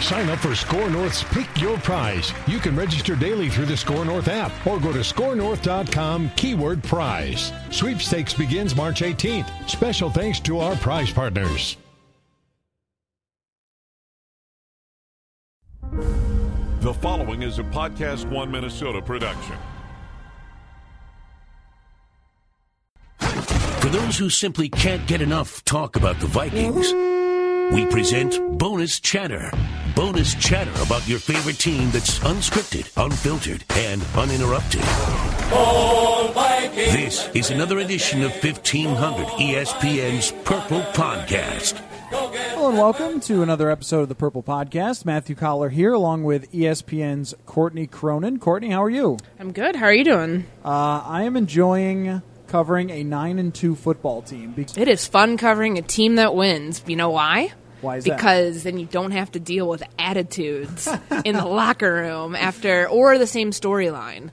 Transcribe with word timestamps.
Sign 0.00 0.28
up 0.28 0.38
for 0.38 0.54
SKOR 0.54 0.90
North's 0.90 1.24
Pick 1.24 1.48
Your 1.60 1.78
Prize. 1.78 2.32
You 2.46 2.58
can 2.58 2.76
register 2.76 3.16
daily 3.16 3.48
through 3.48 3.66
the 3.66 3.76
SKOR 3.76 4.04
North 4.04 4.28
app 4.28 4.52
or 4.66 4.78
go 4.78 4.92
to 4.92 5.00
skornorth.com 5.00 6.30
keyword 6.36 6.82
prize. 6.84 7.52
Sweepstakes 7.70 8.34
begins 8.34 8.76
March 8.76 9.00
18th. 9.00 9.50
Special 9.68 10.10
thanks 10.10 10.38
to 10.40 10.60
our 10.60 10.76
prize 10.76 11.12
partners. 11.12 11.76
The 16.80 16.94
following 16.94 17.42
is 17.42 17.58
a 17.58 17.64
Podcast 17.64 18.30
One 18.30 18.50
Minnesota 18.50 19.02
production. 19.02 19.56
For 23.18 23.88
those 23.88 24.16
who 24.16 24.30
simply 24.30 24.68
can't 24.68 25.04
get 25.08 25.20
enough 25.20 25.64
talk 25.64 25.96
about 25.96 26.20
the 26.20 26.26
Vikings, 26.26 26.92
we 27.72 27.86
present 27.86 28.38
Bonus 28.58 29.00
Chatter. 29.00 29.50
Bonus 29.94 30.34
chatter 30.34 30.70
about 30.82 31.06
your 31.08 31.18
favorite 31.18 31.58
team 31.58 31.90
that's 31.90 32.18
unscripted, 32.20 32.90
unfiltered, 33.02 33.64
and 33.76 34.02
uninterrupted. 34.14 34.82
This 36.74 37.28
is 37.34 37.50
another 37.50 37.78
edition 37.78 38.22
of 38.22 38.32
1500 38.32 39.26
ESPN's 39.26 40.32
Purple 40.44 40.82
Podcast. 40.92 41.78
Hello 42.10 42.68
and 42.68 42.78
welcome 42.78 43.20
to 43.20 43.42
another 43.42 43.70
episode 43.70 44.02
of 44.02 44.08
the 44.08 44.14
Purple 44.14 44.42
Podcast. 44.42 45.04
Matthew 45.04 45.34
Coller 45.34 45.70
here, 45.70 45.92
along 45.92 46.24
with 46.24 46.50
ESPN's 46.52 47.34
Courtney 47.46 47.86
Cronin. 47.86 48.38
Courtney, 48.38 48.70
how 48.70 48.82
are 48.82 48.90
you? 48.90 49.16
I'm 49.40 49.52
good. 49.52 49.76
How 49.76 49.86
are 49.86 49.94
you 49.94 50.04
doing? 50.04 50.44
Uh, 50.64 51.02
I 51.04 51.22
am 51.22 51.36
enjoying 51.36 52.22
covering 52.48 52.90
a 52.90 53.02
nine 53.04 53.38
and 53.38 53.54
two 53.54 53.74
football 53.74 54.22
team. 54.22 54.54
It 54.76 54.88
is 54.88 55.06
fun 55.06 55.36
covering 55.36 55.78
a 55.78 55.82
team 55.82 56.16
that 56.16 56.34
wins. 56.34 56.82
You 56.86 56.96
know 56.96 57.10
why? 57.10 57.52
Why 57.80 57.96
is 57.98 58.04
that? 58.04 58.16
because 58.16 58.62
then 58.62 58.78
you 58.78 58.86
don't 58.86 59.10
have 59.10 59.30
to 59.32 59.40
deal 59.40 59.68
with 59.68 59.82
attitudes 59.98 60.88
in 61.24 61.36
the 61.36 61.44
locker 61.46 61.92
room 61.92 62.34
after 62.34 62.88
or 62.88 63.18
the 63.18 63.26
same 63.26 63.50
storyline. 63.50 64.30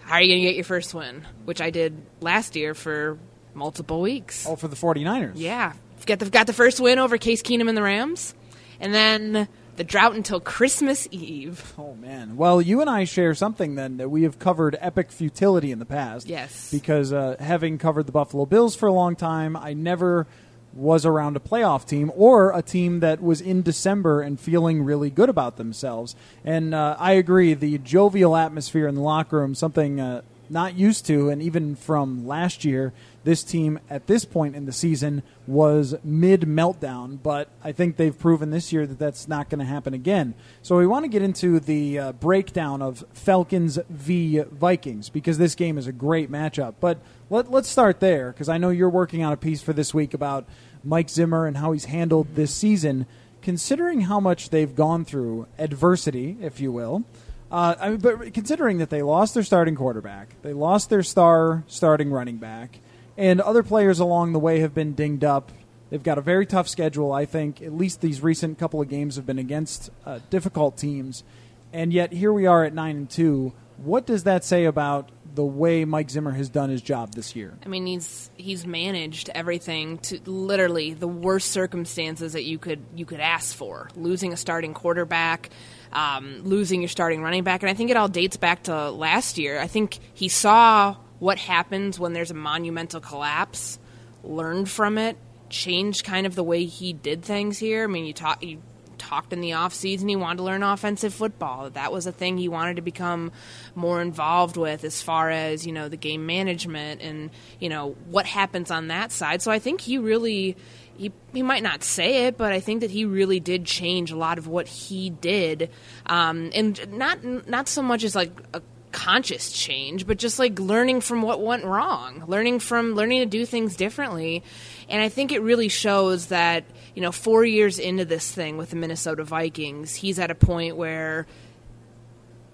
How 0.00 0.16
are 0.16 0.22
you 0.22 0.28
going 0.32 0.42
to 0.42 0.46
get 0.48 0.54
your 0.54 0.64
first 0.64 0.94
win? 0.94 1.26
Which 1.44 1.60
I 1.60 1.70
did 1.70 1.96
last 2.20 2.56
year 2.56 2.74
for 2.74 3.18
multiple 3.54 4.00
weeks. 4.00 4.46
oh, 4.46 4.56
for 4.56 4.68
the 4.68 4.76
49ers. 4.76 5.32
Yeah, 5.34 5.72
got 6.06 6.18
the 6.18 6.30
got 6.30 6.46
the 6.46 6.52
first 6.52 6.78
win 6.80 6.98
over 6.98 7.18
Case 7.18 7.42
Keenum 7.42 7.68
and 7.68 7.76
the 7.76 7.82
Rams, 7.82 8.34
and 8.80 8.94
then 8.94 9.48
the 9.78 9.84
drought 9.84 10.14
until 10.14 10.40
Christmas 10.40 11.08
Eve. 11.10 11.72
Oh 11.78 11.94
man. 11.94 12.36
Well, 12.36 12.60
you 12.60 12.80
and 12.80 12.90
I 12.90 13.04
share 13.04 13.32
something 13.34 13.76
then 13.76 13.96
that 13.98 14.10
we 14.10 14.24
have 14.24 14.38
covered 14.38 14.76
epic 14.80 15.10
futility 15.12 15.70
in 15.70 15.78
the 15.78 15.86
past. 15.86 16.26
Yes. 16.26 16.70
Because 16.70 17.12
uh, 17.12 17.36
having 17.38 17.78
covered 17.78 18.06
the 18.06 18.12
Buffalo 18.12 18.44
Bills 18.44 18.74
for 18.74 18.88
a 18.88 18.92
long 18.92 19.14
time, 19.14 19.56
I 19.56 19.72
never 19.74 20.26
was 20.74 21.06
around 21.06 21.36
a 21.36 21.40
playoff 21.40 21.86
team 21.86 22.10
or 22.14 22.50
a 22.56 22.60
team 22.60 23.00
that 23.00 23.22
was 23.22 23.40
in 23.40 23.62
December 23.62 24.20
and 24.20 24.38
feeling 24.38 24.82
really 24.82 25.10
good 25.10 25.28
about 25.28 25.56
themselves. 25.56 26.14
And 26.44 26.74
uh, 26.74 26.96
I 26.98 27.12
agree, 27.12 27.54
the 27.54 27.78
jovial 27.78 28.36
atmosphere 28.36 28.88
in 28.88 28.96
the 28.96 29.00
locker 29.00 29.38
room, 29.38 29.54
something 29.54 30.00
uh, 30.00 30.22
not 30.50 30.76
used 30.76 31.06
to, 31.06 31.28
and 31.28 31.42
even 31.42 31.76
from 31.76 32.26
last 32.26 32.64
year, 32.64 32.92
this 33.24 33.42
team 33.42 33.78
at 33.90 34.06
this 34.06 34.24
point 34.24 34.56
in 34.56 34.64
the 34.64 34.72
season 34.72 35.22
was 35.46 35.94
mid 36.02 36.42
meltdown, 36.42 37.18
but 37.22 37.48
I 37.62 37.72
think 37.72 37.96
they've 37.96 38.18
proven 38.18 38.50
this 38.50 38.72
year 38.72 38.86
that 38.86 38.98
that's 38.98 39.28
not 39.28 39.50
going 39.50 39.58
to 39.58 39.64
happen 39.64 39.92
again. 39.92 40.34
So 40.62 40.76
we 40.76 40.86
want 40.86 41.04
to 41.04 41.08
get 41.08 41.22
into 41.22 41.60
the 41.60 41.98
uh, 41.98 42.12
breakdown 42.12 42.80
of 42.80 43.04
Falcons 43.12 43.78
v 43.90 44.40
Vikings 44.40 45.08
because 45.10 45.38
this 45.38 45.54
game 45.54 45.76
is 45.76 45.86
a 45.86 45.92
great 45.92 46.30
matchup. 46.30 46.74
But 46.80 46.98
let, 47.28 47.50
let's 47.50 47.68
start 47.68 48.00
there 48.00 48.32
because 48.32 48.48
I 48.48 48.58
know 48.58 48.70
you're 48.70 48.88
working 48.88 49.22
on 49.22 49.32
a 49.32 49.36
piece 49.36 49.60
for 49.60 49.72
this 49.72 49.92
week 49.92 50.14
about 50.14 50.46
Mike 50.82 51.10
Zimmer 51.10 51.46
and 51.46 51.56
how 51.56 51.72
he's 51.72 51.86
handled 51.86 52.34
this 52.34 52.54
season. 52.54 53.06
Considering 53.42 54.02
how 54.02 54.20
much 54.20 54.50
they've 54.50 54.74
gone 54.74 55.04
through 55.04 55.46
adversity, 55.58 56.36
if 56.40 56.60
you 56.60 56.72
will, 56.72 57.04
uh, 57.50 57.74
I 57.80 57.90
mean, 57.90 57.98
but 57.98 58.34
considering 58.34 58.78
that 58.78 58.90
they 58.90 59.02
lost 59.02 59.34
their 59.34 59.42
starting 59.42 59.74
quarterback, 59.74 60.40
they 60.42 60.52
lost 60.52 60.90
their 60.90 61.02
star 61.02 61.64
starting 61.66 62.10
running 62.10 62.36
back, 62.36 62.80
and 63.16 63.40
other 63.40 63.62
players 63.62 63.98
along 63.98 64.32
the 64.32 64.38
way 64.38 64.60
have 64.60 64.74
been 64.74 64.94
dinged 64.94 65.24
up. 65.24 65.50
They've 65.90 66.02
got 66.02 66.18
a 66.18 66.20
very 66.20 66.44
tough 66.44 66.68
schedule. 66.68 67.12
I 67.12 67.24
think 67.24 67.62
at 67.62 67.72
least 67.72 68.02
these 68.02 68.22
recent 68.22 68.58
couple 68.58 68.82
of 68.82 68.88
games 68.88 69.16
have 69.16 69.24
been 69.24 69.38
against 69.38 69.90
uh, 70.04 70.18
difficult 70.28 70.76
teams, 70.76 71.24
and 71.72 71.92
yet 71.92 72.12
here 72.12 72.32
we 72.32 72.46
are 72.46 72.64
at 72.64 72.74
nine 72.74 72.96
and 72.96 73.10
two. 73.10 73.54
What 73.78 74.04
does 74.06 74.24
that 74.24 74.44
say 74.44 74.64
about 74.64 75.10
the 75.34 75.44
way 75.44 75.84
Mike 75.84 76.10
Zimmer 76.10 76.32
has 76.32 76.48
done 76.48 76.70
his 76.70 76.82
job 76.82 77.14
this 77.14 77.36
year? 77.36 77.56
I 77.64 77.68
mean, 77.68 77.86
he's 77.86 78.30
he's 78.36 78.66
managed 78.66 79.30
everything 79.34 79.98
to 79.98 80.20
literally 80.28 80.94
the 80.94 81.08
worst 81.08 81.50
circumstances 81.50 82.32
that 82.32 82.44
you 82.44 82.58
could 82.58 82.80
you 82.94 83.06
could 83.06 83.20
ask 83.20 83.54
for. 83.54 83.90
Losing 83.96 84.32
a 84.32 84.36
starting 84.36 84.74
quarterback, 84.74 85.50
um, 85.92 86.42
losing 86.42 86.80
your 86.80 86.88
starting 86.88 87.22
running 87.22 87.44
back, 87.44 87.62
and 87.62 87.70
I 87.70 87.74
think 87.74 87.90
it 87.90 87.96
all 87.96 88.08
dates 88.08 88.36
back 88.36 88.64
to 88.64 88.90
last 88.90 89.38
year. 89.38 89.60
I 89.60 89.66
think 89.66 89.98
he 90.14 90.28
saw 90.28 90.96
what 91.18 91.38
happens 91.38 91.98
when 91.98 92.12
there's 92.12 92.30
a 92.30 92.34
monumental 92.34 93.00
collapse, 93.00 93.78
learned 94.22 94.68
from 94.68 94.98
it, 94.98 95.16
changed 95.50 96.04
kind 96.04 96.26
of 96.26 96.34
the 96.34 96.44
way 96.44 96.64
he 96.64 96.92
did 96.92 97.22
things 97.22 97.58
here. 97.58 97.84
I 97.84 97.86
mean, 97.86 98.04
you 98.04 98.12
talk 98.12 98.42
you 98.42 98.62
talked 99.08 99.32
in 99.32 99.40
the 99.40 99.54
off 99.54 99.72
season 99.72 100.08
he 100.08 100.16
wanted 100.16 100.38
to 100.38 100.42
learn 100.44 100.62
offensive 100.62 101.14
football. 101.14 101.70
That 101.70 101.92
was 101.92 102.06
a 102.06 102.12
thing 102.12 102.36
he 102.36 102.48
wanted 102.48 102.76
to 102.76 102.82
become 102.82 103.32
more 103.74 104.02
involved 104.02 104.56
with 104.56 104.84
as 104.84 105.00
far 105.02 105.30
as, 105.30 105.66
you 105.66 105.72
know, 105.72 105.88
the 105.88 105.96
game 105.96 106.26
management 106.26 107.00
and, 107.00 107.30
you 107.58 107.68
know, 107.68 107.96
what 108.10 108.26
happens 108.26 108.70
on 108.70 108.88
that 108.88 109.12
side. 109.12 109.40
So 109.42 109.50
I 109.50 109.58
think 109.58 109.80
he 109.80 109.98
really 109.98 110.56
he, 110.98 111.12
he 111.32 111.42
might 111.42 111.62
not 111.62 111.84
say 111.84 112.26
it, 112.26 112.36
but 112.36 112.52
I 112.52 112.60
think 112.60 112.80
that 112.80 112.90
he 112.90 113.04
really 113.04 113.40
did 113.40 113.64
change 113.64 114.10
a 114.10 114.16
lot 114.16 114.36
of 114.36 114.48
what 114.48 114.66
he 114.66 115.10
did, 115.10 115.70
um, 116.06 116.50
and 116.54 116.92
not 116.92 117.22
not 117.24 117.68
so 117.68 117.82
much 117.82 118.02
as 118.02 118.16
like 118.16 118.32
a 118.52 118.60
conscious 118.90 119.52
change, 119.52 120.06
but 120.06 120.18
just 120.18 120.38
like 120.38 120.58
learning 120.58 121.00
from 121.00 121.22
what 121.22 121.40
went 121.40 121.64
wrong, 121.64 122.24
learning 122.26 122.58
from 122.58 122.94
learning 122.94 123.20
to 123.20 123.26
do 123.26 123.46
things 123.46 123.76
differently. 123.76 124.42
And 124.88 125.00
I 125.00 125.08
think 125.08 125.30
it 125.30 125.40
really 125.40 125.68
shows 125.68 126.26
that, 126.26 126.64
you 126.98 127.02
know, 127.02 127.12
four 127.12 127.44
years 127.44 127.78
into 127.78 128.04
this 128.04 128.28
thing 128.28 128.56
with 128.56 128.70
the 128.70 128.76
Minnesota 128.76 129.22
Vikings, 129.22 129.94
he's 129.94 130.18
at 130.18 130.32
a 130.32 130.34
point 130.34 130.76
where 130.76 131.28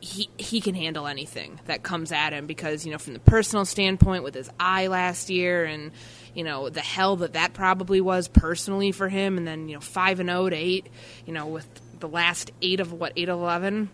he 0.01 0.29
he 0.37 0.61
can 0.61 0.75
handle 0.75 1.07
anything 1.07 1.59
that 1.65 1.83
comes 1.83 2.13
at 2.13 2.35
him 2.35 2.47
because 2.47 2.85
you 2.85 2.93
know 2.93 2.99
from 2.99 3.15
the 3.15 3.21
personal 3.21 3.65
standpoint 3.65 4.23
with 4.23 4.35
his 4.35 4.51
eye 4.61 4.89
last 4.89 5.31
year 5.31 5.65
and 5.65 5.93
you 6.35 6.45
know 6.45 6.69
the 6.69 6.83
hell 6.83 7.17
that 7.17 7.33
that 7.33 7.55
probably 7.55 8.03
was 8.03 8.29
personally 8.29 8.93
for 8.93 9.09
him 9.09 9.39
and 9.39 9.49
then 9.49 9.67
you 9.67 9.77
know 9.77 9.81
5 9.81 10.21
and 10.21 10.29
0 10.29 10.51
to 10.51 10.57
8 10.57 10.89
you 11.25 11.33
know 11.33 11.47
with 11.47 11.67
the 12.01 12.09
last 12.09 12.51
8 12.61 12.81
of 12.81 12.93
what 12.93 13.15
8 13.17 13.31
11 13.31 13.89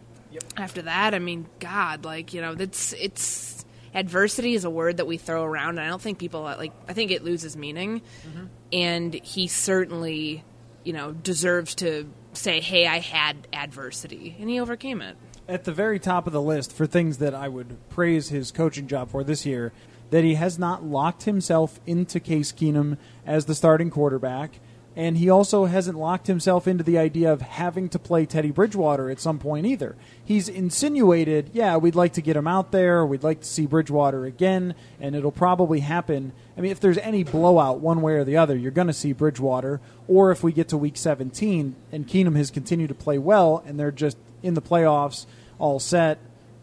after 0.57 0.83
that 0.83 1.15
I 1.15 1.21
mean 1.21 1.47
god 1.61 2.05
like 2.05 2.35
you 2.35 2.41
know 2.41 2.57
that's 2.57 2.93
it's 2.95 3.60
adversity 3.95 4.55
is 4.55 4.65
a 4.65 4.71
word 4.71 4.99
that 4.99 5.07
we 5.07 5.17
throw 5.17 5.45
around 5.45 5.71
and 5.71 5.81
I 5.81 5.89
don't 5.89 6.01
think 6.01 6.19
people 6.19 6.43
like 6.43 6.73
I 6.89 6.93
think 6.93 7.11
it 7.11 7.25
loses 7.25 7.57
meaning 7.57 8.01
mm-hmm. 8.01 8.47
and 8.73 9.15
he 9.15 9.49
certainly 9.49 10.45
you 10.85 10.93
know 10.93 11.13
deserves 11.13 11.75
to 11.77 12.09
say 12.33 12.61
hey 12.61 12.87
I 12.87 13.01
had 13.01 13.49
adversity 13.53 14.37
and 14.39 14.49
he 14.49 14.61
overcame 14.61 15.03
it 15.03 15.17
at 15.49 15.65
the 15.65 15.73
very 15.73 15.99
top 15.99 16.27
of 16.27 16.33
the 16.33 16.43
list 16.43 16.73
for 16.73 16.87
things 16.87 17.19
that 17.19 17.35
I 17.35 17.49
would 17.49 17.77
praise 17.89 18.29
his 18.29 18.53
coaching 18.53 18.87
job 18.87 19.11
for 19.11 19.25
this 19.25 19.45
year 19.45 19.73
that 20.11 20.25
he 20.25 20.35
has 20.35 20.59
not 20.59 20.85
locked 20.85 21.23
himself 21.25 21.81
into 21.87 22.21
Case 22.21 22.53
Keenum 22.53 22.99
as 23.25 23.47
the 23.47 23.55
starting 23.55 23.91
quarterback. 23.91 24.61
And 24.97 25.17
he 25.17 25.31
also 25.31 25.67
hasn't 25.67 25.97
locked 25.97 26.27
himself 26.27 26.67
into 26.67 26.83
the 26.83 26.99
idea 26.99 27.33
of 27.33 27.41
having 27.43 27.89
to 27.91 27.99
play 27.99 28.27
Teddy 28.27 28.51
Bridgewater 28.51 29.09
at 29.09 29.21
some 29.21 29.39
point 29.39 29.67
either. 29.67 29.97
He's 30.25 30.49
insinuated, 30.49 31.51
yeah, 31.53 31.77
we'd 31.77 31.95
like 31.95 32.15
to 32.15 32.21
get 32.21 32.37
him 32.37 32.49
out 32.49 32.73
there, 32.73 33.07
we'd 33.07 33.23
like 33.23 33.41
to 33.41 33.47
see 33.47 33.67
Bridgewater 33.67 34.25
again, 34.25 34.75
and 35.01 35.15
it'll 35.15 35.31
probably 35.31 35.81
happen. 35.81 36.33
I 36.57 36.61
mean, 36.61 36.73
if 36.73 36.81
there's 36.81 36.99
any 36.99 37.23
blowout 37.23 37.79
one 37.79 38.03
way 38.03 38.15
or 38.15 38.25
the 38.25 38.37
other, 38.37 38.57
you're 38.57 38.73
going 38.73 38.89
to 38.89 38.93
see 38.93 39.13
Bridgewater. 39.13 39.81
Or 40.09 40.33
if 40.33 40.43
we 40.43 40.53
get 40.53 40.69
to 40.69 40.77
week 40.77 40.97
17 40.97 41.77
and 41.93 42.09
Keenum 42.09 42.37
has 42.37 42.51
continued 42.51 42.89
to 42.89 42.95
play 42.95 43.19
well 43.19 43.63
and 43.65 43.79
they're 43.79 43.93
just 43.93 44.17
in 44.43 44.55
the 44.55 44.63
playoffs, 44.63 45.27
all 45.59 45.79
set, 45.79 46.19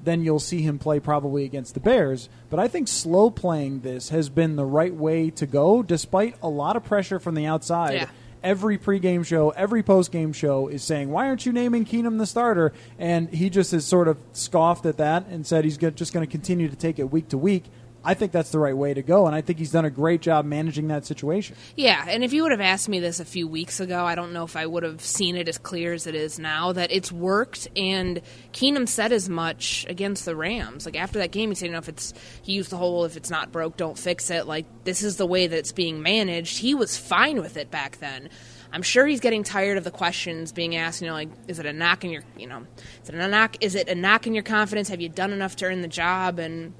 then 0.08 0.24
you'll 0.24 0.40
see 0.40 0.62
him 0.62 0.80
play 0.80 1.00
probably 1.00 1.44
against 1.44 1.74
the 1.74 1.80
Bears. 1.80 2.30
But 2.50 2.60
I 2.60 2.68
think 2.68 2.88
slow 2.88 3.30
playing 3.30 3.82
this 3.82 4.10
has 4.10 4.30
been 4.30 4.56
the 4.56 4.66
right 4.66 4.96
way 4.96 5.30
to 5.32 5.46
go, 5.46 5.84
despite 5.84 6.36
a 6.42 6.50
lot 6.50 6.76
of 6.76 6.84
pressure 6.84 7.20
from 7.20 7.36
the 7.36 7.46
outside. 7.46 7.94
Yeah. 7.94 8.10
Every 8.44 8.78
pregame 8.78 9.26
show, 9.26 9.50
every 9.50 9.84
postgame 9.84 10.34
show 10.34 10.68
is 10.68 10.84
saying, 10.84 11.12
"Why 11.12 11.28
aren't 11.28 11.46
you 11.46 11.52
naming 11.52 11.86
Keenum 11.86 12.20
the 12.20 12.28
starter?" 12.28 12.72
And 12.98 13.30
he 13.30 13.50
just 13.50 13.72
has 13.72 13.84
sort 13.84 14.08
of 14.08 14.18
scoffed 14.32 14.86
at 14.86 14.98
that 14.98 15.26
and 15.28 15.46
said 15.46 15.66
he's 15.66 15.78
just 15.78 16.14
going 16.14 16.26
to 16.26 16.32
continue 16.32 16.70
to 16.70 16.76
take 16.76 17.00
it 17.00 17.12
week 17.12 17.28
to 17.30 17.38
week. 17.38 17.66
I 18.08 18.14
think 18.14 18.32
that's 18.32 18.52
the 18.52 18.60
right 18.60 18.76
way 18.76 18.94
to 18.94 19.02
go, 19.02 19.28
and 19.28 19.36
I 19.36 19.42
think 19.42 19.60
he's 19.60 19.74
done 19.74 19.84
a 19.84 19.90
great 19.90 20.22
job 20.22 20.46
managing 20.46 20.88
that 20.88 21.06
situation. 21.06 21.58
Yeah, 21.76 22.06
and 22.08 22.24
if 22.24 22.32
you 22.32 22.44
would 22.44 22.54
have 22.54 22.62
asked 22.62 22.88
me 22.88 23.02
this 23.02 23.20
a 23.20 23.26
few 23.26 23.50
weeks 23.50 23.82
ago, 23.82 24.06
I 24.06 24.16
don't 24.16 24.32
know 24.32 24.46
if 24.46 24.56
I 24.56 24.66
would 24.66 24.84
have 24.84 25.02
seen 25.02 25.36
it 25.36 25.50
as 25.50 25.58
clear 25.58 25.92
as 25.92 26.08
it 26.08 26.16
is 26.16 26.40
now 26.40 26.72
that 26.72 26.90
it's 26.94 27.12
worked. 27.12 27.68
And 27.76 28.22
Keenum 28.54 28.88
said 28.88 29.12
as 29.12 29.28
much 29.28 29.86
against 29.90 30.24
the 30.24 30.38
Rams. 30.38 30.86
Like 30.86 30.96
after 30.96 31.20
that 31.20 31.32
game, 31.32 31.50
he 31.50 31.56
said, 31.56 31.66
"You 31.66 31.74
know, 31.74 31.80
if 31.80 31.90
it's 31.90 32.14
he 32.44 32.54
used 32.54 32.70
the 32.70 32.78
whole 32.78 33.04
if 33.04 33.18
it's 33.18 33.30
not 33.30 33.52
broke, 33.52 33.76
don't 33.76 34.00
fix 34.00 34.30
it." 34.30 34.48
Like 34.48 34.66
this 34.86 35.04
is 35.04 35.18
the 35.18 35.28
way 35.28 35.46
that 35.46 35.58
it's 35.58 35.74
being 35.74 36.02
managed. 36.02 36.60
He 36.60 36.76
was 36.76 36.96
fine 36.96 37.42
with 37.42 37.58
it 37.58 37.70
back 37.72 37.98
then. 37.98 38.30
I'm 38.72 38.84
sure 38.84 39.06
he's 39.06 39.20
getting 39.20 39.44
tired 39.44 39.78
of 39.78 39.84
the 39.84 39.92
questions 39.92 40.54
being 40.54 40.78
asked. 40.78 41.02
You 41.02 41.08
know, 41.08 41.14
like, 41.14 41.30
is 41.50 41.60
it 41.60 41.66
a 41.66 41.74
knock 41.74 42.06
in 42.06 42.12
your, 42.12 42.24
you 42.38 42.48
know, 42.48 42.66
is 43.04 43.10
it 43.10 43.16
a 43.16 43.28
knock? 43.28 43.58
Is 43.60 43.76
it 43.76 43.90
a 43.90 43.96
knock 43.96 44.28
in 44.28 44.34
your 44.34 44.44
confidence? 44.44 44.88
Have 44.88 45.02
you 45.02 45.10
done 45.10 45.34
enough 45.34 45.58
to 45.58 45.66
earn 45.66 45.82
the 45.82 45.88
job? 45.90 46.40
And 46.40 46.74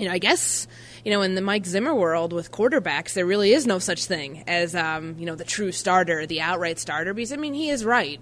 you 0.00 0.06
know, 0.06 0.12
I 0.12 0.18
guess, 0.18 0.66
you 1.04 1.12
know, 1.12 1.20
in 1.20 1.34
the 1.34 1.42
Mike 1.42 1.66
Zimmer 1.66 1.94
world 1.94 2.32
with 2.32 2.50
quarterbacks, 2.50 3.12
there 3.12 3.26
really 3.26 3.52
is 3.52 3.66
no 3.66 3.78
such 3.78 4.06
thing 4.06 4.44
as, 4.46 4.74
um, 4.74 5.16
you 5.18 5.26
know, 5.26 5.34
the 5.34 5.44
true 5.44 5.72
starter, 5.72 6.24
the 6.24 6.40
outright 6.40 6.78
starter, 6.78 7.12
because, 7.12 7.34
I 7.34 7.36
mean, 7.36 7.52
he 7.52 7.68
is 7.68 7.84
right. 7.84 8.18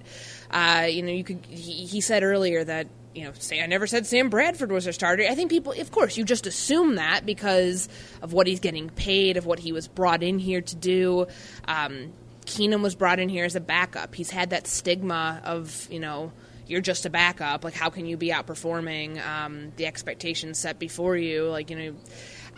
Uh, 0.50 0.88
you 0.90 1.02
know, 1.02 1.12
you 1.12 1.22
could, 1.22 1.46
he, 1.46 1.86
he 1.86 2.00
said 2.00 2.24
earlier 2.24 2.64
that, 2.64 2.88
you 3.14 3.24
know, 3.24 3.32
say 3.38 3.62
I 3.62 3.66
never 3.66 3.86
said 3.86 4.06
Sam 4.06 4.28
Bradford 4.28 4.72
was 4.72 4.88
a 4.88 4.92
starter. 4.92 5.22
I 5.22 5.36
think 5.36 5.50
people, 5.50 5.72
of 5.72 5.92
course, 5.92 6.16
you 6.16 6.24
just 6.24 6.48
assume 6.48 6.96
that 6.96 7.24
because 7.24 7.88
of 8.22 8.32
what 8.32 8.48
he's 8.48 8.60
getting 8.60 8.90
paid, 8.90 9.36
of 9.36 9.46
what 9.46 9.60
he 9.60 9.70
was 9.70 9.86
brought 9.86 10.24
in 10.24 10.40
here 10.40 10.60
to 10.60 10.74
do. 10.74 11.26
Um, 11.66 12.12
Keenum 12.44 12.82
was 12.82 12.96
brought 12.96 13.20
in 13.20 13.28
here 13.28 13.44
as 13.44 13.54
a 13.54 13.60
backup. 13.60 14.16
He's 14.16 14.30
had 14.30 14.50
that 14.50 14.66
stigma 14.66 15.40
of, 15.44 15.86
you 15.90 16.00
know, 16.00 16.32
you're 16.68 16.80
just 16.80 17.06
a 17.06 17.10
backup. 17.10 17.64
Like, 17.64 17.74
how 17.74 17.90
can 17.90 18.06
you 18.06 18.16
be 18.16 18.28
outperforming 18.28 19.24
um, 19.26 19.72
the 19.76 19.86
expectations 19.86 20.58
set 20.58 20.78
before 20.78 21.16
you? 21.16 21.44
Like, 21.44 21.70
you 21.70 21.76
know, 21.78 21.94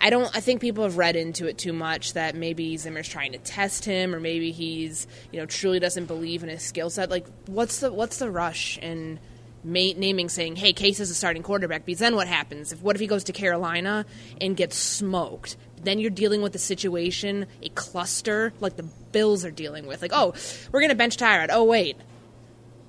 I 0.00 0.10
don't. 0.10 0.34
I 0.34 0.40
think 0.40 0.60
people 0.60 0.84
have 0.84 0.96
read 0.96 1.16
into 1.16 1.46
it 1.46 1.58
too 1.58 1.72
much 1.72 2.14
that 2.14 2.34
maybe 2.34 2.76
Zimmer's 2.76 3.08
trying 3.08 3.32
to 3.32 3.38
test 3.38 3.84
him, 3.84 4.14
or 4.14 4.20
maybe 4.20 4.50
he's, 4.50 5.06
you 5.30 5.38
know, 5.38 5.46
truly 5.46 5.78
doesn't 5.78 6.06
believe 6.06 6.42
in 6.42 6.48
his 6.48 6.62
skill 6.62 6.90
set. 6.90 7.10
Like, 7.10 7.26
what's 7.46 7.80
the 7.80 7.92
what's 7.92 8.18
the 8.18 8.30
rush 8.30 8.78
in 8.78 9.20
ma- 9.62 9.92
naming 9.96 10.28
saying, 10.28 10.56
"Hey, 10.56 10.72
Case 10.72 11.00
is 11.00 11.10
a 11.10 11.14
starting 11.14 11.42
quarterback"? 11.42 11.84
Because 11.84 12.00
then 12.00 12.16
what 12.16 12.28
happens? 12.28 12.72
If 12.72 12.82
what 12.82 12.96
if 12.96 13.00
he 13.00 13.06
goes 13.06 13.24
to 13.24 13.32
Carolina 13.32 14.06
and 14.40 14.56
gets 14.56 14.76
smoked? 14.76 15.56
Then 15.82 15.98
you're 15.98 16.10
dealing 16.10 16.42
with 16.42 16.54
a 16.54 16.58
situation, 16.58 17.46
a 17.62 17.70
cluster 17.70 18.52
like 18.60 18.76
the 18.76 18.82
Bills 19.12 19.44
are 19.44 19.50
dealing 19.50 19.86
with. 19.86 20.02
Like, 20.02 20.12
oh, 20.14 20.34
we're 20.72 20.80
going 20.80 20.90
to 20.90 20.96
bench 20.96 21.16
Tyrod. 21.16 21.48
Oh, 21.50 21.64
wait, 21.64 21.96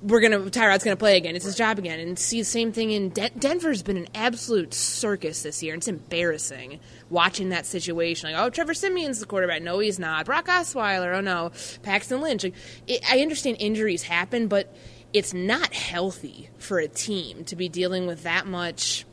we're 0.02 0.20
gonna 0.20 0.40
Tyrod's 0.40 0.84
gonna 0.84 0.96
play 0.96 1.18
again. 1.18 1.36
It's 1.36 1.46
his 1.46 1.56
job 1.56 1.78
again, 1.78 2.00
and 2.00 2.18
see 2.18 2.40
the 2.40 2.46
same 2.46 2.72
thing 2.72 2.92
in 2.92 3.10
Den- 3.10 3.32
Denver's 3.38 3.84
been 3.84 3.98
an 3.98 4.08
absolute 4.16 4.74
circus 4.74 5.44
this 5.44 5.62
year. 5.62 5.74
And 5.74 5.82
It's 5.82 5.88
embarrassing 5.88 6.80
watching 7.10 7.50
that 7.50 7.66
situation. 7.66 8.32
Like, 8.32 8.42
oh, 8.42 8.50
Trevor 8.50 8.74
Siemian's 8.74 9.20
the 9.20 9.26
quarterback. 9.26 9.62
No, 9.62 9.80
he's 9.80 10.00
not. 10.00 10.26
Brock 10.26 10.48
Osweiler. 10.48 11.16
Oh 11.16 11.22
no, 11.22 11.52
Paxton 11.84 12.22
Lynch. 12.22 12.44
Like, 12.44 12.56
it, 12.88 13.02
I 13.10 13.20
understand 13.20 13.58
injuries 13.60 14.04
happen, 14.04 14.48
but 14.48 14.76
it's 15.14 15.34
not 15.34 15.74
healthy 15.74 16.50
for 16.58 16.80
a 16.80 16.88
team 16.88 17.44
to 17.46 17.56
be 17.56 17.70
dealing 17.70 18.08
with 18.08 18.24
that 18.24 18.48
much. 18.48 19.06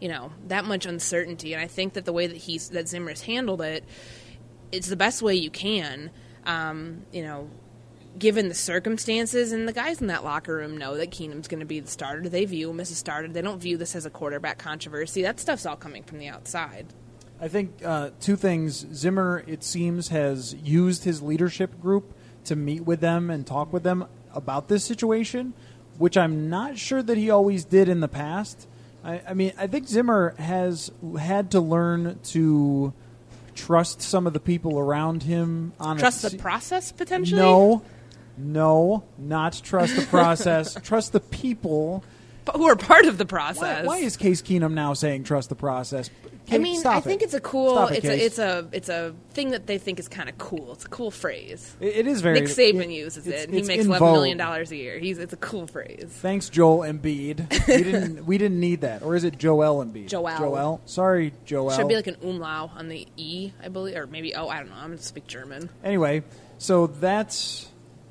You 0.00 0.08
know 0.08 0.32
that 0.48 0.66
much 0.66 0.84
uncertainty, 0.84 1.54
and 1.54 1.62
I 1.62 1.68
think 1.68 1.94
that 1.94 2.04
the 2.04 2.12
way 2.12 2.26
that 2.26 2.36
he's 2.36 2.68
that 2.70 2.86
Zimmer's 2.86 3.22
handled 3.22 3.62
it, 3.62 3.82
it's 4.70 4.88
the 4.88 4.96
best 4.96 5.22
way 5.22 5.34
you 5.36 5.50
can. 5.50 6.10
Um, 6.44 7.06
you 7.12 7.22
know, 7.22 7.50
given 8.18 8.48
the 8.48 8.54
circumstances, 8.54 9.52
and 9.52 9.68
the 9.68 9.72
guys 9.72 10.00
in 10.00 10.06
that 10.06 10.24
locker 10.24 10.56
room 10.56 10.76
know 10.76 10.96
that 10.96 11.10
Keenum's 11.10 11.48
going 11.48 11.60
to 11.60 11.66
be 11.66 11.80
the 11.80 11.90
starter. 11.90 12.28
They 12.28 12.44
view 12.44 12.70
him 12.70 12.80
as 12.80 12.90
a 12.90 12.94
starter. 12.94 13.28
They 13.28 13.42
don't 13.42 13.60
view 13.60 13.76
this 13.76 13.94
as 13.94 14.06
a 14.06 14.10
quarterback 14.10 14.58
controversy. 14.58 15.22
That 15.22 15.40
stuff's 15.40 15.66
all 15.66 15.76
coming 15.76 16.02
from 16.02 16.18
the 16.18 16.28
outside. 16.28 16.86
I 17.40 17.48
think 17.48 17.82
uh, 17.84 18.10
two 18.20 18.36
things. 18.36 18.86
Zimmer, 18.92 19.44
it 19.46 19.62
seems, 19.62 20.08
has 20.08 20.54
used 20.54 21.04
his 21.04 21.20
leadership 21.22 21.80
group 21.80 22.14
to 22.44 22.56
meet 22.56 22.84
with 22.84 23.00
them 23.00 23.30
and 23.30 23.46
talk 23.46 23.72
with 23.72 23.82
them 23.82 24.06
about 24.32 24.68
this 24.68 24.84
situation, 24.84 25.52
which 25.98 26.16
I'm 26.16 26.48
not 26.48 26.78
sure 26.78 27.02
that 27.02 27.18
he 27.18 27.30
always 27.30 27.64
did 27.64 27.88
in 27.88 28.00
the 28.00 28.08
past. 28.08 28.66
I, 29.04 29.20
I 29.28 29.34
mean, 29.34 29.52
I 29.58 29.66
think 29.66 29.88
Zimmer 29.88 30.34
has 30.38 30.90
had 31.18 31.50
to 31.50 31.60
learn 31.60 32.18
to 32.24 32.94
trust 33.54 34.02
some 34.02 34.26
of 34.26 34.32
the 34.32 34.40
people 34.40 34.78
around 34.78 35.22
him 35.22 35.72
on 35.80 35.96
Trust 35.96 36.24
a, 36.24 36.30
the 36.30 36.38
process 36.38 36.92
potentially. 36.92 37.40
No, 37.40 37.82
no, 38.36 39.04
not 39.18 39.60
trust 39.64 39.96
the 39.96 40.02
process. 40.06 40.74
trust 40.82 41.12
the 41.12 41.20
people. 41.20 42.04
But 42.44 42.56
who 42.56 42.66
are 42.68 42.76
part 42.76 43.06
of 43.06 43.18
the 43.18 43.26
process. 43.26 43.84
why 43.84 43.98
is 43.98 44.16
Case 44.16 44.40
Keenum 44.40 44.72
now 44.74 44.94
saying 44.94 45.24
trust 45.24 45.48
the 45.48 45.56
process? 45.56 46.10
I 46.48 46.58
mean, 46.58 46.78
stop 46.78 46.94
I 46.94 46.98
it. 46.98 47.02
think 47.02 47.22
it's 47.22 47.34
a 47.34 47.40
cool. 47.40 47.88
It, 47.88 48.04
it's 48.04 48.06
Case. 48.06 48.20
a 48.20 48.24
it's 48.24 48.38
a 48.38 48.68
it's 48.70 48.88
a 48.88 49.14
thing 49.30 49.50
that 49.50 49.66
they 49.66 49.78
think 49.78 49.98
is 49.98 50.06
kind 50.06 50.28
of 50.28 50.38
cool. 50.38 50.74
It's 50.74 50.84
a 50.84 50.88
cool 50.88 51.10
phrase. 51.10 51.74
It- 51.80 51.96
it 51.96 52.06
is 52.06 52.20
very. 52.20 52.38
Nick 52.38 52.48
Saban 52.50 52.84
it- 52.84 52.90
uses 52.90 53.26
it's- 53.26 53.44
it. 53.44 53.50
He 53.50 53.62
makes 53.62 53.82
in 53.84 53.90
eleven 53.90 54.12
million 54.12 54.38
vogue. 54.38 54.46
dollars 54.46 54.70
a 54.70 54.76
year. 54.76 54.96
He's 55.00 55.18
it's 55.18 55.32
a 55.32 55.36
cool 55.38 55.66
phrase. 55.66 56.04
Thanks, 56.08 56.48
Joel 56.48 56.84
Embiid. 56.86 57.50
We 57.66 57.82
didn't. 57.82 58.26
we 58.26 58.38
didn't 58.38 58.60
need 58.60 58.82
that, 58.82 59.02
or 59.02 59.16
is 59.16 59.24
it 59.24 59.38
Joel 59.38 59.84
Embiid? 59.84 60.06
Joel. 60.06 60.38
Joel. 60.38 60.80
Sorry, 60.84 61.32
Joel. 61.46 61.72
Should 61.72 61.88
be 61.88 61.96
like 61.96 62.06
an 62.06 62.14
umlau 62.22 62.70
on 62.76 62.86
the 62.86 63.08
e, 63.16 63.50
I 63.60 63.66
believe, 63.66 63.96
or 63.96 64.06
maybe 64.06 64.36
oh, 64.36 64.46
I 64.48 64.58
don't 64.60 64.68
know. 64.68 64.76
I'm 64.76 64.90
gonna 64.90 64.98
speak 64.98 65.26
German. 65.26 65.68
anyway, 65.82 66.22
so 66.58 66.86
that's 66.86 67.66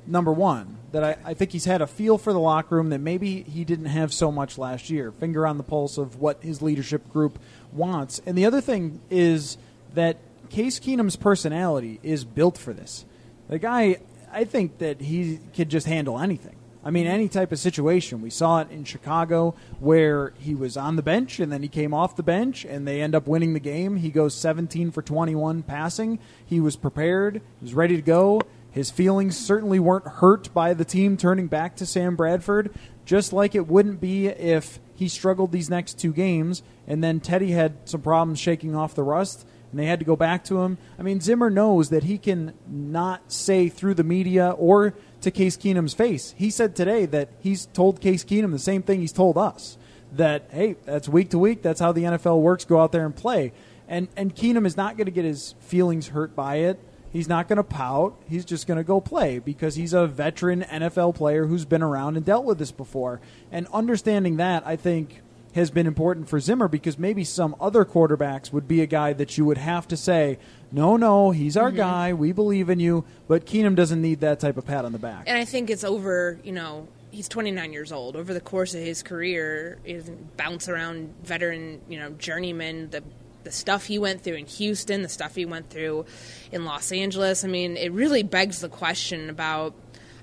number 0.06 0.32
one. 0.32 0.78
That 0.92 1.04
I, 1.04 1.16
I 1.24 1.34
think 1.34 1.50
he's 1.50 1.64
had 1.64 1.82
a 1.82 1.86
feel 1.86 2.16
for 2.16 2.32
the 2.32 2.40
locker 2.40 2.76
room 2.76 2.90
that 2.90 3.00
maybe 3.00 3.42
he 3.42 3.64
didn't 3.64 3.86
have 3.86 4.12
so 4.12 4.32
much 4.32 4.56
last 4.56 4.88
year. 4.88 5.10
Finger 5.10 5.46
on 5.46 5.58
the 5.58 5.62
pulse 5.62 5.98
of 5.98 6.20
what 6.20 6.42
his 6.42 6.62
leadership 6.62 7.12
group 7.12 7.38
wants. 7.72 8.20
And 8.24 8.36
the 8.38 8.46
other 8.46 8.60
thing 8.60 9.00
is 9.10 9.58
that 9.94 10.16
Case 10.48 10.78
Keenum's 10.78 11.16
personality 11.16 12.00
is 12.02 12.24
built 12.24 12.56
for 12.56 12.72
this. 12.72 13.04
The 13.48 13.58
guy, 13.58 13.96
I 14.32 14.44
think 14.44 14.78
that 14.78 15.00
he 15.00 15.40
could 15.54 15.68
just 15.68 15.86
handle 15.86 16.18
anything. 16.18 16.56
I 16.86 16.90
mean, 16.90 17.08
any 17.08 17.28
type 17.28 17.50
of 17.50 17.58
situation. 17.58 18.22
We 18.22 18.30
saw 18.30 18.60
it 18.60 18.70
in 18.70 18.84
Chicago 18.84 19.56
where 19.80 20.32
he 20.38 20.54
was 20.54 20.76
on 20.76 20.94
the 20.94 21.02
bench 21.02 21.40
and 21.40 21.50
then 21.50 21.62
he 21.62 21.68
came 21.68 21.92
off 21.92 22.14
the 22.14 22.22
bench 22.22 22.64
and 22.64 22.86
they 22.86 23.02
end 23.02 23.16
up 23.16 23.26
winning 23.26 23.54
the 23.54 23.60
game. 23.60 23.96
He 23.96 24.10
goes 24.10 24.34
17 24.34 24.92
for 24.92 25.02
21 25.02 25.64
passing. 25.64 26.20
He 26.44 26.60
was 26.60 26.76
prepared, 26.76 27.42
he 27.58 27.64
was 27.64 27.74
ready 27.74 27.96
to 27.96 28.02
go. 28.02 28.40
His 28.76 28.90
feelings 28.90 29.38
certainly 29.38 29.80
weren't 29.80 30.06
hurt 30.06 30.52
by 30.52 30.74
the 30.74 30.84
team 30.84 31.16
turning 31.16 31.46
back 31.46 31.76
to 31.76 31.86
Sam 31.86 32.14
Bradford, 32.14 32.74
just 33.06 33.32
like 33.32 33.54
it 33.54 33.66
wouldn't 33.66 34.02
be 34.02 34.26
if 34.26 34.80
he 34.94 35.08
struggled 35.08 35.50
these 35.50 35.70
next 35.70 35.98
two 35.98 36.12
games 36.12 36.62
and 36.86 37.02
then 37.02 37.20
Teddy 37.20 37.52
had 37.52 37.88
some 37.88 38.02
problems 38.02 38.38
shaking 38.38 38.76
off 38.76 38.94
the 38.94 39.02
rust 39.02 39.46
and 39.70 39.80
they 39.80 39.86
had 39.86 39.98
to 40.00 40.04
go 40.04 40.14
back 40.14 40.44
to 40.44 40.60
him. 40.60 40.76
I 40.98 41.02
mean, 41.02 41.22
Zimmer 41.22 41.48
knows 41.48 41.88
that 41.88 42.04
he 42.04 42.18
can 42.18 42.52
not 42.68 43.32
say 43.32 43.70
through 43.70 43.94
the 43.94 44.04
media 44.04 44.50
or 44.50 44.92
to 45.22 45.30
Case 45.30 45.56
Keenum's 45.56 45.94
face. 45.94 46.34
He 46.36 46.50
said 46.50 46.76
today 46.76 47.06
that 47.06 47.30
he's 47.40 47.64
told 47.64 48.02
Case 48.02 48.24
Keenum 48.24 48.52
the 48.52 48.58
same 48.58 48.82
thing 48.82 49.00
he's 49.00 49.10
told 49.10 49.38
us 49.38 49.78
that 50.12 50.50
hey, 50.50 50.76
that's 50.84 51.08
week 51.08 51.30
to 51.30 51.38
week. 51.38 51.62
That's 51.62 51.80
how 51.80 51.92
the 51.92 52.02
NFL 52.02 52.42
works. 52.42 52.66
Go 52.66 52.78
out 52.78 52.92
there 52.92 53.06
and 53.06 53.16
play. 53.16 53.54
And 53.88 54.08
and 54.18 54.36
Keenum 54.36 54.66
is 54.66 54.76
not 54.76 54.98
going 54.98 55.06
to 55.06 55.12
get 55.12 55.24
his 55.24 55.54
feelings 55.60 56.08
hurt 56.08 56.36
by 56.36 56.56
it. 56.56 56.78
He's 57.16 57.28
not 57.28 57.48
going 57.48 57.56
to 57.56 57.64
pout. 57.64 58.14
He's 58.28 58.44
just 58.44 58.66
going 58.66 58.76
to 58.76 58.84
go 58.84 59.00
play 59.00 59.38
because 59.38 59.74
he's 59.74 59.94
a 59.94 60.06
veteran 60.06 60.66
NFL 60.68 61.14
player 61.14 61.46
who's 61.46 61.64
been 61.64 61.82
around 61.82 62.18
and 62.18 62.26
dealt 62.26 62.44
with 62.44 62.58
this 62.58 62.72
before. 62.72 63.22
And 63.50 63.66
understanding 63.72 64.36
that, 64.36 64.66
I 64.66 64.76
think, 64.76 65.22
has 65.54 65.70
been 65.70 65.86
important 65.86 66.28
for 66.28 66.38
Zimmer 66.40 66.68
because 66.68 66.98
maybe 66.98 67.24
some 67.24 67.56
other 67.58 67.86
quarterbacks 67.86 68.52
would 68.52 68.68
be 68.68 68.82
a 68.82 68.86
guy 68.86 69.14
that 69.14 69.38
you 69.38 69.46
would 69.46 69.56
have 69.56 69.88
to 69.88 69.96
say, 69.96 70.38
no, 70.70 70.98
no, 70.98 71.30
he's 71.30 71.56
our 71.56 71.68
mm-hmm. 71.68 71.78
guy. 71.78 72.12
We 72.12 72.32
believe 72.32 72.68
in 72.68 72.80
you. 72.80 73.06
But 73.28 73.46
Keenum 73.46 73.76
doesn't 73.76 74.02
need 74.02 74.20
that 74.20 74.38
type 74.38 74.58
of 74.58 74.66
pat 74.66 74.84
on 74.84 74.92
the 74.92 74.98
back. 74.98 75.24
And 75.26 75.38
I 75.38 75.46
think 75.46 75.70
it's 75.70 75.84
over. 75.84 76.38
You 76.44 76.52
know, 76.52 76.86
he's 77.10 77.30
29 77.30 77.72
years 77.72 77.92
old. 77.92 78.16
Over 78.16 78.34
the 78.34 78.42
course 78.42 78.74
of 78.74 78.82
his 78.82 79.02
career, 79.02 79.78
is 79.86 80.10
bounce 80.36 80.68
around 80.68 81.14
veteran, 81.24 81.80
you 81.88 81.98
know, 81.98 82.10
journeyman. 82.10 82.90
The 82.90 83.02
the 83.46 83.52
stuff 83.52 83.84
he 83.84 83.96
went 83.96 84.22
through 84.22 84.34
in 84.34 84.46
Houston, 84.46 85.02
the 85.02 85.08
stuff 85.08 85.36
he 85.36 85.46
went 85.46 85.70
through 85.70 86.04
in 86.50 86.64
Los 86.64 86.90
Angeles. 86.90 87.44
I 87.44 87.48
mean, 87.48 87.76
it 87.76 87.92
really 87.92 88.24
begs 88.24 88.60
the 88.60 88.68
question 88.68 89.30
about. 89.30 89.72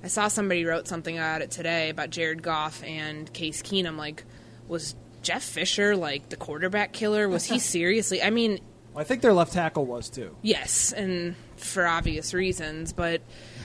I 0.04 0.08
saw 0.08 0.28
somebody 0.28 0.66
wrote 0.66 0.90
something 0.90 1.18
about 1.18 1.42
it 1.42 1.50
today 1.50 1.90
about 1.90 2.10
Jared 2.10 2.44
Goff 2.44 2.84
and 2.84 3.32
Case 3.32 3.62
Keenum. 3.62 3.96
Like, 3.96 4.26
was 4.68 4.96
Jeff 5.22 5.42
Fisher 5.42 5.96
like 5.96 6.28
the 6.28 6.36
quarterback 6.36 6.92
killer? 6.92 7.30
Was 7.30 7.46
he 7.46 7.60
seriously? 7.76 8.22
I 8.22 8.30
mean, 8.30 8.60
I 8.94 9.06
think 9.06 9.22
their 9.22 9.32
left 9.32 9.54
tackle 9.54 9.86
was 9.86 10.10
too. 10.10 10.36
Yes, 10.42 10.92
and 10.92 11.36
for 11.56 11.88
obvious 11.88 12.34
reasons, 12.34 12.92
but 12.92 13.22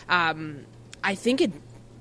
um, 0.09 0.67
I 1.03 1.17
think 1.17 1.41
it 1.41 1.53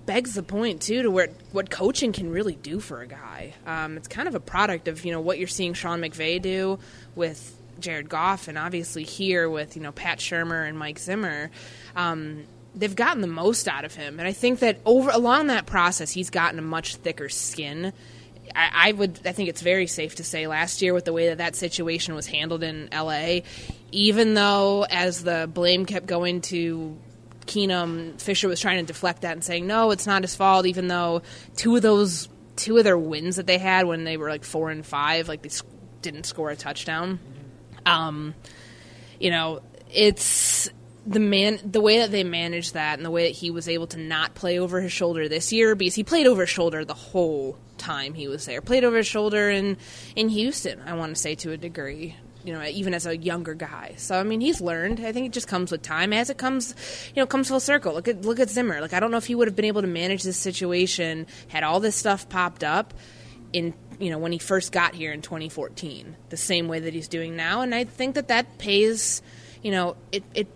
begs 0.08 0.34
the 0.34 0.42
point 0.42 0.82
too 0.82 1.04
to 1.04 1.12
where 1.12 1.30
what 1.52 1.70
coaching 1.70 2.14
can 2.14 2.32
really 2.32 2.56
do 2.56 2.80
for 2.80 3.02
a 3.02 3.08
guy. 3.08 3.54
Um, 3.68 3.98
it's 3.98 4.08
kind 4.08 4.28
of 4.28 4.34
a 4.34 4.40
product 4.40 4.88
of 4.88 5.06
you 5.06 5.12
know 5.12 5.22
what 5.22 5.38
you're 5.38 5.48
seeing 5.48 5.76
Sean 5.76 6.02
McVay 6.02 6.42
do 6.42 6.80
with 7.14 7.56
Jared 7.80 8.10
Goff, 8.10 8.48
and 8.48 8.58
obviously 8.58 9.04
here 9.04 9.48
with 9.48 9.76
you 9.76 9.84
know 9.84 9.92
Pat 9.92 10.18
Shurmur 10.18 10.68
and 10.68 10.80
Mike 10.80 10.98
Zimmer. 10.98 11.52
Um, 11.96 12.46
they've 12.74 12.96
gotten 12.96 13.22
the 13.22 13.28
most 13.28 13.68
out 13.68 13.86
of 13.86 13.94
him, 13.94 14.18
and 14.20 14.28
I 14.28 14.34
think 14.34 14.60
that 14.60 14.80
over 14.86 15.12
along 15.12 15.48
that 15.48 15.68
process, 15.68 16.10
he's 16.10 16.32
gotten 16.32 16.58
a 16.58 16.64
much 16.64 16.96
thicker 16.96 17.30
skin. 17.30 17.94
I, 18.56 18.90
I 18.90 18.92
would, 18.94 19.20
I 19.26 19.34
think 19.34 19.50
it's 19.50 19.62
very 19.62 19.88
safe 19.88 20.16
to 20.16 20.24
say 20.24 20.48
last 20.48 20.82
year 20.82 20.94
with 20.94 21.06
the 21.06 21.14
way 21.14 21.28
that 21.28 21.40
that 21.40 21.56
situation 21.56 22.16
was 22.16 22.28
handled 22.28 22.64
in 22.64 22.90
LA, 22.94 23.40
even 23.92 24.34
though 24.34 24.86
as 24.90 25.24
the 25.24 25.50
blame 25.54 25.86
kept 25.86 26.06
going 26.06 26.42
to 26.42 26.98
Keenum, 27.48 28.20
Fisher 28.22 28.48
was 28.48 28.60
trying 28.60 28.80
to 28.80 28.86
deflect 28.86 29.22
that 29.22 29.34
and 29.34 29.44
saying 29.44 29.66
no, 29.66 29.92
it's 29.92 30.06
not 30.06 30.22
his 30.22 30.36
fault, 30.36 30.66
even 30.66 30.88
though 30.88 31.22
two 31.56 31.76
of 31.76 31.82
those 31.82 32.30
two 32.56 32.78
of 32.78 32.84
their 32.84 32.98
wins 32.98 33.38
that 33.38 33.48
they 33.48 33.58
had 33.58 33.86
when 33.86 34.04
they 34.04 34.18
were 34.18 34.30
like 34.30 34.44
four 34.44 34.70
and 34.70 34.86
five, 34.86 35.28
like 35.28 35.42
they 35.42 35.50
didn't 36.02 36.26
score 36.26 36.50
a 36.50 36.56
touchdown. 36.56 37.20
Um, 37.86 38.36
you 39.20 39.32
know, 39.32 39.62
it's 39.92 40.70
the 41.06 41.20
man 41.20 41.60
the 41.64 41.80
way 41.80 42.00
that 42.00 42.12
they 42.12 42.24
managed 42.24 42.74
that 42.74 43.00
and 43.00 43.06
the 43.06 43.12
way 43.12 43.28
that 43.28 43.36
he 43.38 43.50
was 43.50 43.70
able 43.70 43.88
to 43.88 43.98
not 43.98 44.36
play 44.36 44.60
over 44.60 44.82
his 44.82 44.92
shoulder 44.92 45.30
this 45.30 45.54
year 45.54 45.74
because 45.74 45.96
he 45.96 46.04
played 46.04 46.28
over 46.28 46.42
his 46.42 46.50
shoulder 46.50 46.84
the 46.84 46.94
whole 46.94 47.58
time 47.78 48.14
he 48.14 48.28
was 48.28 48.46
there. 48.46 48.62
Played 48.62 48.84
over 48.84 48.98
his 48.98 49.08
shoulder 49.08 49.50
in 49.50 49.78
in 50.16 50.30
Houston, 50.30 50.82
I 50.86 50.94
want 50.94 51.16
to 51.16 51.22
say 51.22 51.36
to 51.36 51.52
a 51.52 51.58
degree. 51.58 52.16
You 52.48 52.54
know, 52.54 52.64
even 52.64 52.94
as 52.94 53.06
a 53.06 53.18
younger 53.18 53.54
guy. 53.54 53.96
So 53.98 54.18
I 54.18 54.24
mean, 54.24 54.40
he's 54.40 54.62
learned. 54.62 55.02
I 55.02 55.12
think 55.12 55.26
it 55.26 55.34
just 55.34 55.50
comes 55.50 55.70
with 55.70 55.82
time. 55.82 56.14
As 56.14 56.30
it 56.30 56.38
comes, 56.38 56.74
you 57.14 57.22
know, 57.22 57.28
comes 57.28 57.50
full 57.50 57.60
circle. 57.60 57.94
Look 57.94 58.08
at 58.08 58.22
look 58.22 58.40
at 58.40 58.50
Zimmer. 58.50 58.80
Like 58.80 58.94
I 58.94 59.02
don't 59.02 59.12
know 59.12 59.18
if 59.18 59.26
he 59.26 59.36
would 59.36 59.50
have 59.50 59.56
been 59.58 59.66
able 59.66 59.82
to 59.82 59.88
manage 59.88 60.24
this 60.24 60.38
situation 60.38 61.28
had 61.50 61.64
all 61.64 61.82
this 61.82 61.98
stuff 61.98 62.30
popped 62.30 62.64
up 62.64 62.94
in 63.52 63.74
you 64.00 64.10
know 64.10 64.18
when 64.18 64.32
he 64.32 64.38
first 64.38 64.72
got 64.72 64.96
here 64.96 65.12
in 65.12 65.22
2014, 65.22 66.16
the 66.30 66.38
same 66.38 66.70
way 66.70 66.80
that 66.80 66.94
he's 66.94 67.10
doing 67.10 67.36
now. 67.36 67.64
And 67.64 67.76
I 67.76 67.84
think 67.84 68.16
that 68.16 68.30
that 68.30 68.58
pays. 68.58 69.22
You 69.62 69.72
know, 69.72 69.98
it 70.14 70.24
it 70.34 70.48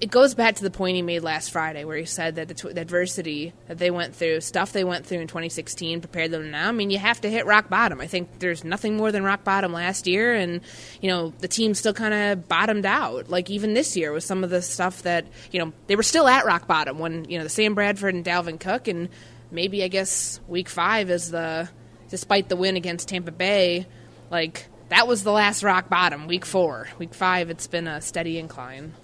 it 0.00 0.10
goes 0.10 0.34
back 0.34 0.54
to 0.56 0.62
the 0.62 0.70
point 0.70 0.94
he 0.94 1.02
made 1.02 1.22
last 1.22 1.50
Friday, 1.50 1.84
where 1.84 1.96
he 1.96 2.04
said 2.04 2.36
that 2.36 2.48
the, 2.48 2.54
the, 2.54 2.80
adversity 2.80 3.52
that 3.66 3.78
they 3.78 3.90
went 3.90 4.14
through, 4.14 4.40
stuff 4.40 4.72
they 4.72 4.84
went 4.84 5.04
through 5.04 5.18
in 5.18 5.26
2016, 5.26 6.00
prepared 6.00 6.30
them 6.30 6.50
now. 6.50 6.68
I 6.68 6.72
mean, 6.72 6.90
you 6.90 6.98
have 6.98 7.20
to 7.22 7.30
hit 7.30 7.46
rock 7.46 7.68
bottom. 7.68 8.00
I 8.00 8.06
think 8.06 8.38
there's 8.38 8.62
nothing 8.62 8.96
more 8.96 9.10
than 9.10 9.24
rock 9.24 9.42
bottom 9.42 9.72
last 9.72 10.06
year, 10.06 10.34
and 10.34 10.60
you 11.00 11.08
know 11.08 11.32
the 11.40 11.48
team 11.48 11.74
still 11.74 11.94
kind 11.94 12.14
of 12.14 12.48
bottomed 12.48 12.86
out. 12.86 13.28
Like 13.28 13.50
even 13.50 13.74
this 13.74 13.96
year 13.96 14.12
with 14.12 14.24
some 14.24 14.44
of 14.44 14.50
the 14.50 14.62
stuff 14.62 15.02
that 15.02 15.26
you 15.50 15.58
know 15.58 15.72
they 15.88 15.96
were 15.96 16.02
still 16.04 16.28
at 16.28 16.44
rock 16.44 16.66
bottom 16.66 16.98
when 16.98 17.24
you 17.28 17.38
know 17.38 17.44
the 17.44 17.50
Sam 17.50 17.74
Bradford 17.74 18.14
and 18.14 18.24
Dalvin 18.24 18.60
Cook, 18.60 18.86
and 18.86 19.08
maybe 19.50 19.82
I 19.82 19.88
guess 19.88 20.40
week 20.46 20.68
five 20.68 21.10
is 21.10 21.30
the 21.30 21.68
despite 22.08 22.48
the 22.48 22.56
win 22.56 22.76
against 22.76 23.08
Tampa 23.08 23.32
Bay, 23.32 23.86
like 24.30 24.66
that 24.90 25.08
was 25.08 25.24
the 25.24 25.32
last 25.32 25.64
rock 25.64 25.88
bottom. 25.88 26.28
Week 26.28 26.46
four, 26.46 26.88
week 26.98 27.14
five, 27.14 27.50
it's 27.50 27.66
been 27.66 27.88
a 27.88 28.00
steady 28.00 28.38
incline 28.38 28.94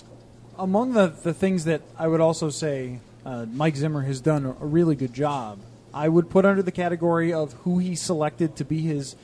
among 0.58 0.92
the, 0.92 1.08
the 1.08 1.34
things 1.34 1.64
that 1.64 1.82
I 1.98 2.08
would 2.08 2.20
also 2.20 2.50
say 2.50 3.00
uh, 3.24 3.46
Mike 3.52 3.76
Zimmer 3.76 4.02
has 4.02 4.20
done 4.20 4.44
a 4.46 4.64
really 4.64 4.96
good 4.96 5.12
job, 5.12 5.58
I 5.92 6.08
would 6.08 6.30
put 6.30 6.44
under 6.44 6.62
the 6.62 6.72
category 6.72 7.32
of 7.32 7.52
who 7.64 7.78
he 7.78 7.94
selected 7.94 8.56
to 8.56 8.64
be 8.64 8.80
his 8.80 9.16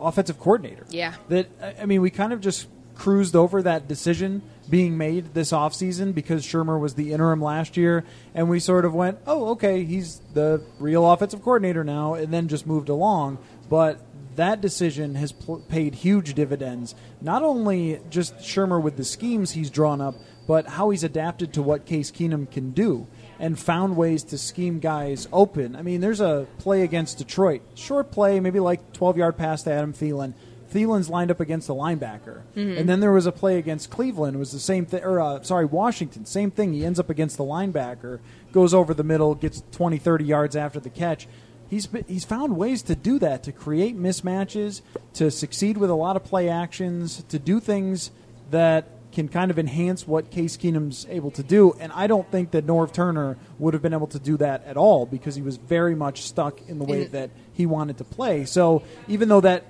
offensive 0.00 0.38
coordinator. 0.38 0.86
Yeah. 0.90 1.14
That 1.28 1.48
I 1.80 1.86
mean, 1.86 2.00
we 2.00 2.10
kind 2.10 2.32
of 2.32 2.40
just 2.40 2.68
cruised 2.94 3.36
over 3.36 3.62
that 3.62 3.86
decision 3.86 4.42
being 4.68 4.96
made 4.96 5.34
this 5.34 5.52
offseason 5.52 6.14
because 6.14 6.44
Shurmur 6.44 6.80
was 6.80 6.94
the 6.94 7.12
interim 7.12 7.42
last 7.42 7.76
year, 7.76 8.04
and 8.34 8.48
we 8.48 8.58
sort 8.58 8.84
of 8.84 8.94
went, 8.94 9.18
oh, 9.26 9.50
okay, 9.50 9.84
he's 9.84 10.20
the 10.34 10.62
real 10.80 11.08
offensive 11.10 11.42
coordinator 11.42 11.84
now, 11.84 12.14
and 12.14 12.32
then 12.32 12.48
just 12.48 12.66
moved 12.66 12.88
along. 12.88 13.38
But 13.68 14.00
that 14.36 14.60
decision 14.60 15.14
has 15.14 15.32
pl- 15.32 15.62
paid 15.68 15.96
huge 15.96 16.34
dividends. 16.34 16.94
Not 17.20 17.42
only 17.42 18.00
just 18.10 18.36
Shurmur 18.38 18.82
with 18.82 18.96
the 18.96 19.04
schemes 19.04 19.52
he's 19.52 19.70
drawn 19.70 20.00
up, 20.00 20.14
but 20.46 20.66
how 20.66 20.90
he's 20.90 21.04
adapted 21.04 21.52
to 21.54 21.62
what 21.62 21.86
Case 21.86 22.10
Keenum 22.10 22.50
can 22.50 22.70
do 22.70 23.06
and 23.38 23.58
found 23.58 23.96
ways 23.96 24.22
to 24.24 24.38
scheme 24.38 24.78
guys 24.78 25.28
open. 25.32 25.76
I 25.76 25.82
mean, 25.82 26.00
there's 26.00 26.20
a 26.20 26.46
play 26.58 26.82
against 26.82 27.18
Detroit, 27.18 27.62
short 27.74 28.10
play, 28.10 28.40
maybe 28.40 28.60
like 28.60 28.92
12 28.92 29.18
yard 29.18 29.36
pass 29.36 29.62
to 29.64 29.72
Adam 29.72 29.92
Thielen. 29.92 30.34
Thielen's 30.72 31.08
lined 31.08 31.30
up 31.30 31.40
against 31.40 31.68
the 31.68 31.74
linebacker, 31.74 32.42
mm-hmm. 32.56 32.76
and 32.76 32.88
then 32.88 33.00
there 33.00 33.12
was 33.12 33.26
a 33.26 33.32
play 33.32 33.56
against 33.56 33.88
Cleveland. 33.88 34.36
It 34.36 34.38
was 34.38 34.52
the 34.52 34.58
same 34.58 34.84
thing, 34.84 35.02
or 35.02 35.20
uh, 35.20 35.42
sorry, 35.42 35.64
Washington. 35.64 36.26
Same 36.26 36.50
thing. 36.50 36.72
He 36.72 36.84
ends 36.84 36.98
up 36.98 37.08
against 37.08 37.36
the 37.36 37.44
linebacker, 37.44 38.18
goes 38.52 38.74
over 38.74 38.92
the 38.92 39.04
middle, 39.04 39.34
gets 39.34 39.62
20, 39.72 39.98
30 39.98 40.24
yards 40.24 40.56
after 40.56 40.80
the 40.80 40.90
catch. 40.90 41.28
He's 41.68 41.88
he's 42.08 42.24
found 42.24 42.56
ways 42.56 42.82
to 42.82 42.96
do 42.96 43.18
that, 43.20 43.42
to 43.44 43.52
create 43.52 43.96
mismatches, 43.96 44.82
to 45.14 45.30
succeed 45.30 45.76
with 45.76 45.90
a 45.90 45.94
lot 45.94 46.16
of 46.16 46.24
play 46.24 46.48
actions, 46.48 47.22
to 47.28 47.38
do 47.38 47.60
things 47.60 48.10
that 48.50 48.95
can 49.16 49.28
kind 49.28 49.50
of 49.50 49.58
enhance 49.58 50.06
what 50.06 50.30
Case 50.30 50.58
Keenum's 50.58 51.06
able 51.08 51.30
to 51.30 51.42
do. 51.42 51.74
And 51.80 51.90
I 51.92 52.06
don't 52.06 52.30
think 52.30 52.50
that 52.50 52.66
Norv 52.66 52.92
Turner 52.92 53.38
would 53.58 53.72
have 53.72 53.82
been 53.82 53.94
able 53.94 54.08
to 54.08 54.18
do 54.18 54.36
that 54.36 54.62
at 54.66 54.76
all 54.76 55.06
because 55.06 55.34
he 55.34 55.40
was 55.40 55.56
very 55.56 55.94
much 55.94 56.20
stuck 56.20 56.60
in 56.68 56.78
the 56.78 56.84
way 56.84 57.04
that 57.04 57.30
he 57.54 57.64
wanted 57.64 57.96
to 57.96 58.04
play. 58.04 58.44
So 58.44 58.82
even 59.08 59.30
though 59.30 59.40
that 59.40 59.64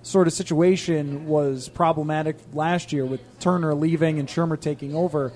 sort 0.00 0.26
of 0.26 0.32
situation 0.32 1.26
was 1.26 1.68
problematic 1.68 2.36
last 2.54 2.90
year 2.90 3.04
with 3.04 3.20
Turner 3.40 3.74
leaving 3.74 4.18
and 4.18 4.26
Shurmur 4.26 4.58
taking 4.58 4.94
over, 4.94 5.34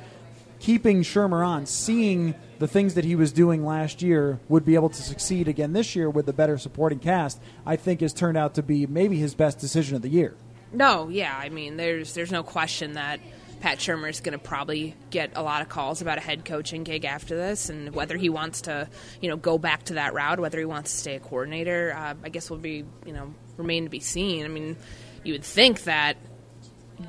keeping 0.59 1.02
Shurmur 1.02 1.47
on, 1.47 1.66
seeing 1.66 2.35
the 2.59 2.66
things 2.66 2.94
that 2.94 3.04
he 3.04 3.16
was 3.16 3.32
doing 3.32 3.66
last 3.66 4.00
year 4.00 4.40
would 4.49 4.64
be 4.64 4.76
able 4.76 4.88
to 4.88 5.02
succeed 5.02 5.47
again 5.47 5.75
this 5.75 5.94
year 5.94 6.09
with 6.09 6.26
a 6.26 6.32
better 6.32 6.56
supporting 6.56 7.00
cast, 7.00 7.38
I 7.66 7.76
think 7.76 8.00
has 8.00 8.14
turned 8.14 8.38
out 8.38 8.54
to 8.54 8.62
be 8.62 8.87
maybe 8.87 9.18
his 9.18 9.35
best 9.35 9.59
decision 9.59 9.94
of 9.94 10.00
the 10.00 10.09
year. 10.09 10.37
No, 10.73 11.11
yeah, 11.11 11.37
I 11.37 11.50
mean, 11.50 11.76
there's 11.76 12.14
there's 12.14 12.32
no 12.32 12.42
question 12.42 12.94
that 12.94 13.21
Pat 13.62 13.78
Shurmur 13.78 14.11
is 14.11 14.21
going 14.21 14.33
to 14.33 14.45
probably 14.45 14.97
get 15.11 15.31
a 15.37 15.42
lot 15.42 15.62
of 15.62 15.69
calls 15.69 16.02
about 16.02 16.19
a 16.19 16.21
head 16.21 16.45
coaching 16.45 16.83
gig 16.83 17.04
after 17.04 17.37
this, 17.37 17.71
and 17.71 17.95
whether 17.95 18.16
he 18.16 18.28
wants 18.28 18.62
to, 18.62 18.88
you 19.21 19.28
know, 19.28 19.37
go 19.37 19.57
back 19.57 19.85
to 19.85 19.95
that 19.95 20.14
route, 20.14 20.40
whether 20.40 20.59
he 20.59 20.64
wants 20.64 20.90
to 20.90 20.99
stay 20.99 21.14
a 21.14 21.21
coordinator, 21.21 21.95
uh, 21.97 22.14
I 22.25 22.28
guess 22.28 22.50
will 22.50 22.59
be, 22.59 22.85
you 23.07 23.12
know, 23.12 23.33
remain 23.57 23.85
to 23.85 23.88
be 23.88 24.00
seen. 24.00 24.45
I 24.45 24.49
mean, 24.49 24.76
you 25.23 25.35
would 25.35 25.45
think 25.45 25.85
that 25.85 26.16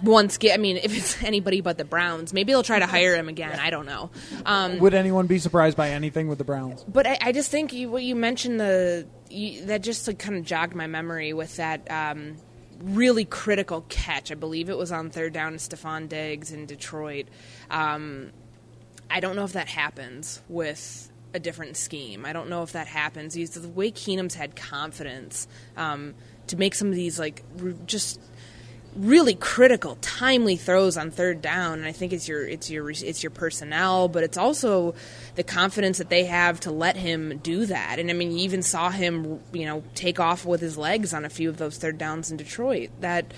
once 0.04 0.38
get, 0.38 0.54
I 0.54 0.58
mean, 0.58 0.78
if 0.78 0.96
it's 0.96 1.24
anybody 1.24 1.62
but 1.62 1.80
the 1.80 1.86
Browns, 1.86 2.34
maybe 2.34 2.54
they'll 2.54 2.62
try 2.62 2.78
to 2.78 2.86
hire 2.86 3.16
him 3.16 3.30
again. 3.30 3.60
I 3.60 3.72
don't 3.72 3.88
know. 3.88 4.12
Um, 4.46 4.78
would 4.78 4.94
anyone 4.94 5.26
be 5.26 5.40
surprised 5.40 5.76
by 5.76 5.90
anything 5.90 6.28
with 6.28 6.38
the 6.38 6.44
Browns? 6.44 6.86
But 6.88 7.08
I, 7.08 7.18
I 7.20 7.32
just 7.32 7.50
think 7.50 7.74
you, 7.74 7.90
what 7.90 8.04
you 8.04 8.16
mentioned 8.16 8.60
the 8.60 9.08
you, 9.32 9.66
that 9.66 9.82
just 9.82 10.08
like, 10.08 10.20
kind 10.20 10.38
of 10.38 10.46
jogged 10.46 10.76
my 10.76 10.86
memory 10.86 11.34
with 11.34 11.58
that. 11.58 11.90
Um, 11.90 12.36
really 12.84 13.25
critical 13.25 13.86
catch. 13.88 14.32
I 14.32 14.36
believe 14.36 14.70
it 14.70 14.78
was 14.78 14.92
on 14.92 15.10
third 15.10 15.34
down 15.34 15.54
to 15.54 15.58
Stefon 15.58 16.10
Diggs 16.10 16.52
in 16.52 16.66
Detroit. 16.66 17.28
Um, 17.72 18.32
I 19.10 19.20
don't 19.20 19.36
know 19.36 19.46
if 19.46 19.54
that 19.54 19.68
happens 19.70 20.42
with 20.50 21.10
a 21.34 21.40
different 21.40 21.78
scheme. 21.78 22.25
I 22.25 22.34
don't 22.34 22.50
know 22.50 22.62
if 22.62 22.74
that 22.74 22.88
happens. 22.88 23.34
He's, 23.34 23.52
the 23.52 23.68
way 23.68 23.92
Keenum's 23.92 24.36
had 24.36 24.56
confidence 24.56 25.48
um, 25.78 26.13
to 26.48 26.58
make 26.58 26.75
some 26.75 26.90
of 26.90 26.96
these 26.96 27.18
like 27.18 27.44
just 27.86 28.20
really 28.96 29.36
critical, 29.36 29.98
timely 30.02 30.56
throws 30.56 30.98
on 30.98 31.12
third 31.12 31.42
down. 31.42 31.80
And 31.80 31.88
I 31.88 31.92
think 31.92 32.14
it's 32.14 32.28
your 32.28 32.48
it's 32.48 32.70
your 32.70 32.90
it's 32.90 33.24
your 33.24 33.32
personnel, 33.32 34.08
but 34.08 34.24
it's 34.24 34.38
also 34.38 34.96
the 35.36 35.44
confidence 35.44 35.98
that 35.98 36.10
they 36.10 36.26
have 36.26 36.60
to 36.62 36.72
let 36.72 36.96
him 36.96 37.40
do 37.40 37.66
that. 37.66 38.00
And 38.00 38.10
I 38.10 38.14
mean, 38.14 38.32
you 38.32 38.40
even 38.40 38.62
saw 38.62 38.90
him, 38.90 39.40
you 39.52 39.66
know, 39.66 39.84
take 39.96 40.20
off 40.20 40.46
with 40.46 40.62
his 40.62 40.78
legs 40.78 41.14
on 41.14 41.26
a 41.26 41.30
few 41.30 41.50
of 41.50 41.58
those 41.58 41.78
third 41.78 41.98
downs 41.98 42.32
in 42.32 42.38
Detroit. 42.38 42.90
That 43.02 43.34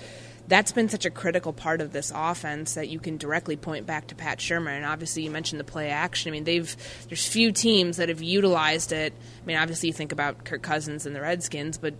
that's 0.48 0.72
been 0.72 0.88
such 0.88 1.04
a 1.04 1.10
critical 1.10 1.52
part 1.52 1.80
of 1.80 1.92
this 1.92 2.12
offense 2.14 2.74
that 2.74 2.88
you 2.88 3.00
can 3.00 3.16
directly 3.16 3.56
point 3.56 3.84
back 3.84 4.08
to 4.08 4.14
Pat 4.14 4.38
Shurmur. 4.38 4.70
And 4.70 4.84
obviously, 4.84 5.24
you 5.24 5.30
mentioned 5.30 5.58
the 5.58 5.64
play 5.64 5.90
action. 5.90 6.30
I 6.30 6.32
mean, 6.32 6.44
they've 6.44 6.76
there's 7.08 7.26
few 7.26 7.52
teams 7.52 7.96
that 7.96 8.08
have 8.08 8.22
utilized 8.22 8.92
it. 8.92 9.12
I 9.12 9.46
mean, 9.46 9.56
obviously, 9.56 9.88
you 9.88 9.92
think 9.92 10.12
about 10.12 10.44
Kirk 10.44 10.62
Cousins 10.62 11.06
and 11.06 11.16
the 11.16 11.20
Redskins, 11.20 11.78
but 11.78 11.94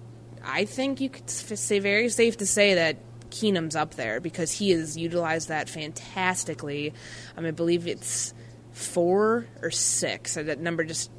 I 0.45 0.65
think 0.65 1.01
you 1.01 1.11
could 1.11 1.29
say 1.29 1.81
very 1.81 2.09
safe 2.09 2.37
to 2.39 2.47
say 2.47 2.75
that 2.75 2.99
Keenum's 3.30 3.76
up 3.76 3.95
there 3.95 4.21
because 4.21 4.52
he 4.52 4.71
has 4.71 4.97
utilized 4.97 5.49
that 5.49 5.68
fantastically. 5.68 6.92
Um, 7.37 7.47
I 7.47 7.50
believe 7.50 7.87
it's 7.87 8.35
four 8.73 9.47
or 9.62 9.71
six. 9.71 10.35
That 10.35 10.61
number 10.61 10.85
just 10.85 11.11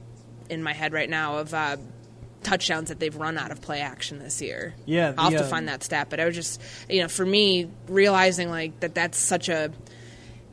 in 0.49 0.63
my 0.63 0.73
head 0.73 0.93
right 0.93 1.09
now 1.09 1.39
of 1.39 1.53
uh, 1.53 1.77
touchdowns 2.43 2.89
that 2.89 2.99
they've 2.99 3.15
run 3.15 3.37
out 3.37 3.51
of 3.51 3.61
play 3.61 3.81
action 3.81 4.19
this 4.19 4.41
year. 4.41 4.73
Yeah, 4.85 5.11
the, 5.11 5.21
I'll 5.21 5.31
have 5.31 5.39
to 5.39 5.45
uh, 5.45 5.49
find 5.49 5.67
that 5.67 5.83
stat. 5.83 6.07
But 6.09 6.19
I 6.19 6.25
was 6.25 6.35
just, 6.35 6.61
you 6.89 7.01
know, 7.01 7.07
for 7.07 7.25
me, 7.25 7.69
realizing 7.87 8.49
like 8.49 8.79
that 8.79 8.95
that's 8.95 9.17
such 9.17 9.49
a 9.49 9.71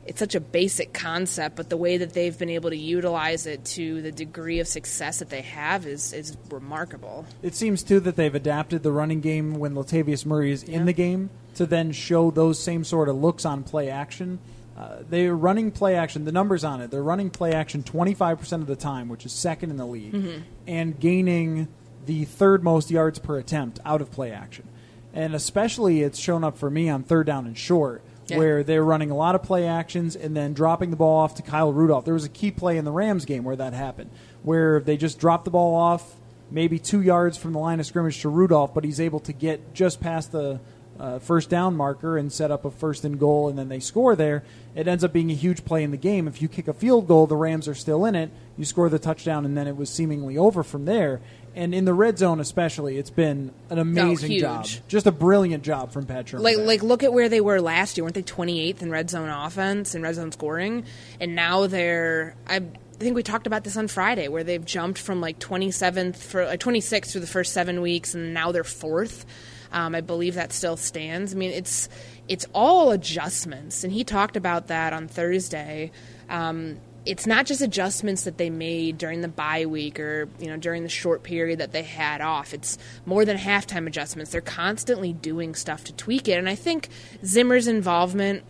it's 0.05 0.19
such 0.19 0.35
a 0.35 0.39
basic 0.39 0.93
concept, 0.93 1.55
but 1.55 1.69
the 1.69 1.77
way 1.77 1.97
that 1.97 2.13
they've 2.13 2.37
been 2.37 2.51
able 2.51 2.69
to 2.69 2.77
utilize 2.77 3.47
it 3.47 3.65
to 3.65 4.03
the 4.03 4.11
degree 4.11 4.59
of 4.59 4.67
success 4.67 5.19
that 5.19 5.29
they 5.29 5.41
have 5.41 5.87
is 5.87 6.13
is 6.13 6.37
remarkable. 6.49 7.25
It 7.41 7.55
seems 7.55 7.81
too 7.83 7.99
that 8.01 8.15
they've 8.15 8.35
adapted 8.35 8.83
the 8.83 8.91
running 8.91 9.21
game 9.21 9.55
when 9.55 9.73
Latavius 9.73 10.25
Murray 10.25 10.51
is 10.51 10.63
yeah. 10.63 10.77
in 10.77 10.85
the 10.85 10.93
game 10.93 11.29
to 11.55 11.65
then 11.65 11.91
show 11.91 12.31
those 12.31 12.61
same 12.61 12.83
sort 12.83 13.09
of 13.09 13.15
looks 13.15 13.45
on 13.45 13.63
play 13.63 13.89
action. 13.89 14.39
Uh, 14.77 14.97
they're 15.09 15.35
running 15.35 15.71
play 15.71 15.95
action. 15.95 16.25
The 16.25 16.31
numbers 16.31 16.63
on 16.63 16.81
it. 16.81 16.91
They're 16.91 17.01
running 17.03 17.29
play 17.29 17.53
action 17.53 17.81
25% 17.83 18.51
of 18.61 18.67
the 18.67 18.75
time, 18.75 19.07
which 19.07 19.25
is 19.25 19.31
second 19.31 19.71
in 19.71 19.77
the 19.77 19.85
league, 19.85 20.13
Mm-hmm. 20.13 20.41
and 20.67 20.99
gaining 20.99 21.67
the 22.05 22.25
third 22.25 22.63
most 22.63 22.91
yards 22.91 23.17
per 23.19 23.37
attempt 23.37 23.79
out 23.85 24.01
of 24.01 24.11
play 24.11 24.31
action. 24.31 24.67
And 25.13 25.33
especially, 25.33 26.01
it's 26.01 26.19
shown 26.19 26.43
up 26.43 26.57
for 26.57 26.69
me 26.69 26.89
on 26.89 27.03
third 27.03 27.25
down 27.25 27.45
and 27.47 27.57
short, 27.57 28.01
Yeah. 28.27 28.37
where 28.37 28.63
they're 28.63 28.83
running 28.83 29.11
a 29.11 29.15
lot 29.15 29.33
of 29.35 29.43
play 29.43 29.65
actions 29.65 30.15
and 30.15 30.35
then 30.35 30.53
dropping 30.53 30.89
the 30.89 30.97
ball 30.97 31.19
off 31.19 31.35
to 31.35 31.41
Kyle 31.41 31.71
Rudolph. 31.71 32.03
There 32.03 32.13
was 32.13 32.25
a 32.25 32.29
key 32.29 32.51
play 32.51 32.77
in 32.77 32.83
the 32.83 32.91
Rams 32.91 33.23
game 33.23 33.45
where 33.45 33.55
that 33.55 33.71
happened, 33.73 34.09
where 34.43 34.81
they 34.81 34.97
just 34.97 35.19
dropped 35.19 35.45
the 35.45 35.51
ball 35.51 35.73
off 35.73 36.15
maybe 36.51 36.77
two 36.79 37.01
yards 37.01 37.37
from 37.37 37.53
the 37.53 37.59
line 37.59 37.79
of 37.79 37.85
scrimmage 37.85 38.21
to 38.21 38.29
Rudolph, 38.29 38.73
but 38.73 38.83
he's 38.83 38.99
able 38.99 39.19
to 39.21 39.31
get 39.33 39.73
just 39.73 39.99
past 40.01 40.31
the 40.33 40.59
uh, 40.99 41.19
first 41.19 41.49
down 41.49 41.75
marker 41.75 42.17
and 42.17 42.31
set 42.31 42.51
up 42.51 42.65
a 42.65 42.71
first 42.71 43.03
and 43.03 43.19
goal, 43.19 43.49
and 43.49 43.57
then 43.57 43.69
they 43.69 43.79
score 43.79 44.15
there. 44.15 44.43
It 44.75 44.87
ends 44.87 45.03
up 45.03 45.13
being 45.13 45.31
a 45.31 45.35
huge 45.35 45.65
play 45.65 45.83
in 45.83 45.91
the 45.91 45.97
game. 45.97 46.27
If 46.27 46.41
you 46.41 46.47
kick 46.47 46.67
a 46.67 46.73
field 46.73 47.07
goal, 47.07 47.27
the 47.27 47.35
Rams 47.35 47.67
are 47.67 47.75
still 47.75 48.05
in 48.05 48.15
it. 48.15 48.31
You 48.57 48.65
score 48.65 48.89
the 48.89 48.99
touchdown, 48.99 49.45
and 49.45 49.57
then 49.57 49.67
it 49.67 49.75
was 49.75 49.89
seemingly 49.89 50.37
over 50.37 50.63
from 50.63 50.85
there. 50.85 51.21
And 51.55 51.73
in 51.73 51.85
the 51.85 51.93
red 51.93 52.17
zone, 52.17 52.41
especially, 52.41 52.97
it's 52.97 53.09
been 53.09 53.53
an 53.69 53.79
amazing 53.79 54.31
huge. 54.31 54.41
job, 54.41 54.67
just 54.89 55.07
a 55.07 55.11
brilliant 55.11 55.63
job 55.63 55.93
from 55.93 56.05
Pat 56.05 56.25
Shurmur. 56.25 56.41
Like, 56.41 56.57
like, 56.57 56.83
look 56.83 57.01
at 57.01 57.13
where 57.13 57.29
they 57.29 57.39
were 57.39 57.61
last 57.61 57.95
year. 57.95 58.03
Weren't 58.03 58.15
they 58.15 58.23
28th 58.23 58.81
in 58.81 58.91
red 58.91 59.09
zone 59.09 59.29
offense 59.29 59.95
and 59.95 60.03
red 60.03 60.15
zone 60.15 60.33
scoring? 60.33 60.83
And 61.21 61.33
now 61.33 61.67
they're. 61.67 62.35
I 62.45 62.61
think 62.99 63.15
we 63.15 63.23
talked 63.23 63.47
about 63.47 63.63
this 63.63 63.77
on 63.77 63.87
Friday, 63.87 64.27
where 64.27 64.43
they've 64.43 64.63
jumped 64.63 64.99
from 64.99 65.21
like 65.21 65.39
27th 65.39 66.17
for 66.17 66.45
like 66.45 66.59
26th 66.59 67.11
through 67.11 67.21
the 67.21 67.27
first 67.27 67.53
seven 67.53 67.81
weeks, 67.81 68.13
and 68.13 68.33
now 68.33 68.51
they're 68.51 68.65
fourth. 68.65 69.25
Um, 69.71 69.95
I 69.95 70.01
believe 70.01 70.35
that 70.35 70.53
still 70.53 70.77
stands. 70.77 71.33
I 71.33 71.37
mean, 71.37 71.51
it's 71.51 71.89
it's 72.27 72.45
all 72.53 72.91
adjustments, 72.91 73.83
and 73.83 73.93
he 73.93 74.03
talked 74.03 74.37
about 74.37 74.67
that 74.67 74.93
on 74.93 75.07
Thursday. 75.07 75.91
Um, 76.29 76.79
it's 77.05 77.27
not 77.27 77.45
just 77.45 77.61
adjustments 77.61 78.23
that 78.23 78.37
they 78.37 78.49
made 78.49 78.97
during 78.97 79.21
the 79.21 79.27
bye 79.27 79.65
week 79.65 79.99
or 79.99 80.27
you 80.39 80.47
know 80.47 80.57
during 80.57 80.83
the 80.83 80.89
short 80.89 81.23
period 81.23 81.59
that 81.59 81.71
they 81.71 81.83
had 81.83 82.21
off. 82.21 82.53
It's 82.53 82.77
more 83.05 83.25
than 83.25 83.37
halftime 83.37 83.87
adjustments. 83.87 84.31
They're 84.31 84.41
constantly 84.41 85.13
doing 85.13 85.55
stuff 85.55 85.83
to 85.85 85.93
tweak 85.93 86.27
it, 86.27 86.33
and 86.33 86.49
I 86.49 86.55
think 86.55 86.89
Zimmer's 87.23 87.67
involvement 87.67 88.43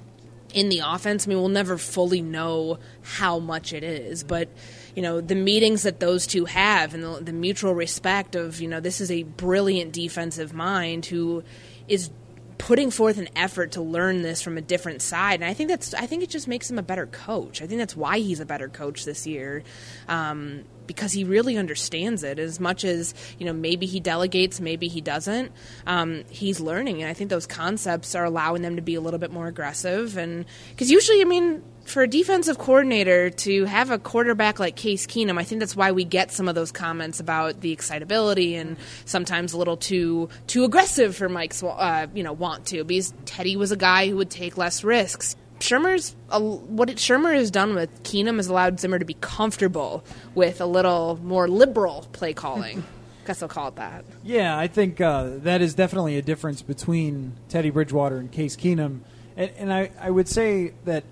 in 0.54 0.70
the 0.70 0.82
offense. 0.86 1.28
I 1.28 1.30
mean, 1.30 1.40
we'll 1.40 1.50
never 1.50 1.78
fully 1.78 2.22
know 2.22 2.80
how 3.02 3.40
much 3.40 3.74
it 3.74 3.84
is, 3.84 4.24
but 4.24 4.48
you 4.96 5.02
know 5.02 5.22
the 5.22 5.36
meetings 5.36 5.84
that 5.84 6.00
those 6.00 6.26
two 6.26 6.46
have 6.46 6.94
and 6.94 7.04
the, 7.04 7.20
the 7.22 7.34
mutual 7.34 7.76
respect 7.76 8.36
of 8.36 8.62
you 8.62 8.68
know 8.68 8.80
this 8.80 9.02
is 9.02 9.12
a 9.12 9.24
brilliant 9.24 9.92
defensive 9.92 10.54
mind 10.54 11.06
who 11.06 11.44
is 11.88 12.10
putting 12.58 12.90
forth 12.90 13.18
an 13.18 13.28
effort 13.36 13.74
to 13.74 13.82
learn 13.82 14.22
this 14.22 14.42
from 14.42 14.58
a 14.58 14.62
different 14.62 15.02
side. 15.02 15.36
And 15.36 15.46
i 15.46 15.54
think 15.54 15.70
that's 15.70 15.94
i 15.94 16.06
think 16.06 16.24
it 16.24 16.30
just 16.30 16.48
makes 16.48 16.70
him 16.70 16.80
a 16.80 16.84
better 16.84 17.06
coach. 17.06 17.62
I 17.62 17.68
think 17.68 17.80
that's 17.80 17.96
why 17.96 18.20
he's 18.20 18.40
a 18.40 18.46
better 18.46 18.70
coach 18.70 19.06
this 19.06 19.28
year 19.28 19.64
um, 20.08 20.64
because 20.88 21.12
he 21.12 21.24
really 21.24 21.58
understands 21.58 22.24
it. 22.24 22.40
As 22.40 22.60
much 22.60 22.86
as 22.86 23.14
you 23.38 23.46
know 23.46 23.54
maybe 23.54 23.86
he 23.86 24.00
delegates 24.00 24.60
maybe 24.60 24.88
he 24.88 25.02
doesn't 25.02 25.52
um, 25.86 26.24
he's 26.30 26.60
learning. 26.60 27.02
And 27.02 27.10
i 27.10 27.14
think 27.14 27.30
those 27.30 27.48
concepts 27.48 28.16
are 28.16 28.24
allowing 28.24 28.62
them 28.62 28.78
to 28.78 28.82
be 28.82 28.96
a 28.96 29.02
little 29.02 29.20
bit 29.20 29.32
more 29.32 29.48
aggressive. 29.48 30.18
And 30.18 30.46
because 30.70 30.90
usually 30.90 31.22
i 31.22 31.26
mean 31.26 31.62
for 31.86 32.04
a 32.04 32.08
defensive 32.08 32.58
coordinator 32.58 33.30
to 33.30 33.66
have 33.66 33.92
a 33.92 34.00
quarterback 34.00 34.60
like 34.60 34.76
Case 34.76 35.06
Keenum, 35.06 35.40
I 35.40 35.44
think 35.44 35.60
that's 35.60 35.76
why 35.76 35.92
we 35.92 36.04
get 36.04 36.32
some 36.32 36.48
of 36.48 36.56
those 36.56 36.72
comments 36.72 37.20
about 37.20 37.62
the 37.62 37.72
excitability 37.72 38.56
and 38.56 38.76
sometimes 39.06 39.54
a 39.54 39.58
little 39.58 39.78
too 39.78 40.30
too 40.48 40.64
aggressive 40.64 41.16
for 41.16 41.30
Mike's 41.30 41.64
uh, 41.64 42.08
you 42.14 42.24
know 42.24 42.34
want 42.34 42.66
to 42.68 42.84
because 42.84 43.14
Teddy 43.26 43.56
was 43.56 43.72
a 43.72 43.78
guy 43.78 44.10
who 44.10 44.18
would 44.18 44.30
take 44.32 44.58
less 44.58 44.84
risks. 44.84 45.36
Shurmur's 45.60 46.16
uh, 46.30 46.40
what 46.40 46.90
it, 46.90 46.98
Shurmur 46.98 47.34
has 47.36 47.52
done 47.52 47.76
with 47.76 48.04
Keenum 48.04 48.38
has 48.38 48.48
allowed 48.48 48.80
Zimmer 48.80 49.00
to 49.00 49.06
be 49.06 49.16
comfortable 49.22 50.04
with 50.34 50.60
a 50.60 50.66
little 50.66 51.20
more 51.24 51.48
liberal 51.48 52.08
play 52.12 52.34
calling. 52.34 52.84
Guess 53.26 53.42
I'll 53.42 53.50
call 53.50 53.70
it 53.70 53.76
that. 53.78 54.06
Yeah, 54.24 54.58
I 54.58 54.68
think 54.68 55.02
uh, 55.02 55.38
that 55.38 55.62
is 55.62 55.74
definitely 55.74 56.18
a 56.18 56.22
difference 56.22 56.62
between 56.62 57.34
Teddy 57.50 57.72
Bridgewater 57.72 58.18
and 58.18 58.32
Case 58.32 58.56
Keenum. 58.56 59.00
And, 59.36 59.52
and 59.58 59.74
I, 59.74 59.90
I 60.00 60.12
would 60.12 60.28
say 60.28 60.74
that 60.86 61.04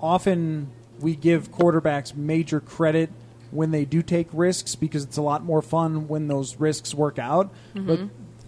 often 0.00 0.70
we 1.00 1.14
give 1.14 1.52
quarterbacks 1.52 2.14
major 2.14 2.60
credit 2.60 3.10
when 3.50 3.70
they 3.70 3.84
do 3.84 4.02
take 4.02 4.28
risks 4.32 4.74
because 4.74 5.04
it's 5.04 5.16
a 5.16 5.22
lot 5.22 5.44
more 5.44 5.62
fun 5.62 6.08
when 6.08 6.28
those 6.28 6.56
risks 6.56 6.94
work 6.94 7.18
out. 7.18 7.52
Mm-hmm. 7.74 7.86
But 7.86 8.00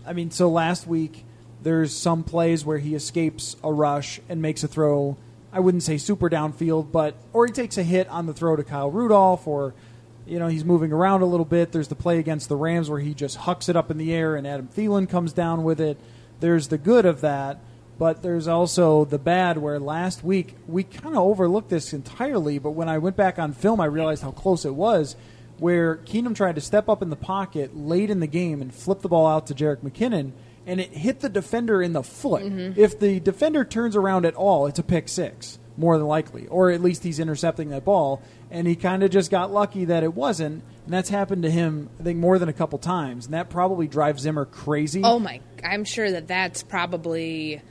I 0.07 0.13
mean, 0.13 0.31
so 0.31 0.49
last 0.49 0.87
week 0.87 1.25
there's 1.63 1.95
some 1.95 2.25
plays 2.25 2.65
where 2.65 2.79
he 2.79 2.95
escapes 2.95 3.57
a 3.63 3.73
rush 3.73 4.21
and 4.29 4.41
makes 4.41 4.63
a 4.63 4.69
throw. 4.69 5.17
I 5.53 5.61
wouldn't 5.61 5.83
say 5.83 5.99
super 5.99 6.29
downfield, 6.29 6.93
but 6.93 7.15
or 7.33 7.47
he 7.47 7.53
takes 7.53 7.79
a 7.79 7.83
hit 7.83 8.09
on 8.09 8.27
the 8.27 8.35
throw 8.35 8.57
to 8.57 8.65
Kyle 8.65 8.91
Rudolph, 8.91 9.47
or 9.47 9.75
you 10.27 10.39
know 10.39 10.49
he's 10.49 10.65
moving 10.65 10.93
around 10.93 11.23
a 11.23 11.27
little 11.27 11.47
bit. 11.47 11.73
There's 11.73 11.89
the 11.89 11.95
play 11.95 12.19
against 12.19 12.49
the 12.49 12.57
Rams 12.57 12.91
where 12.91 13.01
he 13.01 13.15
just 13.15 13.39
hucks 13.39 13.69
it 13.69 13.77
up 13.77 13.91
in 13.91 13.99
the 13.99 14.13
air 14.13 14.37
and 14.37 14.47
Adam 14.47 14.69
Thielen 14.69 15.09
comes 15.09 15.33
down 15.33 15.65
with 15.65 15.81
it. 15.81 15.99
There's 16.41 16.69
the 16.69 16.79
good 16.79 17.07
of 17.07 17.21
that, 17.23 17.59
but 17.99 18.23
there's 18.23 18.47
also 18.47 19.05
the 19.05 19.19
bad 19.19 19.59
where 19.59 19.81
last 19.81 20.23
week 20.23 20.55
we 20.67 20.85
kind 20.85 21.17
of 21.17 21.23
overlooked 21.23 21.69
this 21.69 21.93
entirely. 21.93 22.59
But 22.59 22.71
when 22.71 22.89
I 22.89 22.99
went 22.99 23.17
back 23.17 23.39
on 23.39 23.53
film, 23.53 23.81
I 23.81 23.87
realized 23.87 24.23
how 24.23 24.31
close 24.31 24.65
it 24.65 24.75
was. 24.75 25.17
Where 25.59 25.97
Keenum 25.97 26.37
tried 26.37 26.55
to 26.55 26.61
step 26.61 26.89
up 26.89 27.03
in 27.03 27.11
the 27.11 27.17
pocket 27.17 27.77
late 27.77 28.11
in 28.11 28.21
the 28.21 28.29
game 28.29 28.63
and 28.63 28.73
flip 28.73 29.01
the 29.01 29.09
ball 29.09 29.27
out 29.27 29.49
to 29.49 29.55
Jerick 29.55 29.79
McKinnon, 29.79 30.31
and 30.65 30.81
it 30.81 30.91
hit 30.91 31.19
the 31.19 31.29
defender 31.29 31.83
in 31.83 31.93
the 31.93 32.05
foot. 32.05 32.45
Mm-hmm. 32.45 32.81
If 32.81 33.01
the 33.01 33.19
defender 33.19 33.65
turns 33.65 33.97
around 33.97 34.25
at 34.25 34.37
all, 34.37 34.69
it's 34.69 34.79
a 34.79 34.85
pick 34.85 35.09
six, 35.09 35.59
more 35.77 35.99
than 35.99 36.07
likely, 36.07 36.47
or 36.47 36.71
at 36.71 36.81
least 36.81 37.03
he's 37.03 37.19
intercepting 37.19 37.71
that 37.71 37.85
ball. 37.85 38.23
And 38.53 38.69
he 38.69 38.77
kind 38.77 39.03
of 39.03 39.11
just 39.11 39.33
got 39.33 39.51
lucky 39.51 39.87
that 39.87 40.05
it 40.05 40.15
wasn't, 40.15 40.63
and 40.85 40.95
that's 40.95 41.09
happened 41.09 41.43
to 41.43 41.51
him, 41.51 41.91
I 41.99 42.05
think, 42.05 42.21
more 42.21 42.39
than 42.39 42.49
a 42.49 42.53
couple 42.53 42.79
times, 42.79 43.25
and 43.25 43.35
that 43.35 43.51
probably 43.51 43.89
drives 43.89 44.23
Zimmer 44.23 44.45
crazy. 44.45 45.03
Oh 45.03 45.19
my! 45.19 45.41
I'm 45.65 45.85
sure 45.85 46.09
that 46.13 46.29
that's 46.29 46.63
probably 46.63 47.63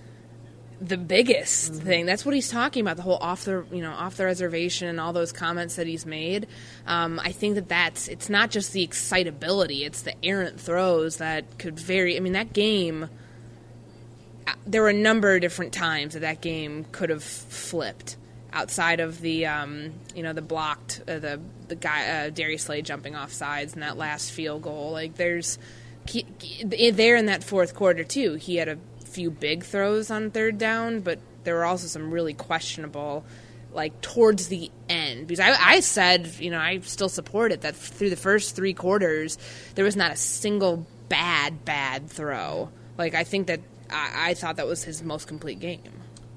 the 0.80 0.98
biggest 0.98 1.74
thing. 1.74 2.06
That's 2.06 2.24
what 2.26 2.36
he's 2.36 2.50
talking 2.50 2.82
about. 2.82 2.98
The 2.98 3.02
whole 3.04 3.18
off 3.18 3.46
the 3.46 3.66
you 3.72 3.82
know 3.82 3.92
off 3.92 4.18
the 4.18 4.26
reservation 4.26 4.88
and 4.88 5.00
all 5.00 5.12
those 5.14 5.32
comments 5.32 5.76
that 5.78 5.88
he's 5.88 6.06
made. 6.06 6.48
Um, 6.86 7.20
I 7.24 7.32
think 7.32 7.56
that 7.56 7.68
that's 7.68 8.08
it's 8.08 8.30
not 8.30 8.52
just 8.52 8.74
the 8.74 8.84
excitability; 8.84 9.84
it's 9.86 10.04
the 10.04 10.14
errant 10.24 10.60
throws 10.60 11.18
that 11.18 11.58
could 11.58 11.80
vary. 11.80 12.16
I 12.16 12.20
mean, 12.20 12.34
that 12.34 12.54
game. 12.54 13.10
uh, 14.48 14.54
There 14.66 14.82
were 14.84 14.90
a 14.90 14.94
number 14.94 15.34
of 15.36 15.42
different 15.42 15.74
times 15.74 16.14
that 16.14 16.20
that 16.22 16.42
game 16.42 16.86
could 16.92 17.10
have 17.10 17.24
flipped 17.24 18.18
outside 18.54 19.00
of 19.00 19.20
the 19.22 19.46
um, 19.46 19.94
you 20.16 20.24
know 20.24 20.34
the 20.34 20.42
blocked 20.42 21.02
uh, 21.08 21.20
the 21.20 21.40
the 21.68 21.76
guy 21.76 22.08
uh, 22.08 22.30
Darius 22.30 22.64
Slay 22.64 22.82
jumping 22.82 23.16
off 23.16 23.34
sides 23.34 23.74
and 23.74 23.82
that 23.84 23.98
last 23.98 24.32
field 24.32 24.62
goal. 24.62 24.92
Like 24.92 25.16
there's 25.16 25.58
he- 26.08 26.26
he- 26.40 26.92
there 26.92 27.16
in 27.18 27.26
that 27.26 27.44
fourth 27.44 27.74
quarter 27.76 28.04
too. 28.04 28.36
He 28.36 28.56
had 28.58 28.68
a 28.70 28.78
few 29.18 29.32
big 29.32 29.64
throws 29.64 30.12
on 30.12 30.30
third 30.30 30.60
down, 30.60 31.00
but 31.00 31.18
there 31.44 31.56
were 31.56 31.66
also 31.66 31.88
some 31.88 32.12
really 32.12 32.36
questionable, 32.36 33.26
like 33.74 34.00
towards 34.02 34.48
the 34.48 34.70
end. 34.88 35.26
Because 35.26 35.40
I, 35.40 35.58
I 35.60 35.80
said, 35.80 36.28
you 36.38 36.52
know, 36.52 36.60
I 36.60 36.82
still 36.82 37.10
support 37.10 37.52
it 37.52 37.62
that 37.62 37.76
through 37.76 38.12
the 38.12 38.16
first 38.16 38.56
three 38.56 38.76
quarters 38.76 39.40
there 39.74 39.84
was 39.84 39.96
not 39.96 40.12
a 40.12 40.16
single 40.16 40.86
bad 41.10 41.66
bad 41.66 42.12
throw. 42.12 42.70
Like 42.96 43.16
I 43.16 43.24
think 43.24 43.48
that 43.48 43.62
I, 43.90 44.30
I 44.30 44.34
thought 44.36 44.58
that 44.58 44.68
was 44.68 44.84
his 44.84 45.02
most 45.02 45.28
complete 45.28 45.60
game. 45.60 45.82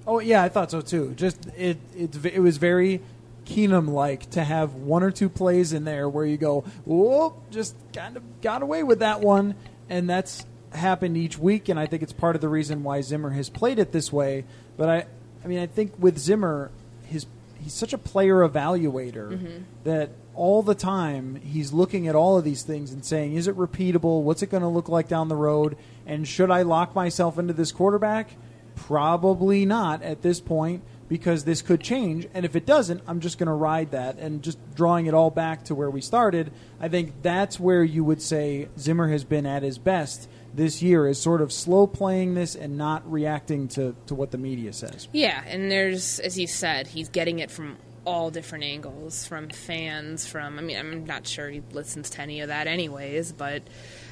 Oh 0.06 0.18
yeah, 0.20 0.42
I 0.42 0.48
thought 0.48 0.70
so 0.70 0.80
too. 0.80 1.12
Just 1.16 1.36
it 1.58 1.76
it 1.94 2.24
it 2.24 2.40
was 2.40 2.56
very 2.56 3.02
Keenum 3.44 3.90
like 3.90 4.30
to 4.30 4.42
have 4.42 4.72
one 4.72 5.02
or 5.02 5.10
two 5.10 5.28
plays 5.28 5.74
in 5.74 5.84
there 5.84 6.08
where 6.08 6.24
you 6.24 6.38
go, 6.38 6.62
whoop, 6.86 7.34
just 7.50 7.76
kind 7.92 8.16
of 8.16 8.40
got 8.40 8.62
away 8.62 8.82
with 8.82 9.00
that 9.00 9.20
one, 9.20 9.54
and 9.90 10.08
that's 10.08 10.46
happened 10.72 11.16
each 11.16 11.38
week. 11.38 11.68
And 11.68 11.78
I 11.78 11.86
think 11.86 12.02
it's 12.02 12.12
part 12.12 12.36
of 12.36 12.42
the 12.42 12.48
reason 12.48 12.82
why 12.82 13.00
Zimmer 13.00 13.30
has 13.30 13.48
played 13.48 13.78
it 13.78 13.92
this 13.92 14.12
way. 14.12 14.44
But 14.76 14.88
I, 14.88 15.06
I 15.44 15.48
mean, 15.48 15.58
I 15.58 15.66
think 15.66 15.92
with 15.98 16.18
Zimmer, 16.18 16.70
his 17.04 17.26
he's 17.62 17.74
such 17.74 17.92
a 17.92 17.98
player 17.98 18.36
evaluator 18.36 19.32
mm-hmm. 19.32 19.62
that 19.84 20.10
all 20.34 20.62
the 20.62 20.74
time 20.74 21.36
he's 21.36 21.72
looking 21.72 22.08
at 22.08 22.14
all 22.14 22.38
of 22.38 22.44
these 22.44 22.62
things 22.62 22.92
and 22.92 23.04
saying, 23.04 23.34
is 23.34 23.46
it 23.46 23.56
repeatable? 23.56 24.22
What's 24.22 24.42
it 24.42 24.50
going 24.50 24.62
to 24.62 24.68
look 24.68 24.88
like 24.88 25.08
down 25.08 25.28
the 25.28 25.36
road? 25.36 25.76
And 26.06 26.26
should 26.26 26.50
I 26.50 26.62
lock 26.62 26.94
myself 26.94 27.38
into 27.38 27.52
this 27.52 27.72
quarterback? 27.72 28.30
Probably 28.74 29.66
not 29.66 30.02
at 30.02 30.22
this 30.22 30.40
point 30.40 30.82
because 31.08 31.44
this 31.44 31.60
could 31.60 31.80
change. 31.80 32.26
And 32.32 32.44
if 32.44 32.54
it 32.54 32.64
doesn't, 32.64 33.02
I'm 33.06 33.20
just 33.20 33.36
going 33.36 33.48
to 33.48 33.52
ride 33.52 33.90
that. 33.90 34.18
And 34.18 34.42
just 34.42 34.58
drawing 34.74 35.06
it 35.06 35.14
all 35.14 35.30
back 35.30 35.64
to 35.64 35.74
where 35.74 35.90
we 35.90 36.00
started, 36.00 36.52
I 36.80 36.88
think 36.88 37.20
that's 37.22 37.60
where 37.60 37.82
you 37.82 38.04
would 38.04 38.22
say 38.22 38.68
Zimmer 38.78 39.08
has 39.08 39.24
been 39.24 39.44
at 39.44 39.62
his 39.62 39.76
best 39.76 40.28
this 40.54 40.82
year 40.82 41.06
is 41.06 41.20
sort 41.20 41.40
of 41.40 41.52
slow 41.52 41.86
playing 41.86 42.34
this 42.34 42.54
and 42.54 42.76
not 42.76 43.10
reacting 43.10 43.68
to, 43.68 43.94
to 44.06 44.14
what 44.14 44.30
the 44.30 44.38
media 44.38 44.72
says. 44.72 45.08
Yeah, 45.12 45.42
and 45.46 45.70
there's, 45.70 46.18
as 46.20 46.38
you 46.38 46.46
said, 46.46 46.86
he's 46.88 47.08
getting 47.08 47.38
it 47.38 47.50
from 47.50 47.76
all 48.04 48.30
different 48.30 48.64
angles, 48.64 49.26
from 49.26 49.48
fans, 49.50 50.26
from. 50.26 50.58
I 50.58 50.62
mean, 50.62 50.78
I'm 50.78 51.04
not 51.04 51.26
sure 51.26 51.48
he 51.50 51.62
listens 51.72 52.10
to 52.10 52.22
any 52.22 52.40
of 52.40 52.48
that, 52.48 52.66
anyways, 52.66 53.32
but. 53.32 53.62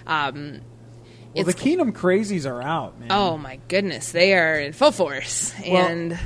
Um, 0.07 0.61
Well, 1.35 1.45
the 1.45 1.55
Keenum 1.55 1.93
crazies 1.93 2.49
are 2.49 2.63
out, 2.63 2.99
man. 3.01 3.09
Oh 3.11 3.37
my 3.37 3.59
goodness, 3.69 4.13
they 4.13 4.35
are 4.35 4.59
in 4.61 4.73
full 4.73 4.93
force, 4.93 5.53
Well, 5.67 5.87
and 5.87 6.19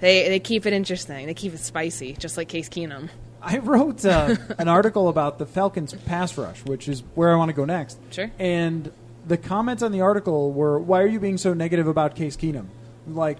They 0.00 0.28
they 0.28 0.40
keep 0.40 0.66
it 0.66 0.72
interesting. 0.72 1.26
They 1.26 1.34
keep 1.34 1.54
it 1.54 1.60
spicy, 1.60 2.14
just 2.14 2.36
like 2.36 2.48
Case 2.48 2.68
Keenum. 2.68 3.10
I 3.42 3.58
wrote 3.58 4.04
uh, 4.04 4.36
an 4.58 4.68
article 4.68 5.08
about 5.08 5.38
the 5.38 5.46
Falcons 5.46 5.94
pass 6.06 6.36
rush, 6.36 6.64
which 6.64 6.88
is 6.88 7.02
where 7.14 7.32
I 7.32 7.36
want 7.36 7.48
to 7.50 7.54
go 7.54 7.64
next. 7.64 7.98
Sure. 8.10 8.30
And 8.38 8.90
the 9.30 9.38
comments 9.38 9.82
on 9.84 9.92
the 9.92 10.00
article 10.00 10.52
were, 10.52 10.78
"Why 10.80 11.00
are 11.00 11.06
you 11.06 11.20
being 11.20 11.38
so 11.38 11.54
negative 11.54 11.86
about 11.86 12.16
Case 12.16 12.36
Keenum?" 12.36 12.66
Like, 13.06 13.38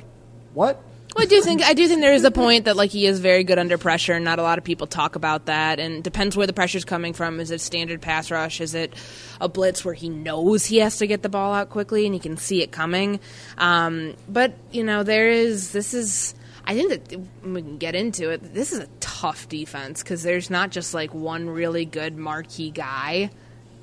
what? 0.55 0.81
Well, 1.17 1.25
I 1.25 1.27
do 1.27 1.43
think 1.43 1.63
I 1.63 1.75
do 1.75 1.89
think 1.89 2.01
there 2.01 2.13
is 2.13 2.23
a 2.23 2.31
point 2.31 2.67
that 2.67 2.77
like 2.77 2.91
he 2.91 3.07
is 3.07 3.19
very 3.19 3.43
good 3.43 3.59
under 3.59 3.77
pressure, 3.77 4.13
and 4.13 4.25
not 4.25 4.39
a 4.39 4.43
lot 4.43 4.57
of 4.57 4.63
people 4.63 4.87
talk 4.87 5.17
about 5.17 5.47
that. 5.47 5.81
And 5.81 6.05
depends 6.05 6.37
where 6.37 6.47
the 6.47 6.53
pressure 6.53 6.79
is 6.79 6.85
coming 6.85 7.13
from. 7.13 7.41
Is 7.41 7.51
it 7.51 7.61
standard 7.61 8.01
pass 8.01 8.31
rush? 8.31 8.61
Is 8.61 8.77
it 8.77 8.95
a 9.41 9.49
blitz 9.49 9.85
where 9.85 9.95
he 9.95 10.09
knows 10.09 10.65
he 10.65 10.77
has 10.77 10.99
to 10.99 11.09
get 11.09 11.23
the 11.23 11.29
ball 11.29 11.53
out 11.53 11.71
quickly 11.71 12.07
and 12.07 12.15
you 12.15 12.21
can 12.21 12.37
see 12.37 12.63
it 12.63 12.71
coming? 12.71 13.19
Um, 13.59 14.15
but 14.29 14.55
you 14.71 14.85
know, 14.85 15.03
there 15.03 15.29
is 15.29 15.73
this 15.73 15.93
is. 15.93 16.35
I 16.65 16.75
think 16.75 16.91
that 16.91 17.21
we 17.43 17.63
can 17.63 17.79
get 17.79 17.97
into 17.97 18.31
it. 18.31 18.55
This 18.55 18.73
is 18.73 18.79
a 18.79 18.89
tough 19.01 19.49
defense 19.49 20.05
because 20.05 20.23
there's 20.23 20.51
not 20.51 20.71
just 20.71 20.95
like 20.95 21.13
one 21.13 21.51
really 21.51 21.85
good 21.85 22.17
marquee 22.17 22.71
guy, 22.71 23.31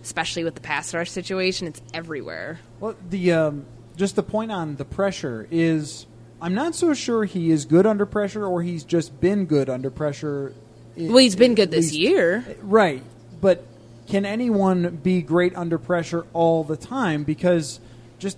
especially 0.08 0.46
with 0.46 0.56
the 0.56 0.62
pass 0.62 0.94
rush 0.94 1.12
situation. 1.12 1.68
It's 1.68 1.82
everywhere. 1.94 2.60
Well, 2.80 2.96
the 3.10 3.34
um, 3.34 3.66
just 3.98 4.16
the 4.16 4.24
point 4.24 4.54
on 4.54 4.78
the 4.78 4.86
pressure 4.86 5.48
is 5.52 6.06
I'm 6.42 6.54
not 6.54 6.76
so 6.76 6.94
sure 6.94 7.26
he 7.26 7.52
is 7.52 7.66
good 7.66 7.86
under 7.86 8.06
pressure 8.06 8.46
or 8.46 8.64
he's 8.64 8.86
just 8.86 9.20
been 9.20 9.46
good 9.46 9.70
under 9.70 9.90
pressure. 9.90 10.54
Well, 10.96 11.18
he's 11.18 11.36
been 11.36 11.56
good 11.56 11.72
this 11.72 11.92
least. 11.92 12.00
year. 12.00 12.58
Right. 12.62 13.04
But 13.42 13.66
can 14.08 14.26
anyone 14.26 14.96
be 15.04 15.22
great 15.22 15.56
under 15.58 15.78
pressure 15.78 16.26
all 16.32 16.64
the 16.64 16.78
time? 16.78 17.24
Because 17.26 17.82
just 18.18 18.38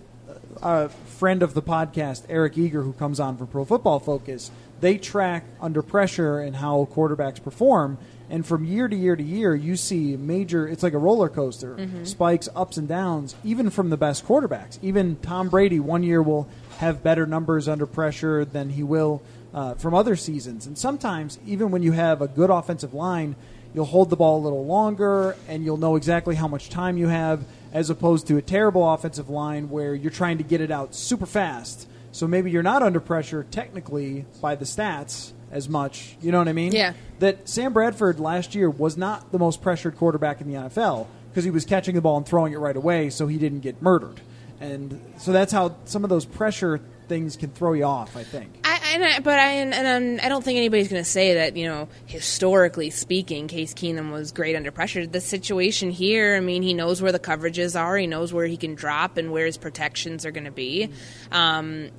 a 0.63 0.89
friend 0.89 1.43
of 1.43 1.53
the 1.53 1.61
podcast, 1.61 2.23
Eric 2.29 2.57
Eager, 2.57 2.81
who 2.81 2.93
comes 2.93 3.19
on 3.19 3.37
for 3.37 3.45
Pro 3.45 3.63
Football 3.63 3.99
Focus, 3.99 4.49
they 4.81 4.97
track 4.97 5.45
under 5.61 5.83
pressure 5.83 6.39
and 6.39 6.55
how 6.55 6.87
quarterbacks 6.91 7.41
perform. 7.43 7.99
And 8.29 8.45
from 8.45 8.63
year 8.63 8.87
to 8.87 8.95
year 8.95 9.15
to 9.15 9.23
year, 9.23 9.55
you 9.55 9.75
see 9.75 10.15
major, 10.15 10.67
it's 10.67 10.83
like 10.83 10.93
a 10.93 10.99
roller 10.99 11.29
coaster, 11.29 11.75
mm-hmm. 11.75 12.03
spikes, 12.03 12.47
ups 12.55 12.77
and 12.77 12.87
downs, 12.87 13.35
even 13.43 13.69
from 13.71 13.89
the 13.89 13.97
best 13.97 14.25
quarterbacks. 14.25 14.77
Even 14.83 15.15
Tom 15.17 15.49
Brady, 15.49 15.79
one 15.79 16.03
year 16.03 16.21
will 16.21 16.47
have 16.77 17.01
better 17.01 17.25
numbers 17.25 17.67
under 17.67 17.87
pressure 17.87 18.45
than 18.45 18.69
he 18.69 18.83
will 18.83 19.21
uh, 19.53 19.73
from 19.75 19.93
other 19.93 20.15
seasons. 20.15 20.67
And 20.67 20.77
sometimes, 20.77 21.39
even 21.45 21.71
when 21.71 21.81
you 21.81 21.91
have 21.93 22.21
a 22.21 22.27
good 22.27 22.51
offensive 22.51 22.93
line, 22.93 23.35
you'll 23.73 23.85
hold 23.85 24.09
the 24.09 24.15
ball 24.15 24.39
a 24.39 24.43
little 24.43 24.65
longer 24.65 25.35
and 25.47 25.63
you'll 25.63 25.77
know 25.77 25.95
exactly 25.95 26.35
how 26.35 26.47
much 26.47 26.69
time 26.69 26.97
you 26.97 27.07
have, 27.07 27.43
as 27.73 27.89
opposed 27.89 28.27
to 28.27 28.37
a 28.37 28.41
terrible 28.41 28.87
offensive 28.93 29.29
line 29.29 29.69
where 29.69 29.95
you're 29.95 30.11
trying 30.11 30.37
to 30.37 30.43
get 30.43 30.61
it 30.61 30.71
out 30.71 30.93
super 30.93 31.25
fast. 31.25 31.87
So 32.11 32.27
maybe 32.27 32.51
you're 32.51 32.63
not 32.63 32.81
under 32.81 32.99
pressure 32.99 33.45
technically 33.51 34.25
by 34.41 34.55
the 34.55 34.65
stats 34.65 35.31
as 35.51 35.69
much. 35.69 36.17
You 36.21 36.31
know 36.31 36.39
what 36.39 36.47
I 36.47 36.53
mean? 36.53 36.71
Yeah. 36.71 36.93
That 37.19 37.49
Sam 37.49 37.73
Bradford 37.73 38.19
last 38.19 38.55
year 38.55 38.69
was 38.69 38.97
not 38.97 39.31
the 39.31 39.39
most 39.39 39.61
pressured 39.61 39.97
quarterback 39.97 40.41
in 40.41 40.47
the 40.47 40.53
NFL 40.53 41.07
because 41.29 41.43
he 41.43 41.51
was 41.51 41.65
catching 41.65 41.95
the 41.95 42.01
ball 42.01 42.17
and 42.17 42.25
throwing 42.25 42.53
it 42.53 42.57
right 42.57 42.75
away, 42.75 43.09
so 43.09 43.27
he 43.27 43.37
didn't 43.37 43.59
get 43.59 43.81
murdered 43.81 44.21
and 44.59 44.99
so 45.17 45.31
that's 45.31 45.51
how 45.51 45.75
some 45.85 46.03
of 46.03 46.09
those 46.09 46.25
pressure 46.25 46.79
things 47.07 47.37
can 47.37 47.49
throw 47.49 47.73
you 47.73 47.85
off. 47.85 48.15
I 48.15 48.23
think. 48.23 48.59
I, 48.63 48.79
and 48.93 49.03
I, 49.03 49.19
but 49.19 49.39
I 49.39 49.51
and, 49.51 49.73
and 49.73 50.21
I 50.21 50.29
don't 50.29 50.43
think 50.43 50.57
anybody's 50.57 50.89
going 50.89 51.03
to 51.03 51.09
say 51.09 51.35
that 51.35 51.55
you 51.55 51.67
know 51.67 51.87
historically 52.05 52.89
speaking, 52.89 53.47
Case 53.47 53.73
Keenum 53.73 54.11
was 54.11 54.31
great 54.31 54.55
under 54.55 54.71
pressure. 54.71 55.07
The 55.07 55.21
situation 55.21 55.91
here, 55.91 56.35
I 56.35 56.41
mean, 56.41 56.61
he 56.61 56.73
knows 56.73 57.01
where 57.01 57.11
the 57.11 57.19
coverages 57.19 57.79
are, 57.79 57.97
he 57.97 58.07
knows 58.07 58.33
where 58.33 58.45
he 58.45 58.57
can 58.57 58.75
drop 58.75 59.17
and 59.17 59.31
where 59.31 59.45
his 59.45 59.57
protections 59.57 60.25
are 60.25 60.31
going 60.31 60.45
to 60.45 60.51
be. 60.51 60.89
Um, 61.31 61.89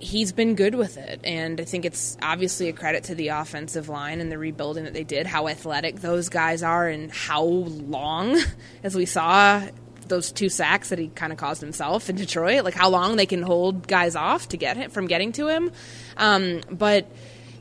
he's 0.00 0.32
been 0.32 0.54
good 0.54 0.74
with 0.74 0.96
it. 0.96 1.20
And 1.24 1.60
I 1.60 1.64
think 1.64 1.84
it's 1.84 2.16
obviously 2.22 2.68
a 2.68 2.72
credit 2.72 3.04
to 3.04 3.14
the 3.14 3.28
offensive 3.28 3.88
line 3.88 4.20
and 4.20 4.32
the 4.32 4.38
rebuilding 4.38 4.84
that 4.84 4.94
they 4.94 5.04
did, 5.04 5.26
how 5.26 5.46
athletic 5.46 6.00
those 6.00 6.28
guys 6.28 6.62
are, 6.62 6.88
and 6.88 7.12
how 7.12 7.44
long, 7.44 8.40
as 8.82 8.94
we 8.96 9.06
saw 9.06 9.62
those 10.08 10.32
two 10.32 10.48
sacks 10.48 10.88
that 10.88 10.98
he 10.98 11.08
kind 11.08 11.32
of 11.32 11.38
caused 11.38 11.60
himself 11.60 12.10
in 12.10 12.16
Detroit, 12.16 12.64
like 12.64 12.74
how 12.74 12.88
long 12.88 13.16
they 13.16 13.26
can 13.26 13.42
hold 13.42 13.86
guys 13.86 14.16
off 14.16 14.48
to 14.48 14.56
get 14.56 14.76
him 14.76 14.90
from 14.90 15.06
getting 15.06 15.30
to 15.32 15.46
him. 15.46 15.70
Um, 16.16 16.62
but 16.70 17.06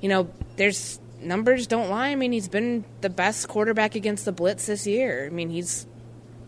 you 0.02 0.10
know, 0.10 0.30
there's 0.56 1.00
numbers 1.22 1.68
don't 1.68 1.90
lie. 1.90 2.10
I 2.10 2.16
mean, 2.16 2.32
he's 2.32 2.48
been 2.48 2.86
the 3.02 3.10
best 3.10 3.48
quarterback 3.48 3.96
against 3.96 4.26
the 4.26 4.32
blitz 4.32 4.66
this 4.66 4.88
year. 4.88 5.26
I 5.26 5.30
mean, 5.30 5.50
he's 5.50 5.86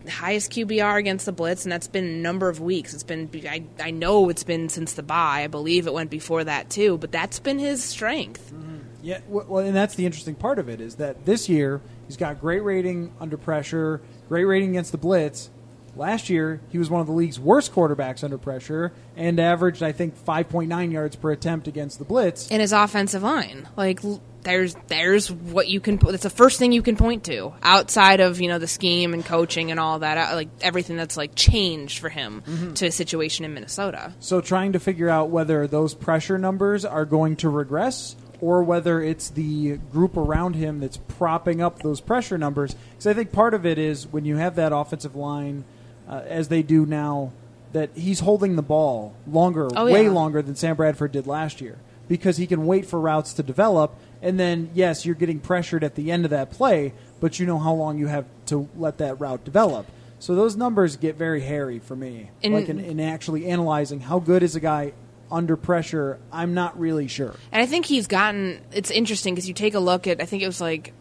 highest 0.08 0.52
QBR 0.52 0.98
against 0.98 1.26
the 1.26 1.32
blitz, 1.32 1.64
and 1.64 1.72
that's 1.72 1.88
been 1.88 2.04
a 2.04 2.16
number 2.16 2.48
of 2.48 2.60
weeks. 2.60 2.94
It's 2.94 3.02
been 3.02 3.30
I, 3.48 3.64
I 3.80 3.90
know 3.90 4.28
it's 4.28 4.44
been 4.44 4.68
since 4.68 4.94
the 4.94 5.02
bye. 5.02 5.42
I 5.44 5.46
believe 5.46 5.86
it 5.86 5.92
went 5.92 6.10
before 6.10 6.44
that 6.44 6.70
too, 6.70 6.98
but 6.98 7.12
that's 7.12 7.38
been 7.38 7.58
his 7.58 7.82
strength. 7.82 8.52
Mm-hmm. 8.52 8.78
Yeah, 9.02 9.20
well, 9.26 9.58
and 9.58 9.74
that's 9.74 9.96
the 9.96 10.06
interesting 10.06 10.36
part 10.36 10.58
of 10.60 10.68
it 10.68 10.80
is 10.80 10.96
that 10.96 11.26
this 11.26 11.48
year 11.48 11.80
he's 12.06 12.16
got 12.16 12.40
great 12.40 12.62
rating 12.62 13.12
under 13.20 13.36
pressure, 13.36 14.00
great 14.28 14.44
rating 14.44 14.70
against 14.70 14.92
the 14.92 14.98
blitz, 14.98 15.50
Last 15.94 16.30
year, 16.30 16.60
he 16.70 16.78
was 16.78 16.88
one 16.88 17.02
of 17.02 17.06
the 17.06 17.12
league's 17.12 17.38
worst 17.38 17.74
quarterbacks 17.74 18.24
under 18.24 18.38
pressure 18.38 18.92
and 19.14 19.38
averaged, 19.38 19.82
I 19.82 19.92
think, 19.92 20.16
5.9 20.24 20.92
yards 20.92 21.16
per 21.16 21.32
attempt 21.32 21.68
against 21.68 21.98
the 21.98 22.04
blitz. 22.04 22.50
In 22.50 22.60
his 22.60 22.72
offensive 22.72 23.22
line, 23.22 23.68
like 23.76 24.00
there's 24.42 24.74
there's 24.88 25.30
what 25.30 25.68
you 25.68 25.80
can. 25.80 25.96
That's 25.96 26.22
the 26.22 26.30
first 26.30 26.58
thing 26.58 26.72
you 26.72 26.82
can 26.82 26.96
point 26.96 27.24
to 27.24 27.52
outside 27.62 28.20
of 28.20 28.40
you 28.40 28.48
know 28.48 28.58
the 28.58 28.66
scheme 28.66 29.14
and 29.14 29.24
coaching 29.24 29.70
and 29.70 29.78
all 29.78 30.00
that. 30.00 30.18
Uh, 30.18 30.34
like 30.34 30.48
everything 30.60 30.96
that's 30.96 31.16
like 31.16 31.34
changed 31.34 31.98
for 31.98 32.08
him 32.08 32.42
mm-hmm. 32.46 32.74
to 32.74 32.86
a 32.86 32.92
situation 32.92 33.44
in 33.44 33.54
Minnesota. 33.54 34.12
So 34.20 34.40
trying 34.40 34.72
to 34.72 34.80
figure 34.80 35.08
out 35.08 35.30
whether 35.30 35.66
those 35.66 35.94
pressure 35.94 36.38
numbers 36.38 36.84
are 36.84 37.04
going 37.04 37.36
to 37.36 37.48
regress 37.48 38.16
or 38.42 38.64
whether 38.64 39.00
it's 39.00 39.30
the 39.30 39.76
group 39.92 40.16
around 40.16 40.54
him 40.54 40.80
that's 40.80 40.96
propping 40.96 41.62
up 41.62 41.80
those 41.82 42.00
pressure 42.00 42.36
numbers. 42.36 42.74
Because 42.90 43.06
I 43.06 43.14
think 43.14 43.30
part 43.30 43.54
of 43.54 43.64
it 43.64 43.78
is 43.78 44.06
when 44.08 44.24
you 44.24 44.36
have 44.36 44.56
that 44.56 44.72
offensive 44.72 45.14
line 45.14 45.64
uh, 46.08 46.22
as 46.26 46.48
they 46.48 46.62
do 46.62 46.84
now, 46.84 47.32
that 47.72 47.90
he's 47.94 48.20
holding 48.20 48.56
the 48.56 48.62
ball 48.62 49.14
longer, 49.26 49.68
oh, 49.76 49.86
way 49.86 50.04
yeah. 50.04 50.10
longer 50.10 50.42
than 50.42 50.56
Sam 50.56 50.76
Bradford 50.76 51.12
did 51.12 51.26
last 51.26 51.60
year, 51.60 51.78
because 52.12 52.36
he 52.36 52.46
can 52.46 52.66
wait 52.66 52.84
for 52.84 53.00
routes 53.00 53.32
to 53.32 53.42
develop. 53.42 53.98
And 54.20 54.38
then, 54.38 54.68
yes, 54.74 55.06
you're 55.06 55.14
getting 55.14 55.40
pressured 55.40 55.82
at 55.82 55.94
the 55.94 56.10
end 56.10 56.26
of 56.26 56.30
that 56.30 56.50
play, 56.50 56.92
but 57.20 57.40
you 57.40 57.46
know 57.46 57.58
how 57.58 57.72
long 57.72 57.98
you 57.98 58.06
have 58.06 58.26
to 58.46 58.68
let 58.76 58.98
that 58.98 59.18
route 59.18 59.46
develop. 59.46 59.86
So 60.18 60.34
those 60.34 60.54
numbers 60.54 60.96
get 60.96 61.16
very 61.16 61.40
hairy 61.40 61.78
for 61.78 61.96
me. 61.96 62.28
Like 62.44 62.68
in, 62.68 62.78
in 62.80 63.00
actually 63.00 63.46
analyzing 63.46 64.00
how 64.00 64.18
good 64.18 64.42
is 64.42 64.54
a 64.54 64.60
guy 64.60 64.92
under 65.30 65.56
pressure, 65.56 66.18
I'm 66.30 66.52
not 66.52 66.78
really 66.78 67.08
sure. 67.08 67.34
And 67.50 67.62
I 67.62 67.64
think 67.64 67.86
he's 67.86 68.06
gotten. 68.06 68.60
It's 68.72 68.90
interesting 68.90 69.34
because 69.34 69.48
you 69.48 69.54
take 69.54 69.72
a 69.72 69.80
look 69.80 70.06
at. 70.06 70.20
I 70.20 70.26
think 70.26 70.42
it 70.42 70.46
was 70.46 70.60
like. 70.60 70.92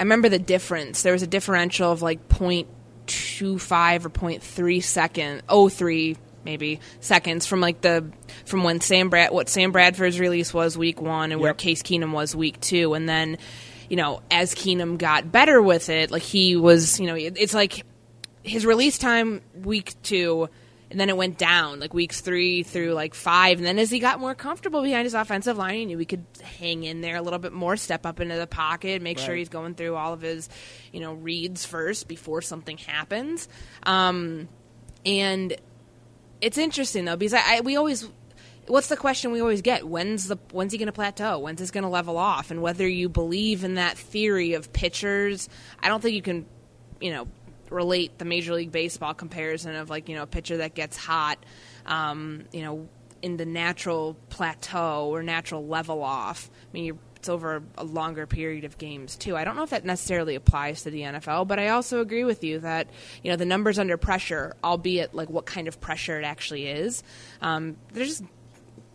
I 0.00 0.02
remember 0.02 0.28
the 0.28 0.40
difference. 0.40 1.02
There 1.02 1.12
was 1.12 1.22
a 1.22 1.28
differential 1.28 1.92
of 1.92 2.02
like 2.02 2.28
point 2.28 2.66
0.25 3.06 4.04
or 4.04 4.10
0.3 4.10 4.82
second, 4.82 5.42
oh 5.48 5.68
three 5.68 6.16
maybe 6.44 6.80
seconds 7.00 7.46
from 7.46 7.60
like 7.60 7.80
the 7.80 8.10
from 8.44 8.64
when 8.64 8.80
Sam 8.80 9.10
Brad 9.10 9.32
what 9.32 9.48
Sam 9.48 9.72
Bradford's 9.72 10.18
release 10.18 10.52
was 10.52 10.76
week 10.76 11.00
one 11.00 11.32
and 11.32 11.40
yep. 11.40 11.40
where 11.40 11.54
Case 11.54 11.82
Keenum 11.82 12.12
was 12.12 12.34
week 12.34 12.60
two, 12.60 12.94
and 12.94 13.08
then 13.08 13.38
you 13.88 13.96
know 13.96 14.22
as 14.30 14.54
Keenum 14.54 14.98
got 14.98 15.30
better 15.30 15.60
with 15.60 15.88
it, 15.88 16.10
like 16.10 16.22
he 16.22 16.56
was, 16.56 17.00
you 17.00 17.06
know, 17.06 17.14
it's 17.16 17.54
like 17.54 17.84
his 18.42 18.64
release 18.64 18.98
time 18.98 19.42
week 19.54 19.94
two 20.02 20.48
and 20.90 20.98
then 20.98 21.08
it 21.08 21.16
went 21.16 21.38
down 21.38 21.78
like 21.78 21.94
weeks 21.94 22.20
three 22.20 22.62
through 22.62 22.92
like 22.92 23.14
five 23.14 23.58
and 23.58 23.66
then 23.66 23.78
as 23.78 23.90
he 23.90 23.98
got 23.98 24.18
more 24.18 24.34
comfortable 24.34 24.82
behind 24.82 25.04
his 25.04 25.14
offensive 25.14 25.56
line 25.56 25.74
he 25.74 25.84
knew 25.84 25.98
he 25.98 26.04
could 26.04 26.24
hang 26.58 26.82
in 26.82 27.00
there 27.00 27.16
a 27.16 27.22
little 27.22 27.38
bit 27.38 27.52
more 27.52 27.76
step 27.76 28.04
up 28.04 28.20
into 28.20 28.36
the 28.36 28.46
pocket 28.46 29.00
make 29.00 29.18
right. 29.18 29.26
sure 29.26 29.34
he's 29.34 29.48
going 29.48 29.74
through 29.74 29.94
all 29.94 30.12
of 30.12 30.20
his 30.20 30.48
you 30.92 31.00
know 31.00 31.14
reads 31.14 31.64
first 31.64 32.08
before 32.08 32.42
something 32.42 32.76
happens 32.78 33.48
um, 33.84 34.48
and 35.06 35.56
it's 36.40 36.58
interesting 36.58 37.04
though 37.04 37.16
because 37.16 37.34
I, 37.34 37.56
I, 37.56 37.60
we 37.60 37.76
always 37.76 38.08
what's 38.66 38.88
the 38.88 38.96
question 38.96 39.32
we 39.32 39.40
always 39.40 39.62
get? 39.62 39.86
When's 39.86 40.28
the 40.28 40.36
when's 40.52 40.72
he 40.72 40.78
going 40.78 40.86
to 40.86 40.92
plateau? 40.92 41.38
When's 41.38 41.58
this 41.58 41.70
going 41.70 41.84
to 41.84 41.90
level 41.90 42.16
off? 42.16 42.50
And 42.50 42.62
whether 42.62 42.88
you 42.88 43.08
believe 43.08 43.64
in 43.64 43.74
that 43.74 43.96
theory 43.98 44.54
of 44.54 44.72
pitchers 44.72 45.48
i 45.82 45.88
don't 45.88 46.00
think 46.00 46.14
you 46.14 46.22
can 46.22 46.46
you 47.00 47.12
know 47.12 47.26
relate 47.70 48.18
the 48.18 48.24
Major 48.24 48.54
League 48.54 48.72
Baseball 48.72 49.14
comparison 49.14 49.74
of 49.76 49.90
like 49.90 50.08
you 50.08 50.16
know 50.16 50.24
a 50.24 50.26
pitcher 50.26 50.58
that 50.58 50.74
gets 50.74 50.96
hot, 50.96 51.38
um, 51.86 52.44
you 52.52 52.62
know, 52.62 52.88
in 53.22 53.36
the 53.36 53.46
natural 53.46 54.16
plateau 54.28 55.08
or 55.08 55.22
natural 55.22 55.66
level 55.66 56.02
off. 56.02 56.50
I 56.52 56.72
mean, 56.72 56.98
it's 57.20 57.28
over 57.28 57.62
a 57.76 57.84
longer 57.84 58.26
period 58.26 58.64
of 58.64 58.78
games 58.78 59.14
too. 59.14 59.36
I 59.36 59.44
don't 59.44 59.54
know 59.54 59.62
if 59.62 59.70
that 59.70 59.84
necessarily 59.84 60.34
applies 60.34 60.84
to 60.84 60.90
the 60.90 61.02
NFL, 61.02 61.46
but 61.46 61.58
I 61.58 61.68
also 61.68 62.00
agree 62.00 62.24
with 62.24 62.42
you 62.42 62.60
that 62.60 62.88
you 63.22 63.30
know 63.30 63.36
the 63.36 63.44
numbers 63.44 63.78
under 63.78 63.98
pressure, 63.98 64.56
albeit 64.64 65.14
like 65.14 65.28
what 65.28 65.44
kind 65.44 65.68
of 65.68 65.82
pressure 65.82 66.18
it 66.18 66.24
actually 66.24 66.66
is, 66.66 67.02
um, 67.42 67.76
there's 67.92 68.22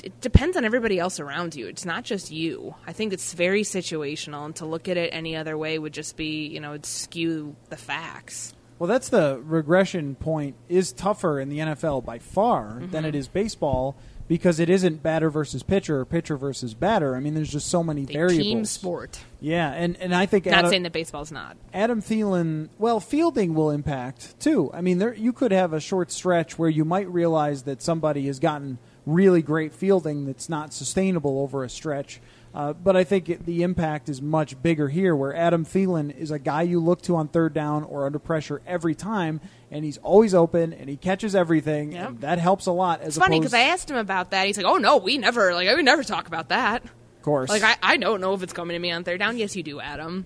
it 0.04 0.20
depends 0.22 0.58
on 0.58 0.66
everybody 0.66 0.98
else 0.98 1.20
around 1.20 1.54
you. 1.56 1.68
It's 1.68 1.86
not 1.86 2.04
just 2.04 2.32
you. 2.32 2.74
I 2.88 2.94
think 2.94 3.14
it's 3.14 3.34
very 3.34 3.62
situational, 3.62 4.46
and 4.46 4.56
to 4.56 4.66
look 4.66 4.90
at 4.90 4.98
it 4.98 5.12
any 5.14 5.36
other 5.36 5.56
way 5.56 5.78
would 5.78 5.94
just 5.94 6.18
be, 6.18 6.48
you 6.48 6.60
know, 6.60 6.80
skew 6.82 7.56
the 7.70 7.78
facts. 7.78 8.56
Well, 8.80 8.88
that's 8.88 9.10
the 9.10 9.40
regression 9.44 10.16
point 10.16 10.56
is 10.68 10.92
tougher 10.92 11.40
in 11.40 11.50
the 11.50 11.60
NFL 11.60 12.04
by 12.04 12.18
far 12.18 12.74
mm-hmm. 12.74 12.92
than 12.92 13.06
it 13.06 13.14
is 13.14 13.28
baseball 13.28 13.96
because 14.28 14.60
it 14.60 14.70
isn't 14.70 15.04
batter 15.04 15.30
versus 15.30 15.62
pitcher 15.64 16.00
or 16.00 16.06
pitcher 16.06 16.36
versus 16.38 16.74
batter. 16.74 17.16
I 17.16 17.20
mean, 17.20 17.34
there's 17.36 17.52
just 17.52 17.68
so 17.68 17.84
many 17.84 18.04
A 18.04 18.06
variables. 18.06 18.38
team 18.44 18.66
sport. 18.66 19.20
Yeah, 19.40 19.72
and 19.72 19.96
and 19.98 20.16
I 20.16 20.26
think 20.26 20.46
Not 20.46 20.56
Adam, 20.60 20.70
saying 20.72 20.84
that 20.84 20.94
baseball's 20.94 21.32
not. 21.32 21.58
Adam 21.74 22.02
Thielen, 22.02 22.70
well, 22.80 23.00
fielding 23.00 23.54
will 23.54 23.70
impact 23.70 24.40
too. 24.40 24.72
I 24.74 24.82
mean, 24.82 24.98
there 24.98 25.14
you 25.14 25.32
could 25.34 25.52
have 25.52 25.74
a 25.74 25.80
short 25.80 26.12
stretch 26.12 26.58
where 26.58 26.70
you 26.70 26.86
might 26.86 27.08
realize 27.10 27.64
that 27.64 27.82
somebody 27.82 28.26
has 28.28 28.40
gotten 28.40 28.80
really 29.06 29.44
great 29.44 29.72
fielding 29.74 30.26
that's 30.26 30.50
not 30.50 30.74
sustainable 30.74 31.40
over 31.40 31.64
a 31.64 31.70
stretch. 31.70 32.20
Uh, 32.56 32.72
but 32.72 32.96
I 32.96 33.04
think 33.04 33.28
it, 33.30 33.46
the 33.46 33.64
impact 33.64 34.08
is 34.08 34.22
much 34.22 34.62
bigger 34.64 34.88
here, 34.88 35.14
where 35.14 35.36
Adam 35.36 35.66
Thielen 35.66 36.16
is 36.18 36.32
a 36.32 36.40
guy 36.40 36.62
you 36.62 36.80
look 36.80 37.02
to 37.02 37.18
on 37.18 37.28
third 37.28 37.54
down 37.54 37.84
or 37.84 38.06
under 38.06 38.18
pressure 38.18 38.62
every 38.66 38.96
time, 38.96 39.42
and 39.70 39.84
he's 39.84 39.98
always 39.98 40.34
open 40.34 40.72
and 40.72 40.88
he 40.90 40.96
catches 40.96 41.36
everything. 41.36 41.92
Yep. 41.92 42.08
And 42.08 42.22
that 42.22 42.40
helps 42.40 42.66
a 42.66 42.72
lot. 42.72 43.02
As 43.02 43.10
It's 43.10 43.18
funny 43.18 43.40
because 43.42 43.54
I 43.54 43.60
asked 43.64 43.92
him 43.92 43.98
about 43.98 44.32
that. 44.32 44.48
He's 44.48 44.56
like, 44.56 44.66
"Oh 44.66 44.78
no, 44.78 44.96
we 44.98 45.18
never 45.18 45.54
like 45.54 45.68
we 45.76 45.84
never 45.84 46.02
talk 46.04 46.28
about 46.28 46.48
that." 46.50 46.86
of 46.86 47.22
course, 47.24 47.50
Like 47.50 47.64
I, 47.64 47.76
I 47.84 47.98
don't 47.98 48.22
know 48.22 48.34
if 48.34 48.42
it's 48.42 48.54
coming 48.54 48.76
to 48.76 48.80
me 48.80 48.90
on 48.92 49.04
third 49.04 49.20
down. 49.20 49.38
Yes, 49.38 49.54
you 49.58 49.64
do, 49.64 49.82
Adam. 49.82 50.26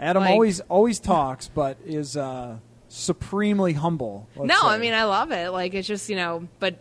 Adam 0.00 0.22
like- 0.24 0.32
always 0.32 0.58
always 0.62 0.98
talks, 0.98 1.46
but 1.46 1.76
is 1.86 2.16
uh, 2.16 2.56
supremely 2.88 3.74
humble. 3.74 4.26
no, 4.36 4.62
say. 4.62 4.66
I 4.66 4.78
mean 4.78 4.94
I 4.94 5.04
love 5.04 5.30
it. 5.30 5.50
Like 5.50 5.74
it's 5.74 5.86
just 5.86 6.08
you 6.08 6.16
know, 6.16 6.48
but 6.58 6.74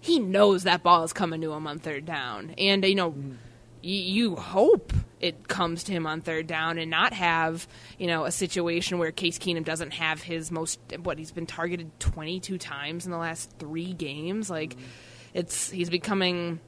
he 0.00 0.20
knows 0.20 0.62
that 0.62 0.84
ball 0.84 1.02
is 1.02 1.12
coming 1.12 1.40
to 1.40 1.52
him 1.52 1.66
on 1.66 1.80
third 1.80 2.04
down, 2.06 2.54
and 2.56 2.84
you 2.84 2.94
know, 2.94 3.10
Mm-hmm. 3.10 3.32
You 3.84 4.36
hope 4.36 4.92
it 5.20 5.48
comes 5.48 5.84
to 5.84 5.92
him 5.92 6.06
on 6.06 6.20
third 6.20 6.46
down 6.46 6.78
and 6.78 6.90
not 6.90 7.12
have 7.12 7.66
you 7.98 8.06
know 8.06 8.24
a 8.24 8.30
situation 8.32 8.98
where 8.98 9.10
Case 9.12 9.38
Keenum 9.38 9.64
doesn't 9.64 9.92
have 9.92 10.22
his 10.22 10.50
most 10.50 10.80
what 11.02 11.18
he's 11.18 11.30
been 11.32 11.46
targeted 11.46 11.90
twenty 12.00 12.40
two 12.40 12.58
times 12.58 13.04
in 13.06 13.12
the 13.12 13.18
last 13.18 13.50
three 13.58 13.92
games. 13.92 14.50
Like 14.50 14.76
it's 15.32 15.70
he's 15.70 15.90
becoming. 15.90 16.60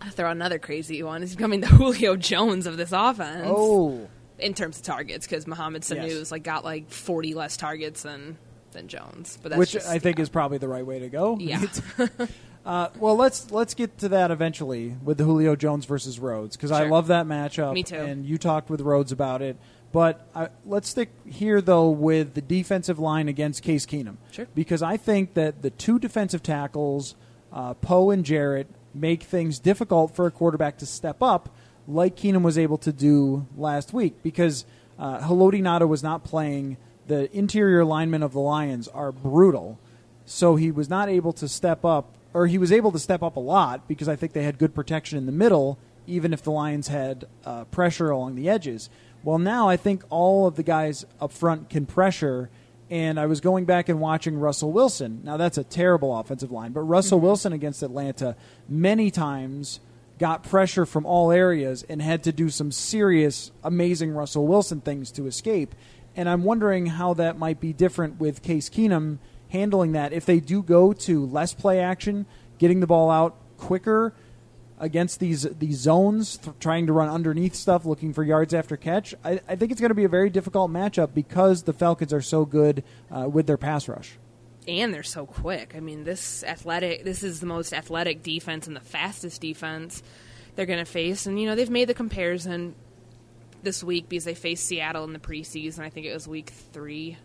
I'll 0.00 0.10
throw 0.10 0.30
another 0.30 0.58
crazy 0.58 1.02
one. 1.02 1.22
He's 1.22 1.34
becoming 1.34 1.60
the 1.60 1.66
Julio 1.78 2.16
Jones 2.16 2.66
of 2.66 2.76
this 2.76 2.92
offense. 2.92 3.46
Oh. 3.48 4.08
in 4.38 4.54
terms 4.54 4.76
of 4.76 4.84
targets, 4.84 5.26
because 5.26 5.46
Mohamed 5.46 5.82
Sanu's 5.82 6.14
Yes. 6.14 6.30
like 6.30 6.42
got 6.44 6.64
like 6.64 6.90
forty 6.90 7.34
less 7.34 7.56
targets 7.56 8.02
than 8.02 8.36
than 8.72 8.88
Jones. 8.88 9.38
But 9.42 9.50
that's 9.50 9.58
which 9.58 9.72
just, 9.72 9.88
I 9.88 9.98
think 9.98 10.18
yeah. 10.18 10.22
is 10.22 10.28
probably 10.28 10.58
the 10.58 10.68
right 10.68 10.84
way 10.86 11.00
to 11.00 11.08
go. 11.08 11.36
Yeah. 11.40 11.64
uh, 12.68 12.90
well, 12.98 13.16
let's 13.16 13.50
let's 13.50 13.72
get 13.72 13.96
to 13.96 14.10
that 14.10 14.30
eventually 14.30 14.94
with 15.02 15.16
the 15.16 15.24
Julio 15.24 15.56
Jones 15.56 15.86
versus 15.86 16.18
Rhodes 16.20 16.54
because 16.54 16.70
I 16.70 16.80
Sure. 16.80 16.90
love 16.90 17.06
that 17.06 17.24
matchup. 17.24 17.72
Me 17.72 17.82
too. 17.82 17.96
And 17.96 18.26
you 18.26 18.36
talked 18.36 18.68
with 18.68 18.82
Rhodes 18.82 19.10
about 19.10 19.40
it, 19.40 19.56
but 19.90 20.28
I, 20.34 20.50
let's 20.66 20.86
stick 20.86 21.08
here 21.24 21.62
though 21.62 21.88
with 21.88 22.34
the 22.34 22.42
defensive 22.42 22.98
line 22.98 23.26
against 23.26 23.62
Case 23.62 23.86
Keenum. 23.86 24.18
Sure. 24.32 24.46
Because 24.54 24.82
I 24.82 24.98
think 24.98 25.32
that 25.32 25.62
the 25.62 25.70
two 25.70 25.98
defensive 25.98 26.42
tackles, 26.42 27.14
uh, 27.54 27.72
Poe 27.72 28.10
and 28.10 28.22
Jarrett, 28.22 28.66
make 28.92 29.22
things 29.22 29.58
difficult 29.58 30.14
for 30.14 30.26
a 30.26 30.30
quarterback 30.30 30.76
to 30.78 30.86
step 30.86 31.22
up, 31.22 31.48
like 31.86 32.16
Keenum 32.16 32.42
was 32.42 32.58
able 32.58 32.76
to 32.78 32.92
do 32.92 33.46
last 33.56 33.94
week. 33.94 34.22
Because 34.22 34.66
uh, 34.98 35.20
Haloti 35.20 35.62
Ngata 35.62 35.88
was 35.88 36.02
not 36.02 36.22
playing. 36.22 36.76
The 37.06 37.34
interior 37.34 37.82
linemen 37.86 38.22
of 38.22 38.34
the 38.34 38.40
Lions 38.40 38.88
are 38.88 39.10
brutal 39.10 39.78
so 40.28 40.56
he 40.56 40.70
was 40.70 40.90
not 40.90 41.08
able 41.08 41.32
to 41.32 41.48
step 41.48 41.86
up, 41.86 42.14
or 42.34 42.46
he 42.46 42.58
was 42.58 42.72
able 42.72 42.92
to 42.92 42.98
step 42.98 43.22
up 43.22 43.36
a 43.36 43.40
lot 43.40 43.88
because 43.88 44.08
I 44.08 44.16
think 44.16 44.32
they 44.32 44.42
had 44.42 44.58
good 44.58 44.74
protection 44.74 45.18
in 45.18 45.26
the 45.26 45.32
middle, 45.32 45.78
even 46.06 46.32
if 46.32 46.42
the 46.42 46.50
Lions 46.50 46.88
had 46.88 47.26
uh, 47.44 47.64
pressure 47.64 48.10
along 48.10 48.34
the 48.34 48.48
edges. 48.48 48.90
Well, 49.24 49.38
now 49.38 49.68
I 49.68 49.76
think 49.76 50.04
all 50.10 50.46
of 50.46 50.56
the 50.56 50.62
guys 50.62 51.04
up 51.20 51.32
front 51.32 51.70
can 51.70 51.86
pressure, 51.86 52.50
and 52.90 53.18
I 53.18 53.26
was 53.26 53.40
going 53.40 53.64
back 53.64 53.88
and 53.88 54.00
watching 54.00 54.38
Russell 54.38 54.72
Wilson. 54.72 55.20
Now 55.24 55.36
that's 55.36 55.58
a 55.58 55.64
terrible 55.64 56.16
offensive 56.16 56.50
line, 56.50 56.72
but 56.72 56.82
Russell 56.82 57.20
Wilson 57.20 57.52
against 57.52 57.82
Atlanta 57.82 58.36
many 58.68 59.10
times 59.10 59.80
got 60.18 60.42
pressure 60.42 60.84
from 60.84 61.06
all 61.06 61.30
areas 61.30 61.84
and 61.88 62.02
had 62.02 62.24
to 62.24 62.32
do 62.32 62.50
some 62.50 62.72
serious, 62.72 63.50
amazing 63.62 64.12
Russell 64.12 64.46
Wilson 64.46 64.80
things 64.80 65.10
to 65.12 65.26
escape. 65.26 65.74
And 66.16 66.28
I'm 66.28 66.42
wondering 66.42 66.86
how 66.86 67.14
that 67.14 67.38
might 67.38 67.60
be 67.60 67.72
different 67.72 68.18
with 68.18 68.42
Case 68.42 68.68
Keenum 68.68 69.18
handling 69.48 69.92
that. 69.92 70.12
If 70.12 70.26
they 70.26 70.40
do 70.40 70.62
go 70.62 70.92
to 70.92 71.26
less 71.26 71.54
play 71.54 71.80
action, 71.80 72.26
getting 72.58 72.80
the 72.80 72.86
ball 72.86 73.10
out 73.10 73.36
quicker 73.56 74.14
against 74.80 75.18
these 75.18 75.42
these 75.42 75.78
zones, 75.78 76.36
th- 76.38 76.56
trying 76.60 76.86
to 76.86 76.92
run 76.92 77.08
underneath 77.08 77.54
stuff, 77.54 77.84
looking 77.84 78.12
for 78.12 78.22
yards 78.22 78.54
after 78.54 78.76
catch, 78.76 79.14
I, 79.24 79.40
I 79.48 79.56
think 79.56 79.72
it's 79.72 79.80
going 79.80 79.90
to 79.90 79.94
be 79.94 80.04
a 80.04 80.08
very 80.08 80.30
difficult 80.30 80.70
matchup 80.70 81.14
because 81.14 81.64
the 81.64 81.72
Falcons 81.72 82.12
are 82.12 82.22
so 82.22 82.44
good 82.44 82.84
uh, 83.10 83.28
with 83.28 83.46
their 83.46 83.56
pass 83.56 83.88
rush. 83.88 84.12
and 84.68 84.92
they're 84.94 85.02
so 85.02 85.26
quick. 85.26 85.74
I 85.76 85.80
mean, 85.80 86.04
this 86.04 86.44
athletic. 86.44 87.02
This 87.04 87.22
is 87.22 87.40
the 87.40 87.46
most 87.46 87.72
athletic 87.72 88.22
defense 88.22 88.66
and 88.66 88.76
the 88.76 88.80
fastest 88.80 89.40
defense 89.40 90.02
they're 90.54 90.66
going 90.66 90.78
to 90.78 90.84
face. 90.84 91.26
And 91.26 91.40
you 91.40 91.46
know, 91.46 91.54
they've 91.54 91.70
made 91.70 91.88
the 91.88 91.94
comparison 91.94 92.74
this 93.62 93.82
week 93.82 94.08
because 94.08 94.24
they 94.24 94.34
faced 94.34 94.66
Seattle 94.66 95.02
in 95.04 95.12
the 95.12 95.18
preseason. 95.18 95.80
I 95.80 95.88
think 95.90 96.06
it 96.06 96.14
was 96.14 96.28
week 96.28 96.50
three, 96.72 97.16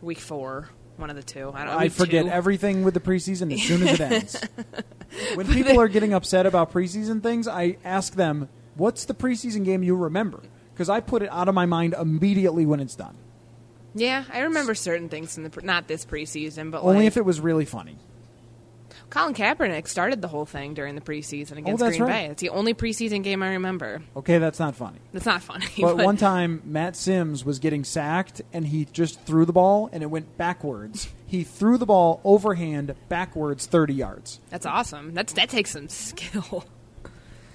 week 0.00 0.18
four, 0.20 0.70
one 0.96 1.10
of 1.10 1.16
the 1.16 1.22
two. 1.22 1.50
I 1.54 1.64
don't. 1.64 1.74
I 1.74 1.88
forget 1.88 2.24
two. 2.24 2.30
everything 2.30 2.84
with 2.84 2.94
the 2.94 3.00
preseason 3.00 3.52
as 3.52 3.62
soon 3.62 3.86
as 3.86 4.00
it 4.00 4.00
ends. 4.00 4.48
when 5.34 5.46
people 5.46 5.80
are 5.80 5.88
getting 5.88 6.12
upset 6.12 6.46
about 6.46 6.72
preseason 6.72 7.22
things, 7.22 7.48
I 7.48 7.76
ask 7.84 8.14
them, 8.14 8.48
"What's 8.74 9.04
the 9.04 9.14
preseason 9.14 9.64
game 9.64 9.82
you 9.82 9.96
remember?" 9.96 10.40
Because 10.72 10.88
I 10.88 11.00
put 11.00 11.22
it 11.22 11.28
out 11.30 11.48
of 11.48 11.54
my 11.54 11.66
mind 11.66 11.94
immediately 11.98 12.66
when 12.66 12.80
it's 12.80 12.96
done. 12.96 13.16
Yeah, 13.94 14.24
I 14.32 14.40
remember 14.40 14.74
certain 14.74 15.08
things 15.08 15.36
in 15.36 15.44
the 15.44 15.50
pre- 15.50 15.64
not 15.64 15.86
this 15.86 16.04
preseason, 16.04 16.70
but 16.70 16.82
Only 16.82 16.96
like, 16.98 17.06
if 17.06 17.16
it 17.16 17.24
was 17.24 17.40
really 17.40 17.64
funny. 17.64 17.96
Colin 19.10 19.34
Kaepernick 19.34 19.86
started 19.88 20.20
the 20.22 20.28
whole 20.28 20.46
thing 20.46 20.74
during 20.74 20.94
the 20.94 21.00
preseason 21.00 21.58
against 21.58 21.82
Oh, 21.82 21.84
that's 21.86 21.96
Green 21.98 22.08
right. 22.08 22.26
Bay. 22.26 22.32
It's 22.32 22.40
the 22.42 22.48
only 22.50 22.74
preseason 22.74 23.22
game 23.22 23.42
I 23.42 23.50
remember. 23.52 24.02
Okay, 24.16 24.38
that's 24.38 24.58
not 24.58 24.74
funny. 24.74 24.98
That's 25.12 25.26
not 25.26 25.42
funny, 25.42 25.66
But 25.80 25.96
one 25.98 26.16
time, 26.16 26.62
Matt 26.64 26.96
Simms 26.96 27.44
was 27.44 27.58
getting 27.58 27.84
sacked, 27.84 28.42
and 28.52 28.66
he 28.66 28.86
just 28.86 29.20
threw 29.22 29.44
the 29.44 29.52
ball, 29.52 29.88
and 29.92 30.02
it 30.02 30.06
went 30.06 30.36
backwards. 30.36 31.08
He 31.26 31.42
threw 31.44 31.78
the 31.78 31.86
ball 31.86 32.20
overhand 32.24 32.94
backwards 33.08 33.66
30 33.66 33.94
yards. 33.94 34.40
that's 34.50 34.66
awesome. 34.66 35.14
That's 35.14 35.32
that 35.34 35.48
takes 35.48 35.70
some 35.72 35.88
skill. 35.88 36.64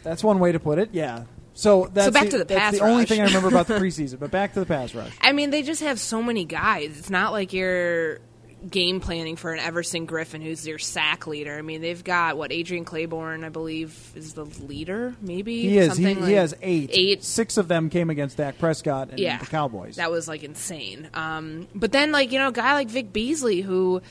That's 0.04 0.24
one 0.24 0.40
way 0.40 0.52
to 0.52 0.60
put 0.60 0.80
it. 0.80 0.90
Yeah. 0.94 1.24
So 1.54 1.90
that's 1.94 2.08
so 2.08 2.12
back 2.14 2.30
to 2.30 2.38
the 2.38 2.46
that's 2.46 2.60
pass 2.60 2.74
the 2.80 2.86
only 2.86 3.06
thing 3.06 3.20
I 3.20 3.26
remember 3.26 3.50
about 3.50 3.68
the 3.68 3.74
preseason. 3.80 4.20
But 4.20 4.32
back 4.32 4.54
to 4.54 4.60
the 4.62 4.66
pass 4.66 4.96
rush. 4.96 5.12
I 5.22 5.34
mean, 5.34 5.50
they 5.50 5.62
just 5.62 5.82
have 5.82 6.00
so 6.00 6.24
many 6.24 6.46
guys. 6.46 6.98
It's 6.98 7.10
not 7.10 7.34
like 7.34 7.52
you're 7.52 8.20
game 8.70 9.00
planning 9.00 9.36
for 9.36 9.54
an 9.54 9.60
Everson 9.60 10.06
Griffen 10.06 10.42
who's 10.44 10.68
your 10.68 10.80
sack 10.80 11.28
leader. 11.28 11.58
I 11.58 11.62
mean, 11.62 11.82
they've 11.82 12.04
got 12.04 12.38
what 12.38 12.52
Adrian 12.52 12.86
Clayborn, 12.86 13.46
I 13.46 13.50
believe, 13.50 14.12
is 14.16 14.34
the 14.34 14.46
leader. 14.46 15.16
Maybe 15.22 15.62
He 15.62 15.78
is. 15.78 15.98
He, 15.98 16.04
Something 16.04 16.16
he 16.18 16.22
like- 16.34 16.36
has 16.36 16.56
eight. 16.62 16.90
Eight. 16.94 17.24
Six 17.24 17.58
of 17.58 17.68
them 17.68 17.90
came 17.90 18.10
against 18.10 18.38
Dak 18.38 18.58
Prescott 18.60 19.10
and 19.12 19.20
yeah, 19.20 19.38
the 19.38 19.46
Cowboys. 19.46 19.96
That 19.96 20.12
was 20.12 20.28
like 20.28 20.44
insane. 20.44 21.10
Um, 21.14 21.68
but 21.74 21.92
then, 21.92 22.12
like 22.12 22.32
you 22.32 22.40
know, 22.40 22.50
a 22.50 22.54
guy 22.54 22.74
like 22.74 22.90
Vic 22.90 23.14
Beasley, 23.14 23.62
who 23.62 24.02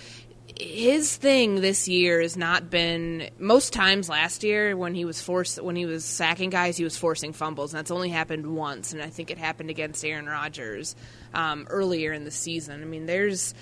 his 0.58 1.14
thing 1.16 1.60
this 1.60 1.86
year 1.86 2.20
has 2.20 2.36
not 2.36 2.68
been 2.70 3.30
most 3.38 3.72
times 3.72 4.08
last 4.08 4.42
year 4.42 4.76
when 4.76 4.94
he 4.94 5.04
was 5.04 5.20
forced 5.20 5.62
when 5.62 5.76
he 5.76 5.86
was 5.86 6.04
sacking 6.04 6.50
guys, 6.50 6.76
he 6.76 6.84
was 6.84 6.96
forcing 6.96 7.32
fumbles, 7.32 7.72
and 7.72 7.78
that's 7.78 7.90
only 7.90 8.08
happened 8.08 8.46
once, 8.56 8.92
and 8.92 9.00
I 9.02 9.08
think 9.10 9.30
it 9.30 9.38
happened 9.38 9.70
against 9.70 10.04
Aaron 10.04 10.26
Rodgers 10.26 10.96
um, 11.34 11.66
earlier 11.70 12.12
in 12.12 12.24
the 12.24 12.30
season. 12.30 12.82
I 12.82 12.86
mean, 12.86 13.06
there's 13.06 13.54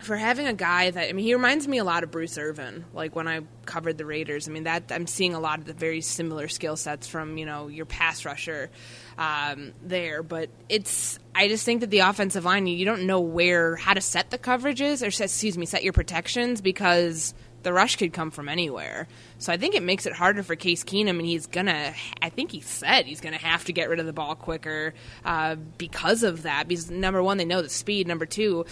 for 0.00 0.16
having 0.16 0.46
a 0.46 0.52
guy 0.52 0.90
that 0.90 1.08
I 1.08 1.12
mean, 1.12 1.24
he 1.24 1.34
reminds 1.34 1.68
me 1.68 1.78
a 1.78 1.84
lot 1.84 2.02
of 2.02 2.10
Bruce 2.10 2.38
Irvin. 2.38 2.84
Like 2.92 3.14
when 3.14 3.28
I 3.28 3.40
covered 3.66 3.98
the 3.98 4.06
Raiders, 4.06 4.48
I 4.48 4.52
mean 4.52 4.64
that 4.64 4.90
I'm 4.90 5.06
seeing 5.06 5.34
a 5.34 5.40
lot 5.40 5.58
of 5.58 5.66
the 5.66 5.72
very 5.72 6.00
similar 6.00 6.48
skill 6.48 6.76
sets 6.76 7.06
from 7.06 7.38
you 7.38 7.46
know 7.46 7.68
your 7.68 7.86
pass 7.86 8.24
rusher 8.24 8.70
um, 9.18 9.72
there. 9.82 10.22
But 10.22 10.50
it's 10.68 11.18
I 11.34 11.48
just 11.48 11.64
think 11.64 11.80
that 11.80 11.90
the 11.90 12.00
offensive 12.00 12.44
line 12.44 12.66
you 12.66 12.84
don't 12.84 13.06
know 13.06 13.20
where 13.20 13.76
how 13.76 13.94
to 13.94 14.00
set 14.00 14.30
the 14.30 14.38
coverages 14.38 15.02
or 15.02 15.06
excuse 15.06 15.56
me 15.56 15.66
set 15.66 15.84
your 15.84 15.92
protections 15.92 16.60
because 16.60 17.34
the 17.62 17.72
rush 17.72 17.96
could 17.96 18.12
come 18.12 18.30
from 18.30 18.48
anywhere. 18.48 19.06
So 19.38 19.52
I 19.52 19.56
think 19.56 19.74
it 19.74 19.82
makes 19.82 20.06
it 20.06 20.12
harder 20.12 20.42
for 20.42 20.56
Case 20.56 20.84
Keenum, 20.84 21.10
and 21.10 21.22
he's 21.22 21.46
gonna. 21.46 21.94
I 22.22 22.30
think 22.30 22.50
he 22.50 22.60
said 22.60 23.06
he's 23.06 23.20
gonna 23.20 23.38
have 23.38 23.64
to 23.66 23.72
get 23.72 23.88
rid 23.88 24.00
of 24.00 24.06
the 24.06 24.12
ball 24.12 24.34
quicker 24.34 24.94
uh, 25.24 25.56
because 25.78 26.22
of 26.22 26.42
that. 26.42 26.68
Because 26.68 26.90
number 26.90 27.22
one, 27.22 27.36
they 27.36 27.44
know 27.44 27.62
the 27.62 27.68
speed. 27.68 28.06
Number 28.08 28.26
two, 28.26 28.64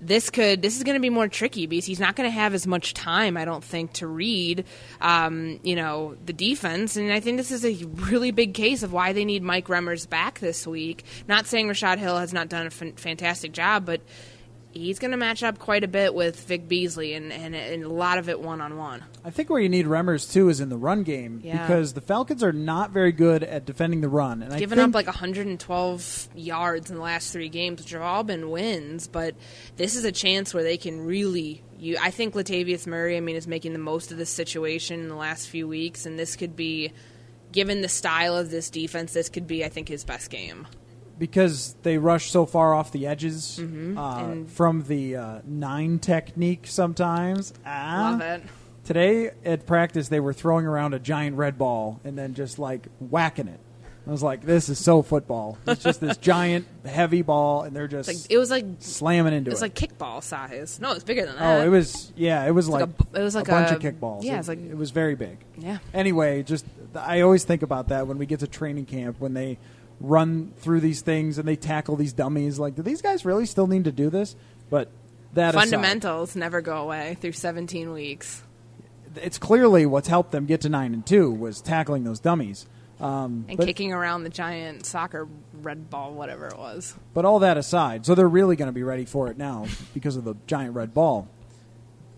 this 0.00 0.30
could 0.30 0.62
this 0.62 0.76
is 0.76 0.82
going 0.82 0.94
to 0.94 1.00
be 1.00 1.10
more 1.10 1.28
tricky 1.28 1.66
because 1.66 1.84
he's 1.84 2.00
not 2.00 2.16
going 2.16 2.26
to 2.26 2.34
have 2.34 2.54
as 2.54 2.66
much 2.66 2.94
time, 2.94 3.36
I 3.36 3.44
don't 3.44 3.62
think, 3.62 3.92
to 3.94 4.06
read, 4.06 4.64
um, 5.00 5.60
you 5.62 5.76
know, 5.76 6.16
the 6.24 6.32
defense. 6.32 6.96
And 6.96 7.12
I 7.12 7.20
think 7.20 7.36
this 7.36 7.50
is 7.50 7.64
a 7.64 7.84
really 7.84 8.30
big 8.30 8.54
case 8.54 8.82
of 8.82 8.92
why 8.92 9.12
they 9.12 9.24
need 9.24 9.42
Mike 9.42 9.66
Remmers 9.66 10.08
back 10.08 10.40
this 10.40 10.66
week. 10.66 11.04
Not 11.28 11.46
saying 11.46 11.68
Rashod 11.68 11.98
Hill 11.98 12.16
has 12.16 12.32
not 12.32 12.48
done 12.48 12.66
a 12.66 12.70
fantastic 12.70 13.52
job, 13.52 13.84
but 13.84 14.00
he's 14.72 14.98
going 14.98 15.10
to 15.10 15.16
match 15.16 15.42
up 15.42 15.58
quite 15.58 15.84
a 15.84 15.88
bit 15.88 16.14
with 16.14 16.44
Vic 16.46 16.68
Beasley, 16.68 17.14
and, 17.14 17.32
and, 17.32 17.54
and 17.54 17.84
a 17.84 17.88
lot 17.88 18.18
of 18.18 18.28
it 18.28 18.40
one 18.40 18.60
on 18.60 18.76
one. 18.76 19.04
I 19.24 19.30
think 19.30 19.50
where 19.50 19.60
you 19.60 19.68
need 19.68 19.86
Remmers 19.86 20.32
too 20.32 20.48
is 20.48 20.60
in 20.60 20.68
the 20.68 20.76
run 20.76 21.02
game 21.02 21.40
Yeah. 21.42 21.60
because 21.66 21.92
the 21.92 22.00
Falcons 22.00 22.42
are 22.42 22.52
not 22.52 22.90
very 22.90 23.12
good 23.12 23.42
at 23.42 23.64
defending 23.66 24.00
the 24.00 24.08
run. 24.08 24.42
And 24.42 24.50
Given 24.50 24.52
I 24.52 24.58
think, 24.58 24.60
Given 24.70 24.78
up 24.80 24.94
like 24.94 25.06
112 25.06 26.28
yards 26.34 26.90
in 26.90 26.96
the 26.96 27.02
last 27.02 27.32
three 27.32 27.48
games, 27.48 27.80
which 27.80 27.90
have 27.90 28.02
all 28.02 28.22
been 28.24 28.50
wins, 28.50 29.06
but 29.08 29.34
this 29.76 29.96
is 29.96 30.04
a 30.04 30.12
chance 30.12 30.54
where 30.54 30.62
they 30.62 30.76
can 30.76 31.00
really. 31.00 31.62
You, 31.78 31.96
I 32.00 32.10
think 32.10 32.34
Latavius 32.34 32.86
Murray, 32.86 33.16
I 33.16 33.20
mean, 33.20 33.36
is 33.36 33.46
making 33.46 33.72
the 33.72 33.78
most 33.78 34.12
of 34.12 34.18
this 34.18 34.30
situation 34.30 35.00
in 35.00 35.08
the 35.08 35.14
last 35.14 35.48
few 35.48 35.66
weeks, 35.66 36.04
and 36.04 36.18
this 36.18 36.36
could 36.36 36.54
be, 36.54 36.92
given 37.52 37.80
the 37.80 37.88
style 37.88 38.36
of 38.36 38.50
this 38.50 38.68
defense, 38.68 39.12
this 39.14 39.28
could 39.30 39.46
be, 39.46 39.64
I 39.64 39.70
think, 39.70 39.88
his 39.88 40.04
best 40.04 40.30
game. 40.30 40.66
Because 41.20 41.76
they 41.84 41.98
rush 41.98 42.30
so 42.32 42.46
far 42.46 42.74
off 42.74 42.90
the 42.90 43.06
edges 43.06 43.58
uh, 43.60 43.62
Mm-hmm. 43.62 43.98
And- 43.98 44.50
from 44.50 44.82
the 44.84 45.14
uh, 45.16 45.38
nine 45.46 46.00
technique 46.00 46.66
sometimes. 46.66 47.52
Ah. 47.64 48.08
Love 48.12 48.20
it. 48.22 48.42
Today 48.84 49.30
at 49.44 49.66
practice, 49.66 50.08
they 50.08 50.18
were 50.18 50.32
throwing 50.32 50.66
around 50.66 50.94
a 50.94 50.98
giant 50.98 51.36
red 51.36 51.56
ball 51.58 52.00
and 52.02 52.18
then 52.18 52.34
just 52.34 52.58
like 52.58 52.88
whacking 52.98 53.46
it. 53.46 53.60
I 54.06 54.10
was 54.10 54.22
like, 54.22 54.40
"This 54.42 54.68
is 54.70 54.78
so 54.78 55.02
football." 55.02 55.58
It's 55.66 55.82
just 55.84 56.00
this 56.00 56.16
giant, 56.16 56.66
heavy 56.86 57.20
ball, 57.22 57.62
and 57.62 57.76
they're 57.76 57.86
just 57.86 58.08
Like 58.08 58.16
it 58.30 58.38
was 58.38 58.50
like 58.50 58.64
slamming 58.80 59.34
into 59.34 59.48
it 59.50 59.52
It 59.52 59.54
was 59.54 59.60
like 59.60 59.74
kickball 59.74 60.22
size. 60.22 60.80
No, 60.80 60.92
it's 60.92 61.04
bigger 61.04 61.26
than 61.26 61.36
that. 61.36 61.60
oh, 61.60 61.64
it 61.64 61.68
was 61.68 62.10
yeah, 62.16 62.44
it 62.46 62.50
was 62.52 62.68
like, 62.68 62.80
like 62.80 62.90
a- 63.14 63.20
it 63.20 63.22
was 63.22 63.34
like 63.34 63.46
a 63.46 63.50
bunch 63.50 63.70
a- 63.70 63.76
of 63.76 63.82
kickballs. 63.82 64.24
yeah, 64.24 64.36
it, 64.36 64.38
it's 64.40 64.48
like- 64.48 64.58
it 64.58 64.76
was 64.76 64.90
very 64.90 65.14
big. 65.14 65.36
Yeah. 65.58 65.78
Anyway, 65.92 66.42
just 66.42 66.64
I 66.96 67.20
always 67.20 67.44
think 67.44 67.62
about 67.62 67.88
that 67.88 68.06
when 68.08 68.16
we 68.18 68.24
get 68.26 68.40
to 68.40 68.48
training 68.48 68.86
camp 68.86 69.16
when 69.20 69.34
they 69.34 69.58
run 70.00 70.52
through 70.58 70.80
these 70.80 71.02
things 71.02 71.38
and 71.38 71.46
they 71.46 71.56
tackle 71.56 71.96
these 71.96 72.12
dummies. 72.12 72.58
Like, 72.58 72.74
do 72.74 72.82
these 72.82 73.02
guys 73.02 73.24
really 73.24 73.46
still 73.46 73.66
need 73.66 73.84
to 73.84 73.92
do 73.92 74.10
this? 74.10 74.34
But 74.70 74.90
that 75.34 75.50
aside, 75.54 75.60
fundamentals 75.62 76.34
never 76.36 76.60
go 76.60 76.78
away 76.78 77.16
through 77.20 77.32
17 77.32 77.92
weeks. 77.92 78.42
it's 79.16 79.38
clearly 79.38 79.86
what's 79.86 80.08
helped 80.08 80.30
them 80.32 80.46
get 80.46 80.60
to 80.62 80.68
nine 80.68 80.94
and 80.94 81.04
two 81.04 81.30
was 81.30 81.60
tackling 81.60 82.04
those 82.04 82.20
dummies. 82.20 82.66
Um, 83.00 83.46
And 83.48 83.56
but, 83.56 83.66
kicking 83.66 83.92
around 83.92 84.24
the 84.24 84.28
giant 84.30 84.84
soccer 84.86 85.26
red 85.62 85.88
ball, 85.90 86.12
whatever 86.12 86.46
it 86.46 86.58
was. 86.58 86.94
but 87.14 87.24
all 87.24 87.38
that 87.40 87.56
aside, 87.56 88.04
so 88.06 88.14
they're 88.14 88.28
really 88.28 88.56
going 88.56 88.68
to 88.68 88.72
be 88.72 88.82
ready 88.82 89.04
for 89.06 89.28
it 89.28 89.38
now 89.38 89.66
because 89.94 90.16
of 90.16 90.24
the 90.24 90.34
giant 90.46 90.74
red 90.74 90.92
ball. 90.94 91.26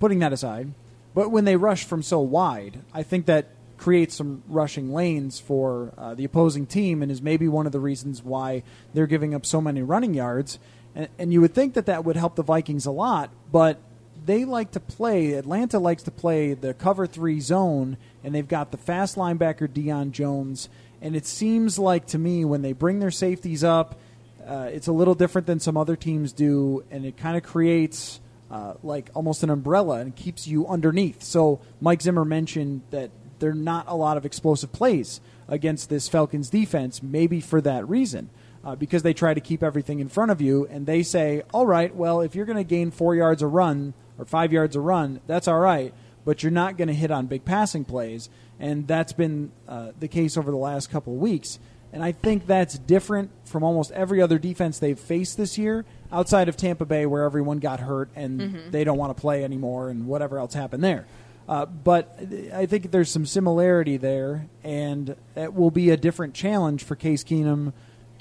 Putting 0.01 0.19
that 0.19 0.33
aside, 0.33 0.73
but 1.15 1.31
when 1.31 1.45
they 1.45 1.55
rush 1.57 1.85
from 1.85 2.03
so 2.03 2.19
wide, 2.21 2.81
I 2.93 3.05
think 3.05 3.27
that 3.27 3.47
creates 3.83 4.15
some 4.15 4.45
rushing 4.47 4.93
lanes 4.93 5.41
for 5.41 5.93
uh, 5.99 6.15
the 6.15 6.25
opposing 6.25 6.67
team, 6.67 7.03
and 7.03 7.11
is 7.11 7.21
maybe 7.21 7.49
one 7.49 7.67
of 7.67 7.73
the 7.73 7.81
reasons 7.81 8.23
why 8.23 8.63
they're 8.95 9.09
giving 9.09 9.35
up 9.35 9.45
so 9.45 9.61
many 9.61 9.83
running 9.83 10.15
yards. 10.15 10.61
And, 10.95 11.09
and 11.19 11.33
you 11.33 11.41
would 11.41 11.53
think 11.53 11.75
that 11.75 11.87
that 11.87 12.05
would 12.05 12.15
help 12.15 12.37
the 12.37 12.45
Vikings 12.45 12.87
a 12.87 12.93
lot, 12.93 13.31
but 13.51 13.81
they 14.25 14.45
like 14.45 14.71
to 14.73 14.81
play. 14.81 15.33
Atlanta 15.33 15.81
likes 15.81 16.05
to 16.05 16.13
play 16.13 16.55
the 16.55 16.75
cover 16.75 17.09
three 17.09 17.41
zone, 17.41 17.97
and 18.23 18.33
they've 18.33 18.47
got 18.47 18.71
the 18.71 18.77
fast 18.77 19.17
linebacker 19.17 19.67
Deion 19.67 20.13
Jones. 20.13 20.69
And 21.01 21.17
it 21.17 21.27
seems 21.27 21.77
like 21.77 22.07
to 22.09 22.19
me 22.19 22.45
when 22.45 22.63
they 22.63 22.73
bring 22.73 23.01
their 23.01 23.11
safeties 23.11 23.65
up, 23.65 23.99
uh, 24.47 24.71
it's 24.73 24.87
a 24.87 24.93
little 24.93 25.17
different 25.17 25.49
than 25.49 25.59
some 25.59 25.77
other 25.77 25.97
teams 25.97 26.33
do, 26.33 26.85
and 26.93 27.05
it 27.05 27.17
kind 27.17 27.37
of 27.37 27.43
creates 27.43 28.21
uh, 28.49 28.75
like 28.85 29.11
almost 29.15 29.43
an 29.43 29.51
umbrella 29.51 29.99
and 29.99 30.15
keeps 30.15 30.47
you 30.47 30.69
underneath. 30.69 31.25
So 31.25 31.61
Mike 31.81 32.03
Zimmer 32.03 32.25
mentioned 32.25 32.83
that 32.91 33.11
there 33.43 33.51
are 33.51 33.55
not 33.55 33.85
a 33.89 33.95
lot 33.95 34.17
of 34.17 34.25
explosive 34.25 34.73
plays 34.73 35.21
against 35.49 35.91
this 35.91 36.09
Falcons 36.09 36.49
defense, 36.49 37.03
maybe 37.03 37.41
for 37.41 37.61
that 37.61 37.87
reason. 37.87 38.31
Uh, 38.65 38.77
because 38.77 39.03
they 39.03 39.13
try 39.13 39.35
to 39.35 39.41
keep 39.41 39.61
everything 39.61 39.99
in 39.99 40.09
front 40.09 40.31
of 40.31 40.41
you, 40.41 40.69
and 40.71 40.87
they 40.87 41.03
say, 41.03 41.43
"All 41.53 41.67
right, 41.67 41.93
well, 41.93 42.21
if 42.21 42.37
you're 42.37 42.47
going 42.47 42.59
to 42.59 42.65
gain 42.65 42.93
four 42.93 43.17
yards 43.17 43.43
a 43.43 43.49
run 43.49 43.93
or 44.19 44.25
five 44.25 44.53
yards 44.53 44.77
a 44.77 44.81
run, 44.81 45.21
that's 45.27 45.49
all 45.49 45.59
right, 45.59 45.93
but 46.25 46.45
you're 46.45 46.53
not 46.53 46.77
going 46.77 46.87
to 46.87 46.95
hit 46.95 47.11
on 47.11 47.27
big 47.27 47.45
passing 47.45 47.85
plays." 47.85 48.31
And 48.61 48.87
that's 48.87 49.13
been 49.13 49.51
uh, 49.67 49.91
the 49.99 50.07
case 50.07 50.37
over 50.37 50.53
the 50.53 50.57
last 50.57 50.91
couple 50.91 51.13
of 51.13 51.19
weeks. 51.19 51.59
And 51.93 52.05
I 52.05 52.13
think 52.13 52.47
that's 52.47 52.79
different 52.79 53.33
from 53.45 53.65
almost 53.65 53.91
every 53.91 54.23
other 54.23 54.39
defense 54.39 54.79
they've 54.79 54.99
faced 54.99 55.37
this 55.37 55.59
year, 55.59 55.85
outside 56.13 56.49
of 56.49 56.57
Tampa 56.57 56.87
Bay, 56.87 57.05
where 57.05 57.25
everyone 57.25 57.59
got 57.59 57.81
hurt 57.81 58.11
and 58.15 58.41
they 58.71 58.85
don't 58.85 58.97
want 58.97 59.15
to 59.15 59.21
play 59.21 59.43
anymore, 59.43 59.91
and 59.91 60.07
whatever 60.07 60.39
else 60.39 60.55
happened 60.55 60.85
there. 60.85 61.05
Uh, 61.49 61.67
but 61.67 62.19
I 62.55 62.67
think 62.67 62.91
there's 62.91 63.11
some 63.11 63.27
similarity 63.27 63.97
there, 63.97 64.47
and 64.63 65.17
it 65.35 65.55
will 65.55 65.71
be 65.71 65.91
a 65.91 65.97
different 65.97 66.35
challenge 66.35 66.85
for 66.85 66.95
Case 66.97 67.25
Keenum 67.25 67.73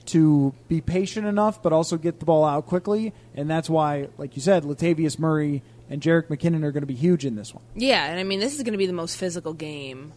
to 0.05 0.53
be 0.67 0.81
patient 0.81 1.27
enough, 1.27 1.61
but 1.61 1.71
also 1.71 1.97
get 1.97 2.19
the 2.19 2.25
ball 2.25 2.43
out 2.43 2.65
quickly. 2.65 3.13
And 3.35 3.49
that's 3.49 3.69
why, 3.69 4.09
like 4.17 4.35
you 4.35 4.41
said, 4.41 4.63
Latavius 4.63 5.19
Murray 5.19 5.61
and 5.89 6.01
Jerick 6.01 6.27
McKinnon 6.27 6.63
are 6.63 6.71
going 6.71 6.81
to 6.81 6.87
be 6.87 6.95
huge 6.95 7.25
in 7.25 7.35
this 7.35 7.53
one. 7.53 7.63
Yeah, 7.75 8.05
and 8.05 8.19
I 8.19 8.23
mean, 8.23 8.39
this 8.39 8.55
is 8.55 8.63
going 8.63 8.71
to 8.71 8.77
be 8.77 8.87
the 8.87 8.93
most 8.93 9.17
physical 9.17 9.53
game. 9.53 10.13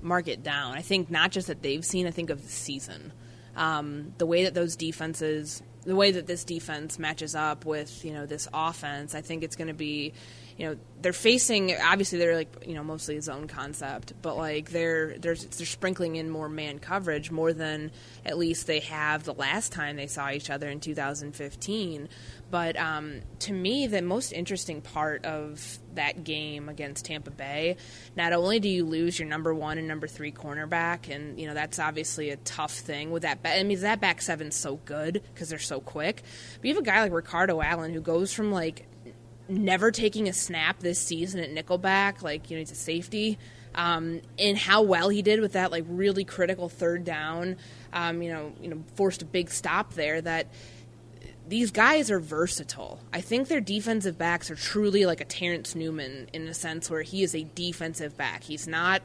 Mark 0.00 0.28
it 0.28 0.42
down. 0.42 0.74
I 0.74 0.82
think 0.82 1.10
not 1.10 1.32
just 1.32 1.48
that 1.48 1.62
they've 1.62 1.84
seen, 1.84 2.06
I 2.06 2.10
think 2.10 2.30
of 2.30 2.42
the 2.42 2.48
season. 2.48 3.12
Um, 3.56 4.14
the 4.18 4.26
way 4.26 4.44
that 4.44 4.54
those 4.54 4.76
defenses, 4.76 5.62
the 5.84 5.96
way 5.96 6.12
that 6.12 6.26
this 6.26 6.44
defense 6.44 6.98
matches 6.98 7.34
up 7.34 7.64
with, 7.64 8.04
you 8.04 8.12
know, 8.12 8.24
this 8.24 8.48
offense, 8.52 9.14
I 9.14 9.20
think 9.20 9.42
it's 9.42 9.56
going 9.56 9.68
to 9.68 9.74
be, 9.74 10.12
you 10.56 10.66
know, 10.66 10.76
they're 11.02 11.12
facing, 11.12 11.74
obviously 11.76 12.18
they're 12.18 12.34
like, 12.34 12.64
you 12.66 12.74
know, 12.74 12.82
mostly 12.82 13.20
zone 13.20 13.46
concept, 13.46 14.14
but 14.22 14.36
like 14.36 14.70
they're, 14.70 15.18
they're, 15.18 15.34
they're 15.34 15.66
sprinkling 15.66 16.16
in 16.16 16.30
more 16.30 16.48
man 16.48 16.78
coverage 16.78 17.30
more 17.30 17.52
than 17.52 17.90
at 18.24 18.38
least 18.38 18.66
they 18.66 18.80
have 18.80 19.24
the 19.24 19.34
last 19.34 19.72
time 19.72 19.96
they 19.96 20.06
saw 20.06 20.30
each 20.30 20.48
other 20.48 20.68
in 20.68 20.80
2015. 20.80 22.08
But 22.50 22.76
um, 22.76 23.20
to 23.40 23.52
me, 23.52 23.86
the 23.86 24.02
most 24.02 24.32
interesting 24.32 24.80
part 24.80 25.24
of 25.24 25.78
that 25.94 26.22
game 26.24 26.68
against 26.68 27.06
Tampa 27.06 27.30
Bay, 27.30 27.76
not 28.14 28.32
only 28.32 28.60
do 28.60 28.68
you 28.68 28.84
lose 28.84 29.18
your 29.18 29.28
number 29.28 29.52
one 29.52 29.78
and 29.78 29.88
number 29.88 30.06
three 30.06 30.30
cornerback, 30.30 31.12
and 31.12 31.40
you 31.40 31.48
know 31.48 31.54
that's 31.54 31.78
obviously 31.80 32.30
a 32.30 32.36
tough 32.36 32.72
thing 32.72 33.10
with 33.10 33.22
that. 33.22 33.40
I 33.44 33.62
mean, 33.64 33.80
that 33.80 34.00
back 34.00 34.22
seven's 34.22 34.54
so 34.54 34.76
good 34.84 35.22
because 35.34 35.48
they're 35.48 35.58
so 35.58 35.80
quick. 35.80 36.22
But 36.60 36.68
you 36.68 36.74
have 36.74 36.82
a 36.82 36.86
guy 36.86 37.02
like 37.02 37.12
Ricardo 37.12 37.60
Allen 37.60 37.92
who 37.92 38.00
goes 38.00 38.32
from 38.32 38.52
like 38.52 38.86
never 39.48 39.90
taking 39.90 40.28
a 40.28 40.32
snap 40.32 40.80
this 40.80 40.98
season 40.98 41.40
at 41.40 41.50
nickelback, 41.50 42.22
like 42.22 42.50
you 42.50 42.56
know 42.56 42.60
he's 42.60 42.70
a 42.70 42.76
safety, 42.76 43.38
um, 43.74 44.20
and 44.38 44.56
how 44.56 44.82
well 44.82 45.08
he 45.08 45.22
did 45.22 45.40
with 45.40 45.52
that 45.52 45.70
like 45.70 45.84
really 45.88 46.24
critical 46.24 46.68
third 46.68 47.04
down, 47.04 47.56
um, 47.92 48.22
you 48.22 48.32
know, 48.32 48.52
you 48.60 48.68
know 48.68 48.82
forced 48.94 49.22
a 49.22 49.26
big 49.26 49.50
stop 49.50 49.94
there. 49.94 50.20
That 50.20 50.46
these 51.48 51.70
guys 51.70 52.10
are 52.10 52.18
versatile. 52.18 52.98
I 53.12 53.20
think 53.20 53.48
their 53.48 53.60
defensive 53.60 54.18
backs 54.18 54.50
are 54.50 54.56
truly 54.56 55.06
like 55.06 55.20
a 55.20 55.24
Terrence 55.24 55.74
Newman 55.74 56.28
in 56.32 56.48
a 56.48 56.54
sense 56.54 56.90
where 56.90 57.02
he 57.02 57.22
is 57.22 57.34
a 57.34 57.44
defensive 57.54 58.16
back. 58.16 58.42
He's 58.44 58.66
not. 58.66 59.02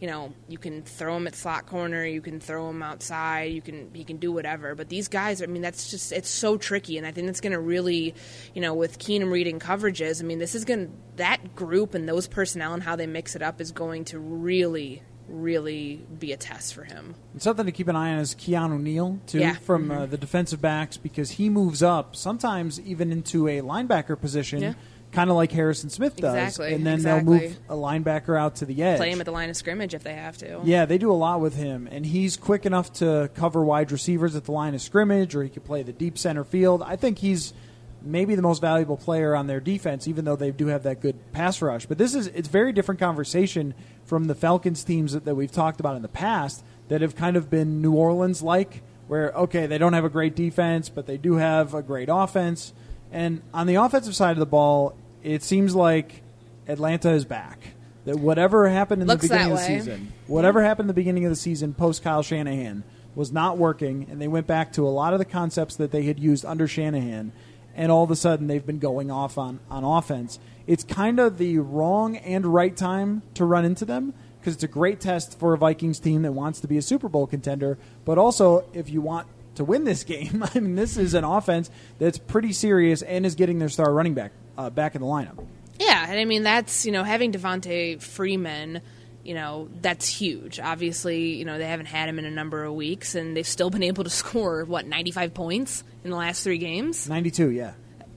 You 0.00 0.06
know, 0.06 0.32
you 0.48 0.58
can 0.58 0.82
throw 0.82 1.16
him 1.16 1.26
at 1.26 1.34
slot 1.34 1.66
corner, 1.66 2.04
you 2.04 2.20
can 2.20 2.38
throw 2.38 2.70
him 2.70 2.82
outside, 2.84 3.52
you 3.52 3.60
can 3.60 3.90
he 3.92 4.04
can 4.04 4.18
do 4.18 4.30
whatever. 4.30 4.74
But 4.76 4.88
these 4.88 5.08
guys, 5.08 5.42
I 5.42 5.46
mean, 5.46 5.60
that's 5.62 5.90
just 5.90 6.12
it's 6.12 6.28
so 6.30 6.56
tricky, 6.56 6.98
and 6.98 7.06
I 7.06 7.10
think 7.10 7.26
that's 7.26 7.40
going 7.40 7.52
to 7.52 7.58
really, 7.60 8.14
you 8.54 8.60
know, 8.62 8.74
with 8.74 8.98
Keenum 9.00 9.30
reading 9.32 9.58
coverages. 9.58 10.22
I 10.22 10.24
mean, 10.24 10.38
this 10.38 10.54
is 10.54 10.64
going 10.64 10.86
to 10.86 10.92
that 11.16 11.56
group 11.56 11.94
and 11.94 12.08
those 12.08 12.28
personnel 12.28 12.74
and 12.74 12.82
how 12.82 12.94
they 12.94 13.06
mix 13.08 13.34
it 13.34 13.42
up 13.42 13.60
is 13.60 13.72
going 13.72 14.04
to 14.06 14.20
really, 14.20 15.02
really 15.28 16.06
be 16.18 16.32
a 16.32 16.36
test 16.36 16.74
for 16.74 16.84
him. 16.84 17.16
And 17.32 17.42
something 17.42 17.66
to 17.66 17.72
keep 17.72 17.88
an 17.88 17.96
eye 17.96 18.12
on 18.12 18.18
is 18.20 18.36
Keanu 18.36 18.80
Neal 18.80 19.18
too 19.26 19.40
Yeah. 19.40 19.54
from 19.56 19.90
uh, 19.90 20.06
the 20.06 20.16
defensive 20.16 20.60
backs 20.60 20.96
because 20.96 21.32
he 21.32 21.48
moves 21.50 21.82
up 21.82 22.14
sometimes 22.14 22.80
even 22.80 23.10
into 23.10 23.48
a 23.48 23.60
linebacker 23.62 24.18
position, 24.20 24.62
Yeah. 24.62 24.74
Kind 25.12 25.30
of 25.30 25.36
like 25.36 25.50
Harrison 25.52 25.90
Smith 25.90 26.16
does, 26.16 26.34
Exactly, 26.34 26.74
and 26.74 26.86
then 26.86 26.94
exactly. 26.94 27.38
they'll 27.38 27.48
move 27.48 27.58
a 27.68 27.74
linebacker 27.74 28.38
out 28.38 28.56
to 28.56 28.66
the 28.66 28.82
edge. 28.82 28.98
Play 28.98 29.10
him 29.10 29.20
at 29.20 29.26
the 29.26 29.32
line 29.32 29.50
of 29.50 29.56
scrimmage 29.56 29.94
if 29.94 30.02
they 30.02 30.14
have 30.14 30.36
to. 30.38 30.60
Yeah, 30.64 30.84
they 30.84 30.98
do 30.98 31.10
a 31.10 31.14
lot 31.14 31.40
with 31.40 31.54
him, 31.54 31.88
and 31.90 32.04
he's 32.04 32.36
quick 32.36 32.66
enough 32.66 32.92
to 32.94 33.30
cover 33.34 33.64
wide 33.64 33.90
receivers 33.90 34.36
at 34.36 34.44
the 34.44 34.52
line 34.52 34.74
of 34.74 34.82
scrimmage, 34.82 35.34
or 35.34 35.42
he 35.42 35.48
could 35.48 35.64
play 35.64 35.82
the 35.82 35.92
deep 35.92 36.18
center 36.18 36.44
field. 36.44 36.82
I 36.82 36.96
think 36.96 37.18
he's 37.18 37.54
maybe 38.02 38.34
the 38.34 38.42
most 38.42 38.60
valuable 38.60 38.96
player 38.96 39.34
on 39.34 39.46
their 39.46 39.60
defense, 39.60 40.06
even 40.06 40.24
though 40.24 40.36
they 40.36 40.50
do 40.50 40.66
have 40.68 40.84
that 40.84 41.00
good 41.00 41.32
pass 41.32 41.60
rush. 41.62 41.86
But 41.86 41.98
this 41.98 42.14
is 42.14 42.28
it's 42.28 42.48
very 42.48 42.72
different 42.72 43.00
conversation 43.00 43.74
from 44.04 44.26
the 44.26 44.34
Falcons 44.34 44.84
teams 44.84 45.12
that, 45.12 45.24
that 45.24 45.34
we've 45.34 45.50
talked 45.52 45.80
about 45.80 45.96
in 45.96 46.02
the 46.02 46.08
past 46.08 46.64
that 46.88 47.00
have 47.00 47.16
kind 47.16 47.36
of 47.36 47.50
been 47.50 47.82
New 47.82 47.92
Orleans 47.92 48.42
like, 48.42 48.82
where 49.08 49.32
okay 49.32 49.66
they 49.66 49.78
don't 49.78 49.94
have 49.94 50.04
a 50.04 50.10
great 50.10 50.36
defense, 50.36 50.88
but 50.88 51.06
they 51.06 51.16
do 51.16 51.34
have 51.34 51.74
a 51.74 51.82
great 51.82 52.08
offense. 52.10 52.72
And 53.10 53.42
on 53.54 53.66
the 53.66 53.76
offensive 53.76 54.14
side 54.14 54.32
of 54.32 54.38
the 54.38 54.46
ball, 54.46 54.94
it 55.22 55.42
seems 55.42 55.74
like 55.74 56.22
Atlanta 56.66 57.10
is 57.10 57.24
back. 57.24 57.74
That 58.04 58.18
whatever 58.18 58.68
happened 58.68 59.02
in 59.02 59.08
Looks 59.08 59.22
the 59.22 59.28
beginning 59.28 59.52
of 59.52 59.58
the 59.58 59.62
way. 59.62 59.78
season, 59.78 60.12
whatever 60.26 60.62
happened 60.62 60.86
at 60.86 60.94
the 60.94 61.00
beginning 61.00 61.26
of 61.26 61.30
the 61.30 61.36
season 61.36 61.74
post 61.74 62.02
Kyle 62.02 62.22
Shanahan 62.22 62.84
was 63.14 63.32
not 63.32 63.58
working, 63.58 64.06
and 64.10 64.20
they 64.20 64.28
went 64.28 64.46
back 64.46 64.72
to 64.74 64.86
a 64.86 64.88
lot 64.88 65.12
of 65.12 65.18
the 65.18 65.24
concepts 65.24 65.76
that 65.76 65.90
they 65.90 66.04
had 66.04 66.18
used 66.18 66.44
under 66.44 66.66
Shanahan, 66.66 67.32
and 67.74 67.92
all 67.92 68.04
of 68.04 68.10
a 68.10 68.16
sudden 68.16 68.46
they've 68.46 68.64
been 68.64 68.78
going 68.78 69.10
off 69.10 69.36
on, 69.36 69.60
on 69.70 69.84
offense. 69.84 70.38
It's 70.66 70.84
kind 70.84 71.18
of 71.18 71.36
the 71.36 71.58
wrong 71.58 72.16
and 72.16 72.46
right 72.46 72.74
time 72.74 73.22
to 73.34 73.44
run 73.44 73.64
into 73.64 73.84
them 73.84 74.14
because 74.38 74.54
it's 74.54 74.64
a 74.64 74.68
great 74.68 75.00
test 75.00 75.38
for 75.38 75.52
a 75.52 75.58
Vikings 75.58 75.98
team 75.98 76.22
that 76.22 76.32
wants 76.32 76.60
to 76.60 76.68
be 76.68 76.78
a 76.78 76.82
Super 76.82 77.08
Bowl 77.08 77.26
contender, 77.26 77.76
but 78.04 78.18
also 78.18 78.64
if 78.72 78.88
you 78.88 79.00
want 79.00 79.26
to 79.58 79.64
win 79.64 79.84
this 79.84 80.04
game. 80.04 80.42
I 80.54 80.60
mean, 80.60 80.74
this 80.74 80.96
is 80.96 81.14
an 81.14 81.24
offense 81.24 81.70
that's 81.98 82.18
pretty 82.18 82.52
serious 82.52 83.02
and 83.02 83.24
is 83.24 83.34
getting 83.34 83.58
their 83.58 83.68
star 83.68 83.92
running 83.92 84.14
back 84.14 84.32
uh, 84.56 84.70
back 84.70 84.94
in 84.94 85.02
the 85.02 85.06
lineup. 85.06 85.46
Yeah, 85.78 86.06
and 86.08 86.18
I 86.18 86.24
mean 86.24 86.42
that's 86.42 86.84
you 86.84 86.92
know 86.92 87.04
having 87.04 87.32
Devonta 87.32 88.02
Freeman, 88.02 88.80
you 89.22 89.34
know 89.34 89.68
that's 89.80 90.08
huge. 90.08 90.58
Obviously, 90.58 91.34
you 91.34 91.44
know 91.44 91.58
they 91.58 91.66
haven't 91.66 91.86
had 91.86 92.08
him 92.08 92.18
in 92.18 92.24
a 92.24 92.30
number 92.30 92.64
of 92.64 92.74
weeks, 92.74 93.14
and 93.14 93.36
they've 93.36 93.46
still 93.46 93.70
been 93.70 93.82
able 93.84 94.04
to 94.04 94.10
score 94.10 94.64
what 94.64 94.86
ninety 94.86 95.10
five 95.10 95.34
points 95.34 95.84
in 96.02 96.10
the 96.10 96.16
last 96.16 96.42
three 96.42 96.58
games. 96.58 97.08
Ninety 97.08 97.30
two, 97.30 97.50
yeah. 97.50 97.74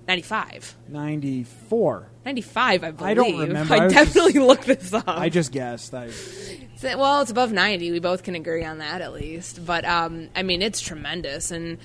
95. 0.07 0.75
94. 0.89 2.10
95, 2.25 2.83
I 2.83 2.91
believe. 2.91 3.09
I 3.09 3.13
don't 3.13 3.39
remember. 3.47 3.73
I, 3.73 3.85
I 3.85 3.87
definitely 3.87 4.33
just, 4.33 4.45
looked 4.47 4.65
this 4.65 4.93
up. 4.93 5.03
I 5.07 5.29
just 5.29 5.51
guessed. 5.51 5.93
I, 5.93 6.09
well, 6.83 7.21
it's 7.21 7.31
above 7.31 7.51
90. 7.51 7.91
We 7.91 7.99
both 7.99 8.23
can 8.23 8.35
agree 8.35 8.63
on 8.63 8.79
that 8.79 9.01
at 9.01 9.13
least. 9.13 9.65
But, 9.65 9.85
um, 9.85 10.29
I 10.35 10.43
mean, 10.43 10.61
it's 10.61 10.81
tremendous. 10.81 11.51
And. 11.51 11.77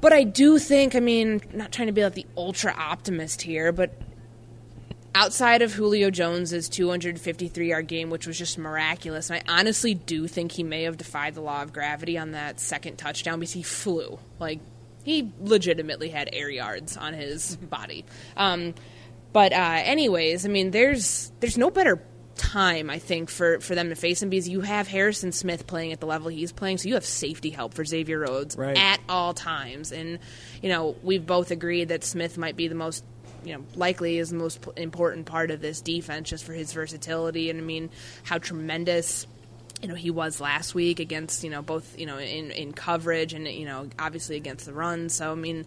But 0.00 0.12
I 0.12 0.24
do 0.24 0.58
think, 0.58 0.94
I 0.94 1.00
mean, 1.00 1.40
not 1.54 1.72
trying 1.72 1.86
to 1.86 1.92
be 1.92 2.04
like 2.04 2.12
the 2.12 2.26
ultra 2.36 2.74
optimist 2.76 3.40
here, 3.40 3.72
but 3.72 3.98
outside 5.14 5.62
of 5.62 5.72
Julio 5.72 6.10
Jones's 6.10 6.68
253 6.68 7.68
yard 7.68 7.86
game, 7.86 8.10
which 8.10 8.26
was 8.26 8.36
just 8.36 8.58
miraculous, 8.58 9.30
and 9.30 9.42
I 9.46 9.58
honestly 9.58 9.94
do 9.94 10.26
think 10.26 10.52
he 10.52 10.62
may 10.62 10.82
have 10.82 10.98
defied 10.98 11.34
the 11.34 11.40
law 11.40 11.62
of 11.62 11.72
gravity 11.72 12.18
on 12.18 12.32
that 12.32 12.60
second 12.60 12.96
touchdown 12.96 13.38
because 13.40 13.52
he 13.52 13.62
flew. 13.62 14.18
Like, 14.38 14.60
he 15.04 15.32
legitimately 15.40 16.08
had 16.08 16.30
air 16.32 16.50
yards 16.50 16.96
on 16.96 17.14
his 17.14 17.56
body. 17.56 18.04
Um, 18.36 18.74
but 19.34 19.52
uh, 19.52 19.82
anyways, 19.84 20.46
I 20.46 20.48
mean, 20.48 20.70
there's 20.70 21.32
there's 21.40 21.58
no 21.58 21.70
better 21.70 22.00
time 22.36 22.88
I 22.88 22.98
think 23.00 23.30
for 23.30 23.58
for 23.60 23.74
them 23.74 23.88
to 23.88 23.96
face 23.96 24.22
him 24.22 24.30
because 24.30 24.48
you 24.48 24.60
have 24.60 24.86
Harrison 24.86 25.32
Smith 25.32 25.66
playing 25.66 25.92
at 25.92 25.98
the 25.98 26.06
level 26.06 26.28
he's 26.28 26.52
playing, 26.52 26.78
so 26.78 26.88
you 26.88 26.94
have 26.94 27.04
safety 27.04 27.50
help 27.50 27.74
for 27.74 27.84
Xavier 27.84 28.20
Rhodes 28.20 28.56
right. 28.56 28.78
at 28.78 29.00
all 29.08 29.34
times. 29.34 29.90
And 29.90 30.20
you 30.62 30.68
know, 30.68 30.94
we've 31.02 31.26
both 31.26 31.50
agreed 31.50 31.88
that 31.88 32.04
Smith 32.04 32.38
might 32.38 32.56
be 32.56 32.68
the 32.68 32.76
most 32.76 33.04
you 33.44 33.54
know, 33.54 33.64
likely 33.74 34.18
is 34.18 34.30
the 34.30 34.36
most 34.36 34.64
important 34.76 35.26
part 35.26 35.50
of 35.50 35.60
this 35.60 35.80
defense 35.80 36.30
just 36.30 36.44
for 36.44 36.54
his 36.54 36.72
versatility 36.72 37.50
and 37.50 37.58
I 37.58 37.62
mean 37.62 37.90
how 38.22 38.38
tremendous 38.38 39.26
you 39.82 39.88
know 39.88 39.94
he 39.94 40.10
was 40.10 40.40
last 40.40 40.74
week 40.74 40.98
against 40.98 41.44
you 41.44 41.50
know 41.50 41.60
both 41.60 41.98
you 41.98 42.06
know 42.06 42.18
in 42.18 42.50
in 42.52 42.72
coverage 42.72 43.34
and 43.34 43.46
you 43.46 43.66
know 43.66 43.88
obviously 43.98 44.36
against 44.36 44.64
the 44.64 44.72
run. 44.72 45.08
So 45.10 45.32
I 45.32 45.34
mean, 45.34 45.66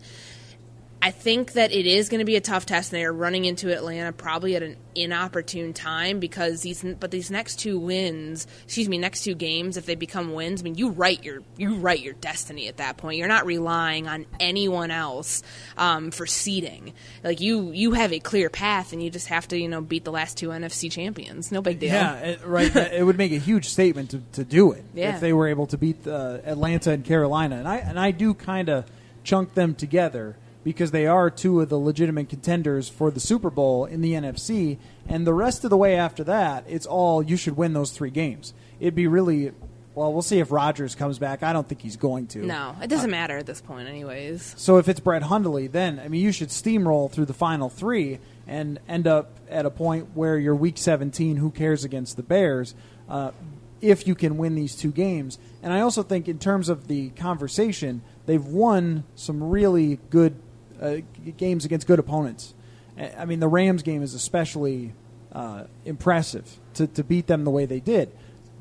I 1.07 1.11
think 1.11 1.53
that 1.53 1.71
it 1.71 1.85
is 1.85 2.09
going 2.09 2.19
to 2.19 2.25
be 2.25 2.35
a 2.35 2.41
tough 2.41 2.65
test. 2.65 2.91
And 2.91 3.01
they're 3.01 3.13
running 3.13 3.45
into 3.45 3.73
Atlanta 3.73 4.11
probably 4.11 4.57
at 4.57 4.63
an 4.63 4.75
inopportune 4.93 5.71
time 5.71 6.19
because 6.19 6.63
these, 6.63 6.83
but 6.83 7.11
these 7.11 7.31
next 7.31 7.59
two 7.59 7.79
wins, 7.79 8.45
excuse 8.65 8.89
me, 8.89 8.97
next 8.97 9.23
two 9.23 9.33
games, 9.33 9.77
if 9.77 9.85
they 9.85 9.95
become 9.95 10.33
wins, 10.33 10.61
I 10.61 10.63
mean, 10.65 10.75
you 10.75 10.89
write 10.89 11.23
your 11.23 11.43
you 11.55 11.75
write 11.75 12.01
your 12.01 12.13
destiny 12.15 12.67
at 12.67 12.75
that 12.77 12.97
point. 12.97 13.17
You're 13.17 13.29
not 13.29 13.45
relying 13.45 14.05
on 14.05 14.25
anyone 14.41 14.91
else 14.91 15.43
um, 15.77 16.11
for 16.11 16.25
seeding. 16.25 16.91
Like 17.23 17.39
you, 17.39 17.71
you 17.71 17.93
have 17.93 18.11
a 18.11 18.19
clear 18.19 18.49
path, 18.49 18.91
and 18.91 19.01
you 19.01 19.09
just 19.09 19.27
have 19.27 19.47
to, 19.47 19.57
you 19.57 19.69
know, 19.69 19.79
beat 19.79 20.03
the 20.03 20.11
last 20.11 20.35
two 20.35 20.49
NFC 20.49 20.91
champions. 20.91 21.53
No 21.53 21.61
big 21.61 21.79
deal. 21.79 21.93
Yeah, 21.93 22.15
it, 22.15 22.45
right. 22.45 22.75
it 22.75 23.05
would 23.05 23.17
make 23.17 23.31
a 23.31 23.39
huge 23.39 23.69
statement 23.69 24.09
to, 24.09 24.21
to 24.33 24.43
do 24.43 24.73
it 24.73 24.83
yeah. 24.93 25.15
if 25.15 25.21
they 25.21 25.31
were 25.31 25.47
able 25.47 25.67
to 25.67 25.77
beat 25.77 26.05
uh, 26.05 26.39
Atlanta 26.43 26.91
and 26.91 27.05
Carolina, 27.05 27.55
and 27.55 27.67
I 27.67 27.77
and 27.77 27.97
I 27.97 28.11
do 28.11 28.33
kind 28.33 28.67
of 28.67 28.83
chunk 29.23 29.53
them 29.53 29.73
together 29.73 30.35
because 30.67 30.91
they 30.91 31.07
are 31.07 31.29
two 31.29 31.61
of 31.61 31.69
the 31.69 31.79
legitimate 31.79 32.27
contenders 32.27 32.89
for 32.89 33.09
the 33.09 33.21
Super 33.21 33.49
Bowl 33.49 33.85
in 33.85 34.01
the 34.01 34.11
NFC. 34.11 34.77
And 35.07 35.25
the 35.25 35.33
rest 35.33 35.63
of 35.63 35.69
the 35.69 35.77
way 35.77 35.95
after 35.95 36.25
that, 36.25 36.65
it's 36.67 36.85
all 36.85 37.23
you 37.23 37.37
should 37.37 37.55
win 37.55 37.71
those 37.71 37.91
three 37.91 38.09
games. 38.09 38.53
It'd 38.81 38.93
be 38.93 39.07
really. 39.07 39.53
Well, 39.95 40.11
we'll 40.11 40.21
see 40.21 40.39
if 40.39 40.51
Rodgers 40.51 40.93
comes 40.93 41.19
back. 41.19 41.41
I 41.41 41.53
don't 41.53 41.67
think 41.67 41.81
he's 41.81 41.95
going 41.95 42.27
to. 42.27 42.39
No, 42.39 42.75
it 42.81 42.87
doesn't 42.87 43.09
uh, 43.09 43.11
matter 43.11 43.37
at 43.37 43.45
this 43.45 43.61
point, 43.61 43.87
anyways. 43.87 44.55
So 44.57 44.75
if 44.77 44.89
it's 44.89 44.99
Brett 44.99 45.23
Hundley, 45.23 45.67
then 45.67 46.01
I 46.03 46.09
mean 46.09 46.21
you 46.21 46.33
should 46.33 46.49
steamroll 46.49 47.09
through 47.09 47.27
the 47.27 47.33
final 47.33 47.69
three 47.69 48.19
and 48.45 48.77
end 48.89 49.07
up 49.07 49.37
at 49.49 49.65
a 49.65 49.71
point 49.71 50.09
where 50.15 50.37
you're 50.37 50.53
Week 50.53 50.77
17. 50.77 51.37
Who 51.37 51.49
cares 51.49 51.85
against 51.85 52.17
the 52.17 52.23
Bears? 52.23 52.75
Uh, 53.07 53.31
if 53.79 54.05
you 54.05 54.15
can 54.15 54.35
win 54.37 54.55
these 54.55 54.75
two 54.75 54.91
games, 54.91 55.39
and 55.63 55.71
I 55.71 55.79
also 55.79 56.03
think 56.03 56.27
in 56.27 56.39
terms 56.39 56.67
of 56.67 56.87
the 56.89 57.11
conversation, 57.11 58.01
they've 58.25 58.45
won 58.45 59.05
some 59.15 59.41
really 59.41 59.99
good 60.09 60.35
uh, 60.81 60.97
games 61.37 61.65
against 61.65 61.87
good 61.87 61.99
opponents. 61.99 62.53
I 62.97 63.25
mean, 63.25 63.39
the 63.39 63.47
Rams 63.47 63.83
game 63.83 64.01
is 64.01 64.13
especially 64.13 64.93
uh, 65.31 65.65
impressive 65.85 66.59
to, 66.75 66.87
to 66.87 67.03
beat 67.03 67.27
them 67.27 67.43
the 67.43 67.51
way 67.51 67.65
they 67.65 67.79
did. 67.79 68.11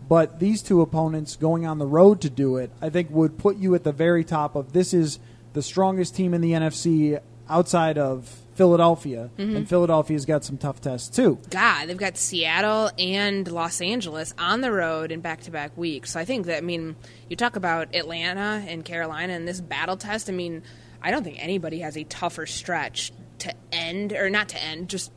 But 0.09 0.39
these 0.39 0.63
two 0.63 0.83
opponents 0.83 1.37
going 1.37 1.67
on 1.67 1.79
the 1.79 1.87
road 1.87 2.21
to 2.21 2.31
do 2.31 2.59
it, 2.59 2.71
I 2.81 2.91
think, 2.91 3.11
would 3.11 3.39
put 3.39 3.57
you 3.57 3.75
at 3.75 3.83
the 3.83 3.93
very 3.93 4.25
top 4.25 4.55
of 4.55 4.73
this 4.73 4.95
is 4.95 5.19
the 5.53 5.63
strongest 5.63 6.15
team 6.15 6.35
in 6.35 6.41
the 6.43 6.53
NFC 6.53 7.21
outside 7.49 7.99
of 7.99 8.29
Philadelphia, 8.55 9.31
mm-hmm. 9.37 9.57
and 9.57 9.69
Philadelphia's 9.69 10.25
got 10.25 10.45
some 10.45 10.57
tough 10.57 10.81
tests 10.81 11.15
too. 11.15 11.39
God, 11.51 11.87
they've 11.87 11.97
got 11.97 12.17
Seattle 12.17 12.91
and 12.99 13.51
Los 13.51 13.81
Angeles 13.81 14.33
on 14.39 14.63
the 14.63 14.73
road 14.73 15.13
in 15.13 15.21
back-to-back 15.21 15.77
weeks. 15.77 16.13
So 16.13 16.21
I 16.21 16.25
think 16.25 16.47
that 16.47 16.59
I 16.59 16.61
mean, 16.63 16.97
you 17.29 17.37
talk 17.37 17.57
about 17.57 17.95
Atlanta 17.95 18.65
and 18.67 18.85
Carolina 18.85 19.35
and 19.35 19.47
this 19.47 19.61
battle 19.61 19.97
test. 19.97 20.31
I 20.31 20.33
mean, 20.33 20.63
I 21.07 21.13
don't 21.13 21.23
think 21.23 21.41
anybody 21.41 21.79
has 21.79 21.97
a 21.97 22.03
tougher 22.03 22.47
stretch 22.47 23.13
to 23.39 23.55
end 23.71 24.13
or 24.13 24.29
not 24.29 24.49
to 24.49 24.61
end, 24.61 24.89
just 24.89 25.13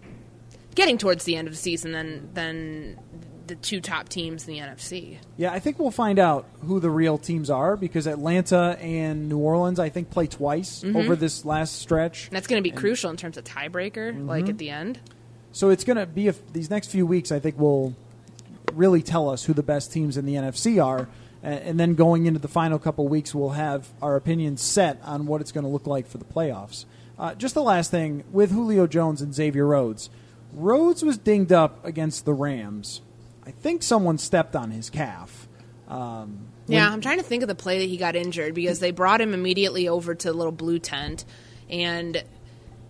getting 0.76 1.00
towards 1.00 1.24
the 1.24 1.36
end 1.36 1.48
of 1.48 1.54
the 1.56 1.60
season 1.60 1.94
than 1.94 2.30
than 2.36 3.00
the 3.48 3.56
two 3.56 3.82
top 3.82 4.08
teams 4.08 4.48
in 4.48 4.54
the 4.54 4.60
NFC. 4.60 5.18
Yeah, 5.36 5.52
I 5.52 5.58
think 5.58 5.80
we'll 5.80 5.90
find 5.90 6.20
out 6.20 6.46
who 6.62 6.80
the 6.80 6.92
real 6.92 7.18
teams 7.18 7.50
are 7.50 7.76
because 7.76 8.06
Atlanta 8.06 8.78
and 8.80 9.30
New 9.30 9.40
Orleans, 9.40 9.80
I 9.80 9.90
think, 9.90 10.12
play 10.12 10.28
twice 10.28 10.84
mm-hmm. 10.84 10.96
over 10.96 11.16
this 11.16 11.44
last 11.44 11.80
stretch. 11.80 12.28
And 12.28 12.36
that's 12.36 12.46
going 12.46 12.62
to 12.62 12.64
be 12.64 12.70
and, 12.70 12.78
crucial 12.78 13.10
in 13.10 13.18
terms 13.18 13.38
of 13.38 13.46
tiebreaker, 13.46 14.14
mm-hmm. 14.14 14.30
like 14.30 14.48
at 14.48 14.60
the 14.60 14.70
end. 14.70 15.00
So 15.54 15.72
it's 15.72 15.84
going 15.84 15.98
to 15.98 16.06
be 16.06 16.28
a, 16.28 16.36
these 16.54 16.70
next 16.70 16.92
few 16.92 17.08
weeks. 17.08 17.32
I 17.32 17.40
think 17.40 17.58
will 17.58 17.96
really 18.74 19.02
tell 19.02 19.28
us 19.28 19.46
who 19.46 19.56
the 19.56 19.64
best 19.64 19.92
teams 19.92 20.18
in 20.18 20.28
the 20.28 20.36
NFC 20.36 20.86
are 20.86 21.10
and 21.42 21.80
then 21.80 21.96
going 21.96 22.26
into 22.26 22.40
the 22.40 22.48
final 22.48 22.80
couple 22.80 23.08
weeks, 23.08 23.34
we'll 23.34 23.50
have 23.50 23.88
our 24.02 24.16
opinions 24.16 24.62
set 24.62 25.00
on 25.04 25.26
what 25.26 25.42
it's 25.42 25.52
going 25.52 25.64
to 25.64 25.70
look 25.70 25.88
like 25.88 26.08
for 26.08 26.18
the 26.18 26.26
playoffs. 26.26 26.86
Uh, 27.18 27.34
just 27.36 27.54
the 27.54 27.64
last 27.64 27.92
thing 27.92 28.24
with 28.32 28.52
Julio 28.52 28.88
Jones 28.88 29.22
and 29.22 29.34
Xavier 29.34 29.66
Rhodes. 29.66 30.10
Rhodes 30.54 31.04
was 31.04 31.18
dinged 31.18 31.52
up 31.52 31.84
against 31.86 32.26
the 32.26 32.34
Rams. 32.34 33.02
I 33.46 33.52
think 33.52 33.84
someone 33.84 34.18
stepped 34.18 34.56
on 34.56 34.72
his 34.72 34.90
calf. 34.90 35.48
Um, 35.88 36.48
yeah, 36.68 36.90
I'm 36.90 37.02
trying 37.02 37.18
to 37.18 37.24
think 37.24 37.42
of 37.42 37.48
the 37.48 37.56
play 37.56 37.80
that 37.80 37.86
he 37.86 37.98
got 37.98 38.16
injured 38.16 38.54
because 38.54 38.80
they 38.80 38.92
brought 38.92 39.22
him 39.22 39.34
immediately 39.34 39.88
over 39.88 40.14
to 40.14 40.28
the 40.28 40.34
little 40.34 40.52
blue 40.52 40.78
tent, 40.78 41.26
and 41.70 42.24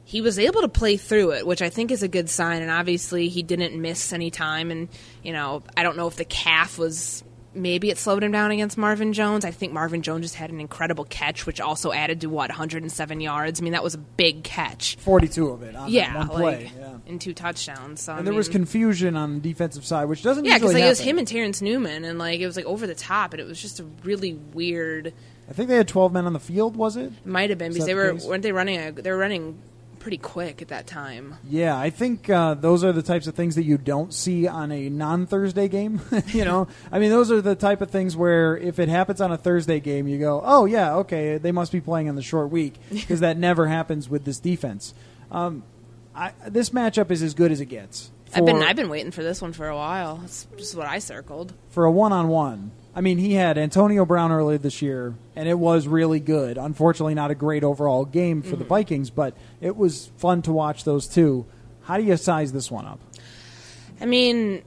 he 0.04 0.22
was 0.22 0.38
able 0.38 0.62
to 0.62 0.68
play 0.68 0.98
through 0.98 1.32
it, 1.32 1.48
which 1.48 1.62
I 1.62 1.70
think 1.70 1.92
is 1.92 2.04
a 2.04 2.08
good 2.10 2.30
sign. 2.30 2.62
And 2.62 2.70
obviously, 2.70 3.30
he 3.30 3.42
didn't 3.42 3.80
miss 3.82 4.12
any 4.12 4.32
time. 4.32 4.70
And 4.70 4.90
you 5.24 5.32
know, 5.32 5.64
I 5.78 5.84
don't 5.84 5.96
know 5.96 6.08
if 6.08 6.18
the 6.18 6.26
calf 6.26 6.78
was 6.78 7.24
maybe 7.60 7.90
it 7.90 7.98
slowed 7.98 8.24
him 8.24 8.32
down 8.32 8.52
against 8.52 8.78
Marvin 8.78 9.14
Jones. 9.14 9.46
I 9.46 9.52
think 9.52 9.74
Marvin 9.74 10.02
Jones 10.02 10.24
just 10.24 10.36
had 10.36 10.50
an 10.50 10.60
incredible 10.60 11.06
catch, 11.06 11.46
which 11.46 11.62
also 11.62 11.92
added 11.92 12.22
to 12.22 12.28
what 12.28 12.50
107 12.50 13.22
yards. 13.22 13.60
I 13.60 13.64
mean, 13.64 13.74
that 13.74 13.84
was 13.84 13.94
a 13.94 14.00
big 14.00 14.44
catch. 14.44 14.96
42 14.98 15.50
of 15.50 15.64
it. 15.64 15.76
yeah, 15.88 16.18
one 16.18 16.30
play. 16.30 16.42
Like, 16.42 16.72
yeah. 16.78 16.98
in 17.06 17.20
two 17.20 17.34
touchdowns. 17.34 18.02
So, 18.02 18.14
and 18.14 18.22
I 18.22 18.24
there 18.24 18.32
mean, 18.32 18.38
was 18.38 18.50
confusion 18.50 19.16
on 19.16 19.36
the 19.36 19.40
defensive 19.40 19.86
side, 19.86 20.06
which 20.06 20.24
doesn't. 20.24 20.46
Yeah, 20.46 20.58
because 20.58 20.74
like, 20.74 20.84
it 20.84 20.90
was 20.90 21.00
him 21.00 21.18
and 21.18 21.28
Terrence 21.28 21.62
Newman, 21.62 22.06
and 22.06 22.18
like 22.18 22.40
it 22.40 22.48
was 22.48 22.56
like 22.56 22.66
over 22.66 22.88
the 22.88 22.96
top, 22.96 23.34
and 23.34 23.42
it 23.42 23.48
was 23.48 23.62
just 23.62 23.80
a 23.80 23.86
really 24.04 24.34
weird. 24.34 25.14
I 25.50 25.54
think 25.54 25.70
they 25.70 25.78
had 25.78 25.88
12 25.88 26.14
men 26.14 26.26
on 26.26 26.34
the 26.34 26.40
field. 26.40 26.76
Was 26.76 26.96
it? 26.96 27.12
It 27.12 27.26
might 27.26 27.50
have 27.50 27.60
been 27.60 27.74
because 27.74 27.88
they 27.88 27.96
were 27.96 28.14
weren't 28.14 28.44
they 28.44 28.52
running 28.52 28.80
a 28.80 28.92
they 28.92 29.12
were 29.12 29.18
running 29.18 29.58
pretty 30.00 30.18
quick 30.18 30.62
at 30.62 30.70
that 30.70 30.88
time. 30.88 31.36
Yeah, 31.48 31.78
I 31.78 31.90
think 31.90 32.30
uh, 32.30 32.54
those 32.56 32.84
are 32.84 32.92
the 32.92 33.02
types 33.02 33.28
of 33.28 33.36
things 33.36 33.56
that 33.56 33.64
you 33.64 33.78
don't 33.78 34.14
see 34.14 34.48
on 34.48 34.72
a 34.72 34.90
non 34.90 35.26
Thursday 35.26 35.68
game. 35.68 36.02
you 36.28 36.46
know, 36.46 36.68
I 36.92 37.00
mean, 37.00 37.10
those 37.10 37.32
are 37.32 37.42
the 37.42 37.56
type 37.56 37.82
of 37.82 37.92
things 37.92 38.16
where 38.16 38.58
if 38.58 38.80
it 38.80 38.90
happens 38.90 39.22
on 39.22 39.32
a 39.32 39.38
Thursday 39.38 39.80
game, 39.80 40.08
you 40.08 40.18
go, 40.20 40.42
oh, 40.44 40.66
yeah, 40.66 40.96
okay, 40.98 41.38
they 41.38 41.52
must 41.52 41.72
be 41.72 41.82
playing 41.82 42.10
on 42.10 42.16
the 42.16 42.22
short 42.22 42.50
week 42.50 42.76
because 42.92 43.20
that 43.20 43.38
never 43.38 43.68
happens 43.68 44.10
with 44.10 44.26
this 44.26 44.40
defense. 44.40 44.94
Um, 45.32 45.64
I, 46.16 46.34
this 46.48 46.72
matchup 46.72 47.12
is 47.12 47.22
as 47.22 47.34
good 47.34 47.52
as 47.52 47.62
it 47.62 47.68
gets. 47.68 48.12
I've 48.34 48.46
been 48.46 48.62
I've 48.62 48.76
been 48.76 48.90
waiting 48.90 49.12
for 49.12 49.24
this 49.24 49.42
one 49.42 49.54
for 49.54 49.68
a 49.68 49.76
while. 49.76 50.18
That's 50.18 50.46
just 50.56 50.76
what 50.76 50.88
I 50.88 51.00
circled 51.00 51.54
for 51.70 51.86
a 51.86 51.92
one 51.92 52.14
on 52.14 52.28
one. 52.28 52.72
I 53.00 53.02
mean, 53.02 53.18
he 53.18 53.36
had 53.36 53.58
Antonio 53.58 54.06
Brown 54.06 54.30
earlier 54.30 54.58
this 54.58 54.82
year, 54.82 55.16
and 55.34 55.48
it 55.48 55.58
was 55.58 55.88
really 55.88 56.20
good. 56.20 56.58
Unfortunately, 56.58 57.14
not 57.14 57.32
a 57.32 57.36
great 57.36 57.64
overall 57.64 58.04
game 58.04 58.42
for 58.42 58.50
mm-hmm. 58.50 58.60
the 58.60 58.66
Vikings, 58.66 59.10
but 59.10 59.38
it 59.62 59.78
was 59.78 60.12
fun 60.18 60.42
to 60.42 60.52
watch 60.52 60.84
those 60.84 61.08
two. 61.08 61.46
How 61.84 61.96
do 61.96 62.04
you 62.04 62.18
size 62.18 62.52
this 62.52 62.70
one 62.70 62.86
up? 62.86 63.00
I 64.02 64.06
mean, 64.06 64.64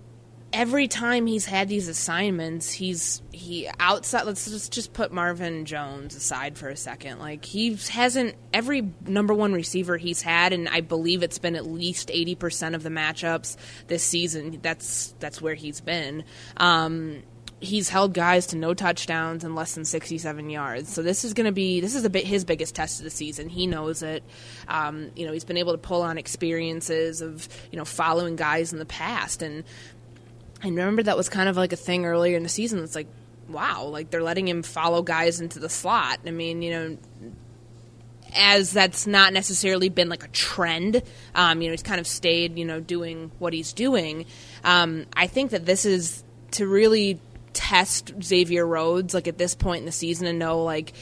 every 0.50 0.88
time 0.88 1.26
he's 1.26 1.44
had 1.44 1.68
these 1.68 1.88
assignments, 1.88 2.72
he's 2.72 3.20
he 3.32 3.68
outside. 3.78 4.24
Let's 4.24 4.50
just 4.50 4.72
just 4.72 4.94
put 4.94 5.12
Marvin 5.12 5.66
Jones 5.66 6.16
aside 6.16 6.56
for 6.56 6.70
a 6.70 6.76
second. 6.76 7.18
Like 7.18 7.44
he 7.44 7.74
hasn't 7.90 8.36
every 8.54 8.92
number 9.06 9.34
one 9.34 9.52
receiver 9.52 9.98
he's 9.98 10.22
had, 10.22 10.54
and 10.54 10.70
I 10.70 10.80
believe 10.80 11.22
it's 11.22 11.38
been 11.38 11.54
at 11.54 11.66
least 11.66 12.10
eighty 12.10 12.34
percent 12.34 12.74
of 12.74 12.82
the 12.82 12.88
matchups 12.88 13.58
this 13.88 14.02
season. 14.02 14.58
That's 14.62 15.14
that's 15.20 15.42
where 15.42 15.54
he's 15.54 15.82
been. 15.82 16.24
Um, 16.56 17.24
he's 17.62 17.88
held 17.88 18.12
guys 18.12 18.48
to 18.48 18.56
no 18.56 18.74
touchdowns 18.74 19.44
and 19.44 19.54
less 19.54 19.74
than 19.74 19.84
67 19.84 20.50
yards. 20.50 20.92
So 20.92 21.00
this 21.02 21.24
is 21.24 21.32
going 21.32 21.46
to 21.46 21.52
be 21.52 21.80
this 21.80 21.94
is 21.94 22.04
a 22.04 22.10
bit 22.10 22.26
his 22.26 22.44
biggest 22.44 22.74
test 22.74 23.00
of 23.00 23.04
the 23.04 23.10
season. 23.10 23.48
He 23.48 23.66
knows 23.66 24.02
it. 24.02 24.24
Um, 24.68 25.10
you 25.14 25.26
know, 25.26 25.32
he's 25.32 25.44
been 25.44 25.56
able 25.56 25.72
to 25.72 25.78
pull 25.78 26.02
on 26.02 26.18
experiences 26.18 27.22
of 27.22 27.48
you 27.70 27.78
know 27.78 27.84
following 27.84 28.36
guys 28.36 28.72
in 28.72 28.78
the 28.78 28.86
past, 28.86 29.42
and 29.42 29.64
I 30.62 30.68
remember 30.68 31.04
that 31.04 31.16
was 31.16 31.28
kind 31.28 31.48
of 31.48 31.56
like 31.56 31.72
a 31.72 31.76
thing 31.76 32.04
earlier 32.04 32.36
in 32.36 32.42
the 32.42 32.48
season. 32.48 32.82
It's 32.82 32.94
like, 32.94 33.08
wow, 33.48 33.84
like 33.84 34.10
they're 34.10 34.22
letting 34.22 34.48
him 34.48 34.62
follow 34.62 35.02
guys 35.02 35.40
into 35.40 35.58
the 35.58 35.68
slot. 35.68 36.20
I 36.26 36.30
mean, 36.30 36.62
you 36.62 36.70
know, 36.70 36.98
as 38.34 38.72
that's 38.72 39.06
not 39.06 39.32
necessarily 39.32 39.88
been 39.88 40.08
like 40.08 40.24
a 40.24 40.28
trend. 40.28 41.02
Um, 41.34 41.62
you 41.62 41.68
know, 41.68 41.72
he's 41.72 41.82
kind 41.82 42.00
of 42.00 42.06
stayed, 42.06 42.58
you 42.58 42.64
know, 42.64 42.80
doing 42.80 43.30
what 43.38 43.52
he's 43.52 43.72
doing. 43.72 44.26
Um, 44.64 45.06
I 45.14 45.26
think 45.26 45.50
that 45.50 45.66
this 45.66 45.84
is 45.84 46.24
to 46.52 46.66
really 46.66 47.20
test 47.52 48.12
Xavier 48.22 48.66
Rhodes, 48.66 49.14
like 49.14 49.28
at 49.28 49.38
this 49.38 49.54
point 49.54 49.80
in 49.80 49.86
the 49.86 49.92
season, 49.92 50.26
and 50.26 50.38
know 50.38 50.62
like 50.62 50.92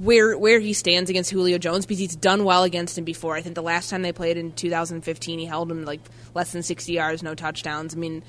where 0.00 0.36
where 0.38 0.60
he 0.60 0.72
stands 0.72 1.10
against 1.10 1.30
Julio 1.30 1.58
Jones 1.58 1.86
because 1.86 1.98
he's 1.98 2.16
done 2.16 2.44
well 2.44 2.62
against 2.62 2.96
him 2.96 3.04
before. 3.04 3.34
I 3.34 3.42
think 3.42 3.54
the 3.54 3.62
last 3.62 3.90
time 3.90 4.02
they 4.02 4.12
played 4.12 4.36
in 4.36 4.52
2015, 4.52 5.38
he 5.38 5.44
held 5.44 5.70
him 5.70 5.84
like 5.84 6.00
less 6.34 6.52
than 6.52 6.62
60 6.62 6.92
yards, 6.92 7.22
no 7.22 7.34
touchdowns. 7.34 7.94
I 7.94 7.98
mean, 7.98 8.22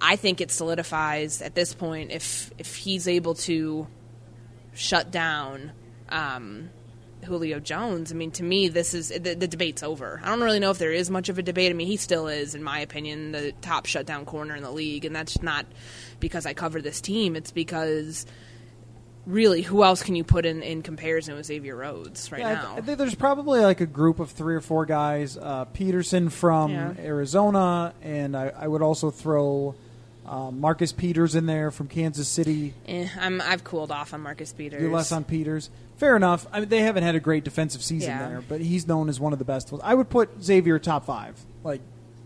I 0.00 0.16
think 0.16 0.40
it 0.40 0.50
solidifies 0.50 1.42
at 1.42 1.54
this 1.54 1.74
point 1.74 2.10
if 2.10 2.50
if 2.58 2.74
he's 2.76 3.08
able 3.08 3.34
to 3.34 3.86
shut 4.74 5.10
down. 5.10 5.72
Um, 6.08 6.70
Julio 7.24 7.60
Jones. 7.60 8.12
I 8.12 8.14
mean, 8.14 8.30
to 8.32 8.42
me, 8.42 8.68
this 8.68 8.94
is 8.94 9.08
the, 9.08 9.34
the, 9.34 9.48
debate's 9.48 9.82
over. 9.82 10.20
I 10.22 10.28
don't 10.28 10.42
really 10.42 10.60
know 10.60 10.70
if 10.70 10.78
there 10.78 10.92
is 10.92 11.10
much 11.10 11.28
of 11.28 11.38
a 11.38 11.42
debate. 11.42 11.70
I 11.70 11.74
mean, 11.74 11.86
he 11.86 11.96
still 11.96 12.28
is, 12.28 12.54
in 12.54 12.62
my 12.62 12.80
opinion, 12.80 13.32
the 13.32 13.52
top 13.60 13.86
shutdown 13.86 14.24
corner 14.24 14.54
in 14.54 14.62
the 14.62 14.70
league, 14.70 15.04
and 15.04 15.14
that's 15.14 15.42
not 15.42 15.66
because 16.20 16.46
I 16.46 16.54
cover 16.54 16.80
this 16.80 17.00
team. 17.00 17.36
It's 17.36 17.50
because 17.50 18.26
really, 19.26 19.62
who 19.62 19.84
else 19.84 20.02
can 20.02 20.14
you 20.14 20.24
put 20.24 20.46
in, 20.46 20.62
in 20.62 20.82
comparison 20.82 21.34
with 21.34 21.46
Xavier 21.46 21.76
Rhodes 21.76 22.30
right 22.30 22.40
yeah, 22.40 22.54
now? 22.54 22.60
I, 22.60 22.74
th- 22.74 22.82
I, 22.82 22.86
think 22.86 22.98
there's 22.98 23.14
probably 23.14 23.60
like 23.60 23.80
a 23.80 23.86
group 23.86 24.20
of 24.20 24.30
three 24.30 24.54
or 24.54 24.60
four 24.60 24.86
guys. 24.86 25.36
Uh, 25.36 25.64
Peterson 25.66 26.28
from 26.28 26.70
yeah. 26.70 26.94
Arizona, 26.98 27.94
and 28.02 28.36
I, 28.36 28.52
I 28.56 28.68
would 28.68 28.82
also 28.82 29.10
throw 29.10 29.74
um, 30.26 30.60
Marcus 30.60 30.92
Peters 30.92 31.34
in 31.34 31.46
there 31.46 31.70
from 31.70 31.88
Kansas 31.88 32.28
City. 32.28 32.74
Eh, 32.86 33.08
I'm, 33.20 33.40
I've 33.40 33.64
cooled 33.64 33.90
off 33.90 34.14
on 34.14 34.20
Marcus 34.20 34.52
Peters. 34.52 34.80
You're 34.80 34.92
less 34.92 35.12
on 35.12 35.24
Peters. 35.24 35.70
Fair 35.96 36.16
enough. 36.16 36.46
I 36.52 36.60
mean, 36.60 36.68
they 36.68 36.80
haven't 36.80 37.04
had 37.04 37.14
a 37.14 37.20
great 37.20 37.44
defensive 37.44 37.82
season 37.82 38.10
yeah. 38.10 38.28
there, 38.28 38.42
but 38.48 38.60
he's 38.60 38.88
known 38.88 39.08
as 39.08 39.20
one 39.20 39.32
of 39.32 39.38
the 39.38 39.44
best. 39.44 39.72
I 39.82 39.94
would 39.94 40.08
put 40.08 40.42
Xavier 40.42 40.78
top 40.78 41.04
five. 41.04 41.38
Like, 41.62 41.80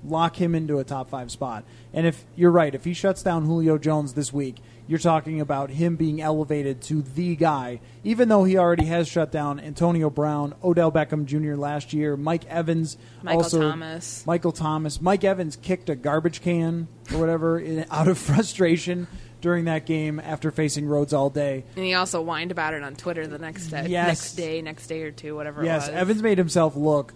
lock 0.05 0.37
him 0.37 0.55
into 0.55 0.79
a 0.79 0.85
top 0.85 1.11
five 1.11 1.31
spot. 1.31 1.65
And 1.93 2.07
if 2.07 2.25
you're 2.37 2.51
right, 2.51 2.75
if 2.75 2.85
he 2.85 2.95
shuts 2.95 3.23
down 3.23 3.45
Julio 3.45 3.79
Jones 3.79 4.15
this 4.15 4.33
week, 4.33 4.57
you're 4.87 4.99
talking 4.99 5.41
about 5.41 5.71
him 5.71 5.97
being 5.97 6.21
elevated 6.21 6.81
to 6.83 7.03
the 7.03 7.37
guy, 7.37 7.81
even 8.05 8.29
though 8.29 8.45
he 8.45 8.57
already 8.57 8.87
has 8.87 9.07
shut 9.07 9.31
down 9.31 9.61
Antonio 9.61 10.09
Brown, 10.09 10.55
Odell 10.65 10.91
Beckham 10.91 11.27
Jr. 11.27 11.61
last 11.61 11.93
year, 11.93 12.17
Mike 12.17 12.47
Evans, 12.47 12.97
Michael 13.23 13.43
also 13.43 13.61
Thomas. 13.61 14.27
Michael 14.27 14.53
Thomas. 14.53 15.01
Mike 15.01 15.25
Evans 15.25 15.57
kicked 15.57 15.91
a 15.91 15.95
garbage 15.95 16.41
can 16.41 16.89
or 17.13 17.21
whatever 17.21 17.59
in, 17.61 17.85
out 17.91 18.09
of 18.09 18.17
frustration 18.17 19.07
during 19.41 19.67
that 19.67 19.85
game 19.87 20.19
after 20.19 20.51
facing 20.51 20.87
Rhodes 20.87 21.13
all 21.13 21.31
day. 21.31 21.65
And 21.77 21.85
he 21.85 21.95
also 21.95 22.23
whined 22.23 22.51
about 22.51 22.73
it 22.73 22.83
on 22.83 22.97
Twitter 22.97 23.27
the 23.27 23.39
next 23.39 23.69
day, 23.69 23.87
yes. 23.89 24.09
next 24.09 24.33
day, 24.35 24.63
next 24.63 24.87
day 24.87 25.03
or 25.03 25.13
two, 25.13 25.37
whatever. 25.37 25.65
Yes, 25.65 25.89
Evans 25.89 26.23
made 26.23 26.39
himself 26.39 26.75
look 26.75 27.13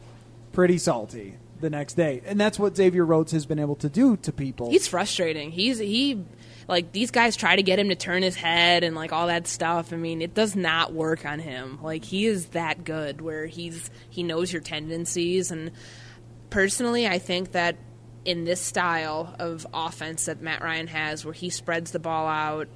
pretty 0.53 0.77
salty 0.77 1.37
the 1.63 1.71
next 1.71 1.95
day, 1.95 2.21
and 2.27 2.39
that's 2.39 2.59
what 2.59 2.77
Xavier 2.77 3.07
Rhodes 3.07 3.33
has 3.33 3.47
been 3.47 3.59
able 3.59 3.77
to 3.77 3.89
do 3.89 4.17
to 4.19 4.33
people. 4.33 4.71
He's 4.71 4.87
frustrating. 4.87 5.51
He's 5.51 5.79
he 5.79 6.23
like 6.69 6.93
these 6.93 7.11
guys 7.11 7.37
try 7.37 7.57
to 7.57 7.63
get 7.63 7.79
him 7.79 7.89
to 7.89 7.95
turn 7.95 8.23
his 8.23 8.37
head 8.37 8.85
and 8.85 8.95
like 8.95 9.13
all 9.13 9.29
that 9.29 9.47
stuff. 9.47 9.93
I 9.93 9.97
mean, 9.97 10.21
it 10.21 10.35
does 10.35 10.55
not 10.55 10.93
work 10.93 11.25
on 11.25 11.39
him. 11.39 11.79
Like 11.83 12.05
he 12.05 12.27
is 12.27 12.47
that 12.49 12.85
good 12.85 13.23
where 13.23 13.47
he's 13.47 13.91
he 14.11 14.23
knows 14.23 14.53
your 14.53 14.63
tendencies 14.63 15.51
and 15.51 15.71
personally, 16.53 17.09
I 17.09 17.19
think 17.19 17.53
that 17.53 17.77
in 18.25 18.45
this 18.45 18.61
style 18.61 19.35
of 19.41 19.67
offense 19.75 20.27
that 20.27 20.41
Matt 20.41 20.63
Ryan 20.63 20.87
has 20.87 21.25
where 21.25 21.35
he 21.35 21.51
spreads 21.51 21.91
the 21.91 21.99
ball 21.99 22.29
out 22.29 22.69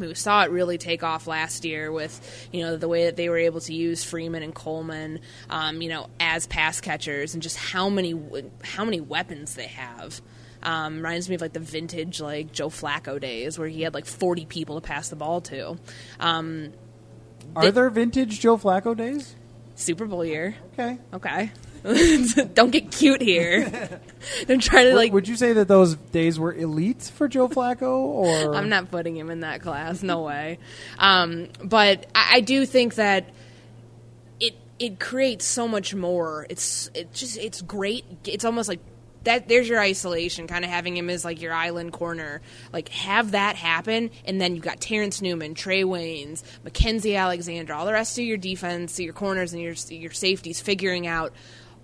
we 0.00 0.14
saw 0.14 0.42
it 0.42 0.50
really 0.50 0.78
take 0.78 1.02
off 1.02 1.26
last 1.26 1.64
year 1.64 1.92
with 1.92 2.48
you 2.52 2.62
know 2.62 2.76
the 2.76 2.88
way 2.88 3.04
that 3.04 3.16
they 3.16 3.28
were 3.28 3.38
able 3.38 3.60
to 3.60 3.74
use 3.74 4.02
Freeman 4.02 4.42
and 4.42 4.54
Coleman, 4.54 5.20
um, 5.48 5.82
you 5.82 5.88
know, 5.88 6.08
as 6.18 6.46
pass 6.46 6.80
catchers, 6.80 7.34
and 7.34 7.42
just 7.42 7.56
how 7.56 7.88
many 7.88 8.18
how 8.62 8.84
many 8.84 9.00
weapons 9.00 9.54
they 9.54 9.66
have. 9.66 10.20
Um, 10.62 10.96
reminds 10.96 11.28
me 11.28 11.36
of 11.36 11.40
like 11.40 11.54
the 11.54 11.60
vintage 11.60 12.20
like 12.20 12.52
Joe 12.52 12.68
Flacco 12.68 13.18
days 13.18 13.58
where 13.58 13.66
he 13.68 13.80
had 13.80 13.94
like 13.94 14.04
40 14.04 14.44
people 14.44 14.78
to 14.78 14.86
pass 14.86 15.08
the 15.08 15.16
ball 15.16 15.40
to. 15.42 15.78
Um, 16.18 16.74
Are 17.56 17.70
there 17.70 17.88
vintage 17.88 18.40
Joe 18.40 18.58
Flacco 18.58 18.94
days? 18.94 19.34
Super 19.74 20.04
Bowl 20.04 20.22
year. 20.22 20.54
Okay. 20.74 20.98
Okay. 21.14 21.50
Don't 22.54 22.70
get 22.70 22.90
cute 22.90 23.22
here. 23.22 24.00
Don't 24.46 24.60
try 24.62 24.84
to 24.84 24.94
like. 24.94 25.12
Would 25.12 25.28
you 25.28 25.36
say 25.36 25.54
that 25.54 25.68
those 25.68 25.96
days 25.96 26.38
were 26.38 26.52
elite 26.52 27.02
for 27.14 27.26
Joe 27.26 27.48
Flacco, 27.48 27.90
or 27.90 28.54
I'm 28.56 28.68
not 28.68 28.90
putting 28.90 29.16
him 29.16 29.30
in 29.30 29.40
that 29.40 29.62
class. 29.62 30.02
No 30.02 30.22
way. 30.22 30.58
Um, 30.98 31.48
but 31.64 32.06
I, 32.14 32.36
I 32.36 32.40
do 32.40 32.66
think 32.66 32.96
that 32.96 33.30
it 34.38 34.56
it 34.78 35.00
creates 35.00 35.46
so 35.46 35.66
much 35.66 35.94
more. 35.94 36.46
It's 36.50 36.90
it 36.94 37.14
just 37.14 37.38
it's 37.38 37.62
great. 37.62 38.04
It's 38.26 38.44
almost 38.44 38.68
like 38.68 38.80
that 39.24 39.48
there's 39.48 39.68
your 39.68 39.80
isolation, 39.80 40.46
kind 40.46 40.64
of 40.64 40.70
having 40.70 40.96
him 40.96 41.10
as 41.10 41.24
like 41.24 41.40
your 41.40 41.52
island 41.52 41.92
corner. 41.92 42.40
Like 42.72 42.88
have 42.90 43.32
that 43.32 43.56
happen, 43.56 44.10
and 44.24 44.40
then 44.40 44.54
you've 44.54 44.64
got 44.64 44.80
Terrence 44.80 45.22
Newman, 45.22 45.54
Trae 45.54 45.84
Waynes, 45.84 46.42
Mackensie 46.64 47.18
Alexander, 47.18 47.74
all 47.74 47.86
the 47.86 47.92
rest 47.92 48.18
of 48.18 48.24
your 48.24 48.38
defense, 48.38 48.98
your 48.98 49.14
corners, 49.14 49.52
and 49.52 49.62
your 49.62 49.74
your 49.88 50.12
safeties 50.12 50.60
figuring 50.60 51.06
out 51.06 51.32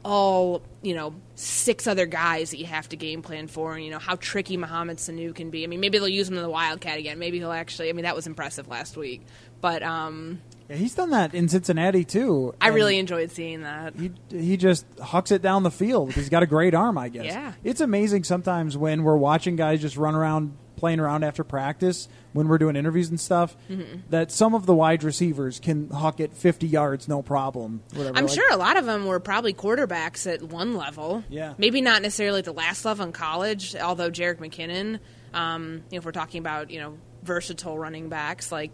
all 0.07 0.63
you 0.83 0.95
know 0.95 1.15
six 1.35 1.89
other 1.89 2.07
guys 2.07 2.53
that 2.53 2.59
you 2.59 2.67
have 2.67 2.89
to 2.89 2.97
game 2.97 3.23
plan 3.23 3.49
for, 3.49 3.75
and 3.75 3.85
you 3.85 3.91
know 3.91 3.99
how 3.99 4.15
tricky 4.15 4.57
Mohamed 4.57 4.99
Sanu 4.99 5.35
can 5.35 5.51
be. 5.51 5.65
I 5.65 5.67
mean, 5.67 5.81
maybe 5.81 5.99
they'll 5.99 6.09
use 6.09 6.29
him 6.29 6.37
in 6.37 6.43
the 6.43 6.49
Wildcat 6.49 6.99
again. 6.99 7.19
Maybe 7.19 7.39
he'll 7.39 7.53
actually. 7.53 7.91
I 7.91 7.93
mean, 7.93 8.05
that 8.05 8.15
was 8.15 8.27
impressive 8.27 8.69
last 8.69 8.97
week, 8.97 9.23
but 9.61 9.83
um, 9.83 10.41
yeah, 10.71 10.77
he's 10.77 10.95
done 10.95 11.11
that 11.11 11.35
in 11.35 11.49
Cincinnati 11.49 12.05
too. 12.05 12.55
I 12.61 12.69
really 12.69 12.99
enjoyed 12.99 13.33
seeing 13.33 13.63
that. 13.63 13.97
He 13.97 14.13
he 14.31 14.57
just 14.57 14.87
hucks 15.01 15.33
it 15.33 15.43
down 15.43 15.65
the 15.65 15.71
field 15.73 16.13
he's 16.13 16.29
got 16.29 16.45
a 16.45 16.47
great 16.47 16.73
arm. 16.73 16.97
I 16.97 17.09
guess. 17.09 17.27
Yeah. 17.27 17.53
It's 17.65 17.81
amazing 17.81 18.23
sometimes 18.23 18.77
when 18.77 19.03
we're 19.03 19.17
watching 19.17 19.57
guys 19.57 19.81
just 19.81 19.97
run 19.97 20.15
around 20.15 20.57
playing 20.77 21.01
around 21.01 21.25
after 21.25 21.43
practice 21.43 22.09
when 22.37 22.49
we're 22.49 22.59
doing 22.59 22.77
interviews 22.77 23.09
and 23.09 23.21
stuff 23.21 23.57
mm-hmm. 23.71 24.01
that 24.11 24.31
some 24.31 24.55
of 24.55 24.67
the 24.67 24.75
wide 24.75 25.03
receivers 25.03 25.59
can 25.59 25.91
huck 25.91 26.21
it 26.21 26.33
50 26.35 26.67
yards 26.67 27.09
no 27.09 27.23
problem 27.23 27.83
whatever. 27.95 28.17
i'm 28.17 28.27
like, 28.27 28.35
sure 28.35 28.53
a 28.53 28.57
lot 28.57 28.77
of 28.77 28.87
them 28.87 29.07
were 29.07 29.19
probably 29.19 29.53
quarterbacks 29.55 30.33
at 30.33 30.43
one 30.43 30.75
level 30.75 31.25
yeah 31.29 31.55
maybe 31.59 31.81
not 31.81 32.03
necessarily 32.03 32.41
at 32.41 32.45
the 32.45 32.53
last 32.53 32.85
level 32.85 33.07
in 33.07 33.13
college 33.13 33.75
although 33.77 34.11
Jerick 34.11 34.39
McKinnon 34.39 35.01
um, 35.35 35.83
you 35.91 35.97
know, 35.97 35.99
if 35.99 36.05
we're 36.05 36.13
talking 36.13 36.41
about 36.41 36.71
you 36.71 36.81
know 36.81 36.97
versatile 37.23 37.79
running 37.79 38.09
backs 38.09 38.53
like 38.53 38.71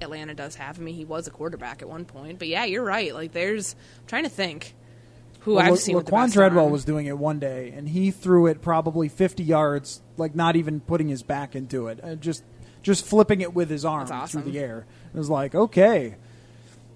Atlanta 0.00 0.34
does 0.34 0.54
have. 0.56 0.78
I 0.78 0.82
mean, 0.82 0.94
he 0.94 1.04
was 1.04 1.26
a 1.26 1.30
quarterback 1.30 1.82
at 1.82 1.88
one 1.88 2.04
point. 2.04 2.38
But 2.38 2.48
yeah, 2.48 2.64
you're 2.64 2.84
right. 2.84 3.14
Like, 3.14 3.32
there's 3.32 3.74
I'm 4.00 4.06
trying 4.06 4.24
to 4.24 4.30
think 4.30 4.74
who 5.40 5.54
well, 5.54 5.72
I've 5.72 5.78
seen. 5.78 5.94
Well, 5.94 6.04
Laquan 6.04 6.32
Treadwell 6.32 6.64
arm. 6.64 6.72
was 6.72 6.84
doing 6.84 7.06
it 7.06 7.16
one 7.16 7.38
day, 7.38 7.72
and 7.74 7.88
he 7.88 8.10
threw 8.10 8.46
it 8.46 8.62
probably 8.62 9.08
50 9.08 9.42
yards, 9.42 10.02
like 10.16 10.34
not 10.34 10.56
even 10.56 10.80
putting 10.80 11.08
his 11.08 11.22
back 11.22 11.54
into 11.54 11.88
it, 11.88 12.00
uh, 12.02 12.14
just 12.14 12.42
just 12.82 13.04
flipping 13.04 13.40
it 13.40 13.54
with 13.54 13.70
his 13.70 13.84
arm 13.84 14.08
awesome. 14.10 14.42
through 14.42 14.52
the 14.52 14.58
air. 14.58 14.86
It 15.14 15.18
was 15.18 15.30
like, 15.30 15.54
okay, 15.54 16.16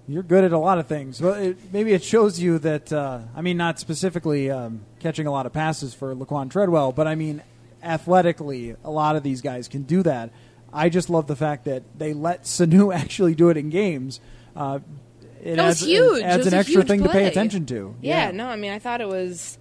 you're 0.07 0.23
good 0.23 0.43
at 0.43 0.51
a 0.51 0.57
lot 0.57 0.77
of 0.77 0.87
things. 0.87 1.21
Well, 1.21 1.33
it, 1.33 1.57
maybe 1.73 1.93
it 1.93 2.03
shows 2.03 2.39
you 2.39 2.59
that. 2.59 2.91
Uh, 2.91 3.19
I 3.35 3.41
mean, 3.41 3.57
not 3.57 3.79
specifically 3.79 4.51
um, 4.51 4.81
catching 4.99 5.27
a 5.27 5.31
lot 5.31 5.45
of 5.45 5.53
passes 5.53 5.93
for 5.93 6.15
Laquan 6.15 6.49
Treadwell, 6.49 6.91
but 6.91 7.07
I 7.07 7.15
mean, 7.15 7.41
athletically, 7.83 8.75
a 8.83 8.91
lot 8.91 9.15
of 9.15 9.23
these 9.23 9.41
guys 9.41 9.67
can 9.67 9.83
do 9.83 10.03
that. 10.03 10.31
I 10.71 10.89
just 10.89 11.09
love 11.09 11.27
the 11.27 11.35
fact 11.35 11.65
that 11.65 11.83
they 11.97 12.13
let 12.13 12.43
Sanu 12.43 12.93
actually 13.01 13.35
do 13.35 13.49
it 13.49 13.57
in 13.57 13.69
games. 13.69 14.19
Uh, 14.55 14.79
it 15.41 15.59
adds, 15.59 15.81
huge. 15.81 16.19
It 16.19 16.23
adds 16.23 16.47
an 16.47 16.53
extra 16.53 16.83
thing 16.83 17.01
play. 17.01 17.07
to 17.07 17.13
pay 17.13 17.25
attention 17.27 17.65
to. 17.67 17.95
Yeah, 18.01 18.25
yeah, 18.25 18.31
no, 18.31 18.47
I 18.47 18.55
mean, 18.55 18.71
I 18.71 18.79
thought 18.79 18.99
it 18.99 19.07
was, 19.07 19.57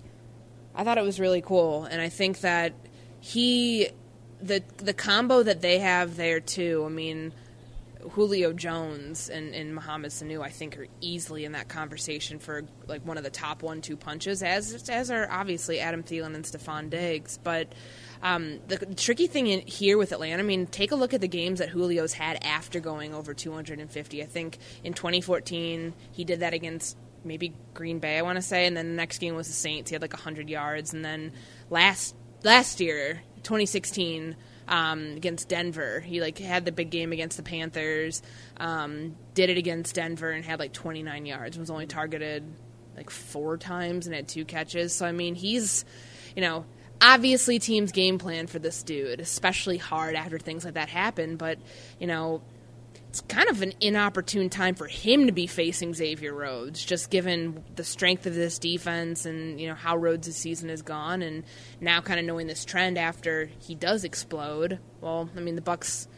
I 0.75 0.83
thought 0.83 0.97
it 0.99 1.05
was 1.05 1.21
really 1.21 1.43
cool, 1.43 1.85
and 1.85 2.01
I 2.01 2.09
think 2.09 2.41
that 2.41 2.73
he, 3.21 3.91
the 4.45 4.63
the 4.77 4.93
combo 4.93 5.43
that 5.43 5.61
they 5.61 5.79
have 5.79 6.17
there 6.17 6.41
too. 6.41 6.85
I 6.87 6.91
mean, 6.91 7.33
Julio 8.11 8.53
Jones 8.53 9.31
and, 9.31 9.55
and 9.55 9.75
Mohamed 9.75 10.11
Sanu, 10.11 10.43
I 10.43 10.51
think, 10.51 10.79
are 10.79 10.87
easily 11.01 11.45
in 11.45 11.53
that 11.53 11.69
conversation 11.69 12.39
for 12.39 12.65
like 12.87 13.07
one 13.07 13.17
of 13.17 13.25
the 13.25 13.31
top 13.31 13.63
one-two 13.63 13.97
punches, 13.97 14.43
as 14.43 14.89
as 14.89 15.11
are 15.11 15.29
obviously 15.31 15.81
Adam 15.81 16.03
Thielen 16.03 16.35
and 16.35 16.45
Stefon 16.45 16.91
Diggs, 16.91 17.39
but. 17.43 17.73
Um, 18.23 18.61
the 18.69 18.79
tricky 18.79 19.27
thing 19.27 19.49
in, 19.49 19.61
here 19.67 19.99
with 19.99 20.11
Atlanta, 20.11 20.43
I 20.43 20.47
mean, 20.47 20.65
take 20.65 20.93
a 20.93 20.95
look 20.95 21.13
at 21.13 21.21
the 21.21 21.29
games 21.29 21.59
that 21.59 21.69
Julio's 21.73 22.15
had 22.15 22.43
after 22.43 22.81
going 22.81 23.13
over 23.13 23.35
250. 23.35 24.23
I 24.23 24.25
think 24.25 24.57
in 24.83 24.95
2014 24.95 25.93
he 26.11 26.25
did 26.25 26.41
that 26.41 26.55
against 26.55 26.97
maybe 27.23 27.53
Green 27.75 27.99
Bay, 27.99 28.17
I 28.17 28.23
want 28.23 28.37
to 28.37 28.43
say, 28.43 28.65
and 28.65 28.75
then 28.75 28.89
the 28.89 28.95
next 28.95 29.19
game 29.19 29.35
was 29.35 29.49
the 29.49 29.53
Saints. 29.53 29.91
He 29.91 29.95
had 29.95 30.01
like 30.01 30.15
100 30.15 30.49
yards, 30.49 30.95
and 30.95 31.05
then 31.05 31.33
last 31.69 32.15
last 32.43 32.81
year, 32.81 33.21
2016, 33.45 34.37
um, 34.69 35.17
against 35.17 35.49
Denver. 35.49 36.01
He 36.01 36.21
like 36.21 36.39
had 36.39 36.65
the 36.65 36.73
big 36.73 36.91
game 36.91 37.13
against 37.13 37.37
the 37.37 37.43
Panthers, 37.43 38.23
um, 38.57 39.17
did 39.35 39.51
it 39.51 39.59
against 39.59 39.95
Denver 39.95 40.31
and 40.31 40.45
had 40.45 40.59
like 40.59 40.73
29 40.73 41.27
yards. 41.27 41.59
Was 41.59 41.71
only 41.71 41.87
targeted 41.87 42.45
like 42.97 43.11
four 43.11 43.57
times 43.57 44.07
and 44.07 44.15
had 44.15 44.29
two 44.29 44.45
catches. 44.45 44.95
So 44.95 45.07
I 45.07 45.13
mean, 45.13 45.35
he's 45.35 45.85
you 46.35 46.43
know 46.43 46.65
obviously 47.01 47.59
teams 47.59 47.93
game 47.93 48.19
plan 48.19 48.47
for 48.47 48.59
this 48.59 48.83
dude, 48.83 49.21
especially 49.21 49.77
hard 49.77 50.15
after 50.15 50.39
things 50.39 50.65
like 50.65 50.75
that 50.75 50.89
happen. 50.89 51.37
But 51.37 51.59
you 51.99 52.07
know, 52.07 52.43
it's 53.15 53.21
kind 53.29 53.49
of 53.49 53.63
an 53.63 53.73
inopportune 53.81 54.51
time 54.51 54.75
for 54.75 54.89
him 54.89 55.27
to 55.27 55.33
be 55.33 55.47
facing 55.47 55.95
Xavier 55.95 56.35
Rhodes, 56.35 56.85
just 56.85 57.11
given 57.11 57.63
the 57.77 57.85
strength 57.85 58.27
of 58.27 58.35
this 58.35 58.59
defense 58.59 59.25
and 59.25 59.61
you 59.61 59.69
know 59.69 59.77
how 59.77 59.97
Rhodes' 59.97 60.35
season 60.35 60.69
has 60.69 60.83
gone, 60.83 61.23
and 61.23 61.45
now 61.81 62.01
kind 62.01 62.19
of 62.19 62.27
knowing 62.27 62.49
this 62.49 62.65
trend 62.65 62.99
after 62.99 63.49
he 63.61 63.77
does 63.77 64.03
explode. 64.03 64.81
Well, 65.01 65.31
I 65.37 65.41
mean 65.41 65.55
the 65.55 65.61
Bucks. 65.61 66.09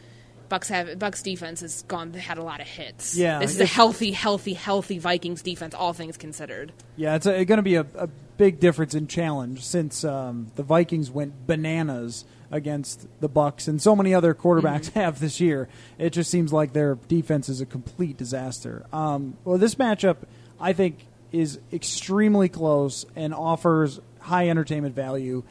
Bucks 0.49 0.69
have 0.69 0.97
Bucks 0.97 1.21
defense 1.21 1.61
has 1.61 1.83
gone 1.83 2.13
had 2.13 2.39
a 2.39 2.43
lot 2.43 2.61
of 2.61 2.67
hits. 2.67 3.15
Yeah, 3.15 3.37
this 3.37 3.51
is 3.51 3.59
a 3.59 3.67
healthy, 3.67 4.11
healthy, 4.11 4.55
healthy 4.55 4.97
Vikings 4.97 5.43
defense, 5.43 5.75
all 5.75 5.93
things 5.93 6.17
considered. 6.17 6.73
Yeah, 6.95 7.15
it's 7.15 7.27
going 7.27 7.45
to 7.45 7.61
be 7.61 7.75
a, 7.75 7.85
a, 7.95 8.07
big 8.37 8.59
difference 8.59 8.93
in 8.93 9.07
challenge 9.07 9.65
since 9.65 10.03
um, 10.03 10.51
the 10.55 10.63
Vikings 10.63 11.09
went 11.09 11.47
bananas 11.47 12.23
against 12.51 13.07
the 13.19 13.27
Bucks 13.27 13.67
and 13.67 13.81
so 13.81 13.95
many 13.95 14.13
other 14.13 14.33
quarterbacks 14.33 14.85
mm-hmm. 14.85 14.99
have 15.01 15.19
this 15.19 15.39
year. 15.39 15.67
It 15.97 16.11
just 16.11 16.29
seems 16.31 16.53
like 16.53 16.73
their 16.73 16.95
defense 17.07 17.49
is 17.49 17.61
a 17.61 17.65
complete 17.65 18.17
disaster. 18.17 18.85
Um, 18.93 19.35
well, 19.43 19.57
this 19.57 19.75
matchup, 19.75 20.17
I 20.59 20.73
think, 20.73 21.05
is 21.31 21.59
extremely 21.73 22.49
close 22.49 23.05
and 23.15 23.33
offers 23.33 23.99
high 24.19 24.49
entertainment 24.49 24.95
value. 24.95 25.43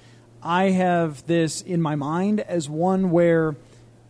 I 0.43 0.71
have 0.71 1.27
this 1.27 1.63
in 1.63 1.83
my 1.83 1.97
mind 1.97 2.41
as 2.41 2.69
one 2.69 3.11
where 3.11 3.57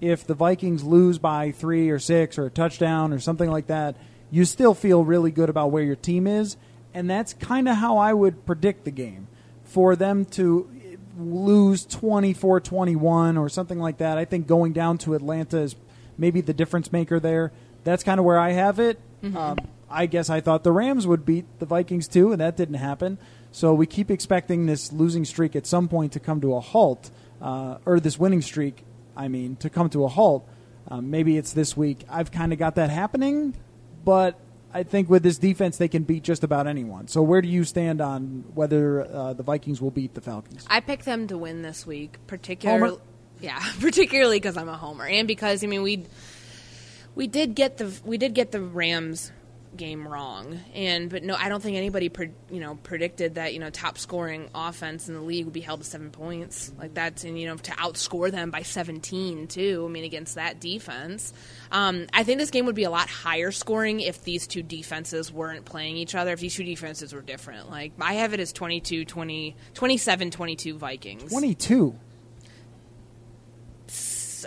if 0.01 0.27
the 0.27 0.35
Vikings 0.35 0.85
lose 0.85 1.19
by 1.19 1.53
three 1.53 1.91
or 1.91 1.99
six 1.99 2.39
or 2.39 2.47
a 2.47 2.51
touchdown 2.51 3.13
or 3.13 3.19
something 3.19 3.51
like 3.51 3.69
that, 3.69 3.97
you 4.31 4.45
still 4.45 4.75
feel 4.75 5.05
really 5.05 5.31
good 5.31 5.49
about 5.49 5.71
where 5.71 5.83
your 5.83 5.97
team 5.97 6.27
is. 6.27 6.57
And 6.93 7.09
that's 7.09 7.35
kind 7.35 7.69
of 7.69 7.77
how 7.77 7.99
I 7.99 8.13
would 8.13 8.47
predict 8.47 8.85
the 8.85 8.91
game. 8.91 9.29
For 9.65 9.97
them 9.97 10.25
to 10.27 10.71
lose 11.19 11.85
24 11.87 12.61
21 12.61 13.37
or 13.37 13.49
something 13.49 13.79
like 13.79 13.99
that. 13.99 14.19
I 14.19 14.25
think 14.25 14.47
going 14.47 14.73
down 14.73 14.99
to 14.99 15.15
Atlanta 15.15 15.59
is 15.59 15.77
maybe 16.19 16.41
the 16.41 16.55
difference 16.55 16.93
maker 16.93 17.21
there. 17.21 17.53
That's 17.85 18.03
kind 18.03 18.19
of 18.19 18.27
where 18.27 18.39
I 18.39 18.53
have 18.53 18.79
it. 18.79 19.01
Mm-hmm. 19.23 19.37
Um, 19.37 19.59
I 19.89 20.07
guess 20.07 20.29
I 20.29 20.41
thought 20.41 20.65
the 20.65 20.73
Rams 20.73 21.07
would 21.07 21.25
beat 21.25 21.47
the 21.59 21.67
Vikings 21.67 22.09
too, 22.09 22.33
and 22.33 22.41
that 22.41 22.57
didn't 22.57 22.75
happen. 22.75 23.19
So 23.53 23.73
we 23.73 23.87
keep 23.87 24.11
expecting 24.11 24.67
this 24.67 24.93
losing 24.93 25.25
streak 25.25 25.57
at 25.57 25.67
some 25.67 25.89
point 25.89 26.13
to 26.13 26.21
come 26.21 26.41
to 26.41 26.55
a 26.55 26.61
halt, 26.61 27.11
uh, 27.41 27.79
or 27.87 28.01
this 28.01 28.19
winning 28.19 28.43
streak, 28.43 28.85
I 29.17 29.29
mean, 29.29 29.57
to 29.57 29.71
come 29.71 29.89
to 29.91 30.05
a 30.05 30.09
halt. 30.09 30.47
Um, 30.89 31.11
maybe 31.11 31.37
it's 31.37 31.53
this 31.53 31.77
week. 31.77 32.05
I've 32.09 32.31
kind 32.31 32.53
of 32.53 32.59
got 32.59 32.75
that 32.75 32.91
happening, 32.91 33.55
but 34.05 34.39
I 34.77 34.83
think 34.83 35.09
with 35.09 35.23
this 35.23 35.39
defense, 35.39 35.79
they 35.79 35.89
can 35.89 36.03
beat 36.03 36.23
just 36.23 36.45
about 36.45 36.67
anyone. 36.67 37.09
So 37.09 37.23
where 37.23 37.41
do 37.41 37.49
you 37.49 37.65
stand 37.65 38.03
on 38.03 38.45
whether 38.55 39.11
uh, 39.11 39.33
the 39.33 39.43
Vikings 39.43 39.81
will 39.81 39.91
beat 39.91 40.13
the 40.13 40.21
Falcons? 40.21 40.67
I 40.69 40.81
picked 40.81 41.07
them 41.07 41.27
to 41.29 41.39
win 41.39 41.63
this 41.63 41.87
week, 41.87 42.19
particularly. 42.27 42.99
Yeah, 43.41 43.59
particularly 43.81 44.37
because 44.37 44.59
I'm 44.59 44.69
a 44.69 44.77
homer, 44.77 45.07
and 45.07 45.27
because 45.27 45.65
I 45.65 45.67
mean 45.67 45.83
we 45.83 46.05
we 47.15 47.27
did 47.27 47.55
get 47.55 47.79
the 47.79 47.91
we 48.05 48.19
did 48.19 48.35
get 48.35 48.53
the 48.53 48.61
Rams 48.61 49.33
game 49.77 50.07
wrong. 50.07 50.61
And 50.75 51.09
but 51.11 51.23
no, 51.23 51.35
I 51.35 51.49
don't 51.49 51.63
think 51.63 51.77
anybody 51.77 52.09
pre- 52.09 52.33
you 52.51 52.61
know 52.61 52.77
predicted 52.83 53.37
that 53.37 53.55
you 53.55 53.61
know 53.61 53.71
top 53.71 53.99
scoring 53.99 54.49
offense 54.55 55.09
in 55.09 55.15
the 55.15 55.21
league 55.21 55.45
would 55.45 55.55
be 55.55 55.61
held 55.61 55.81
to 55.81 55.87
seven 55.87 56.11
points 56.11 56.73
like 56.79 56.95
that's 56.95 57.25
and 57.25 57.39
you 57.39 57.47
know 57.47 57.57
to 57.57 57.73
outscore 57.73 58.31
them 58.31 58.51
by 58.51 58.63
17 58.63 59.47
too. 59.47 59.85
I 59.89 59.93
mean 59.93 60.05
against 60.05 60.37
that 60.37 60.61
defense, 60.61 61.33
um, 61.71 62.07
I 62.13 62.25
think 62.25 62.39
this 62.39 62.51
game 62.51 62.67
would 62.67 62.75
be 62.75 62.85
a 62.85 62.91
lot 62.91 63.09
higher 63.09 63.53
scoring 63.53 64.01
if 64.01 64.25
these 64.25 64.47
two 64.47 64.63
defenses 64.63 65.33
weren't 65.33 65.65
playing 65.65 65.97
each 65.97 66.15
other. 66.15 66.33
If 66.33 66.41
these 66.41 66.55
two 66.55 66.65
defenses 66.65 67.13
were 67.13 67.23
different, 67.23 67.71
like 67.71 67.93
I 68.01 68.15
have 68.15 68.35
it 68.35 68.41
as 68.41 68.53
22, 68.53 69.05
20, 69.05 69.57
27, 69.75 70.31
22 70.31 70.79
Vikings. 70.79 71.31
22. 71.31 71.95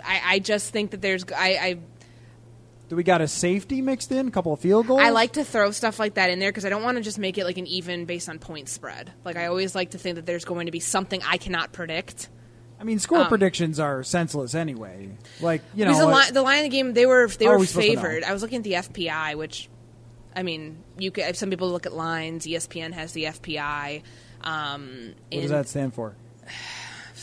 I, 0.04 0.20
I 0.24 0.38
just 0.38 0.70
think 0.72 0.92
that 0.92 1.00
there's 1.00 1.24
I, 1.36 1.48
I 1.60 1.78
do 2.90 2.96
we 2.96 3.04
got 3.04 3.20
a 3.20 3.28
safety 3.28 3.80
mixed 3.80 4.10
in? 4.10 4.26
A 4.26 4.30
couple 4.32 4.52
of 4.52 4.58
field 4.58 4.88
goals? 4.88 5.00
I 5.00 5.10
like 5.10 5.34
to 5.34 5.44
throw 5.44 5.70
stuff 5.70 6.00
like 6.00 6.14
that 6.14 6.28
in 6.28 6.40
there 6.40 6.50
because 6.50 6.64
I 6.64 6.70
don't 6.70 6.82
want 6.82 6.96
to 6.96 7.04
just 7.04 7.20
make 7.20 7.38
it 7.38 7.44
like 7.44 7.56
an 7.56 7.68
even 7.68 8.04
based 8.04 8.28
on 8.28 8.40
point 8.40 8.68
spread. 8.68 9.12
Like 9.24 9.36
I 9.36 9.46
always 9.46 9.76
like 9.76 9.92
to 9.92 9.98
think 9.98 10.16
that 10.16 10.26
there's 10.26 10.44
going 10.44 10.66
to 10.66 10.72
be 10.72 10.80
something 10.80 11.22
I 11.24 11.36
cannot 11.36 11.72
predict. 11.72 12.28
I 12.80 12.82
mean, 12.84 12.98
score 12.98 13.18
um, 13.18 13.28
predictions 13.28 13.78
are 13.78 14.02
senseless 14.02 14.56
anyway. 14.56 15.08
Like 15.40 15.62
you 15.72 15.84
know, 15.84 15.96
the, 15.96 16.06
line, 16.06 16.34
the 16.34 16.42
line 16.42 16.58
of 16.58 16.64
the 16.64 16.68
game 16.76 16.92
they 16.92 17.06
were 17.06 17.28
they 17.28 17.46
were 17.46 17.58
we 17.60 17.66
favored. 17.66 18.24
I 18.24 18.32
was 18.32 18.42
looking 18.42 18.58
at 18.58 18.64
the 18.64 18.72
FPI, 18.72 19.36
which 19.36 19.68
I 20.34 20.42
mean, 20.42 20.82
you 20.98 21.12
could, 21.12 21.36
some 21.36 21.48
people 21.48 21.70
look 21.70 21.86
at 21.86 21.92
lines. 21.92 22.44
ESPN 22.44 22.92
has 22.92 23.12
the 23.12 23.24
FPI. 23.24 24.02
Um, 24.42 25.14
what 25.30 25.42
does 25.42 25.50
that 25.50 25.68
stand 25.68 25.94
for? 25.94 26.16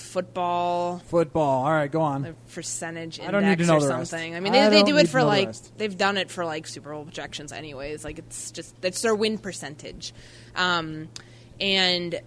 Football. 0.07 0.99
Football. 0.99 1.65
All 1.65 1.71
right, 1.71 1.91
go 1.91 2.01
on. 2.01 2.35
percentage 2.53 3.19
index 3.19 3.27
I 3.27 3.31
don't 3.31 3.49
need 3.49 3.57
to 3.59 3.65
know 3.65 3.75
or 3.75 3.81
the 3.81 3.87
something. 4.05 4.31
Rest. 4.31 4.37
I 4.37 4.39
mean, 4.39 4.53
they, 4.53 4.63
I 4.63 4.69
they 4.69 4.83
do 4.83 4.97
it 4.97 5.09
for 5.09 5.23
like 5.23 5.53
they've 5.77 5.97
done 5.97 6.17
it 6.17 6.31
for 6.31 6.45
like 6.45 6.67
Super 6.67 6.93
Bowl 6.93 7.03
projections, 7.03 7.51
anyways. 7.51 8.03
Like 8.03 8.19
it's 8.19 8.51
just 8.51 8.79
that's 8.81 9.01
their 9.01 9.15
win 9.15 9.37
percentage, 9.37 10.13
um, 10.55 11.09
and 11.59 12.19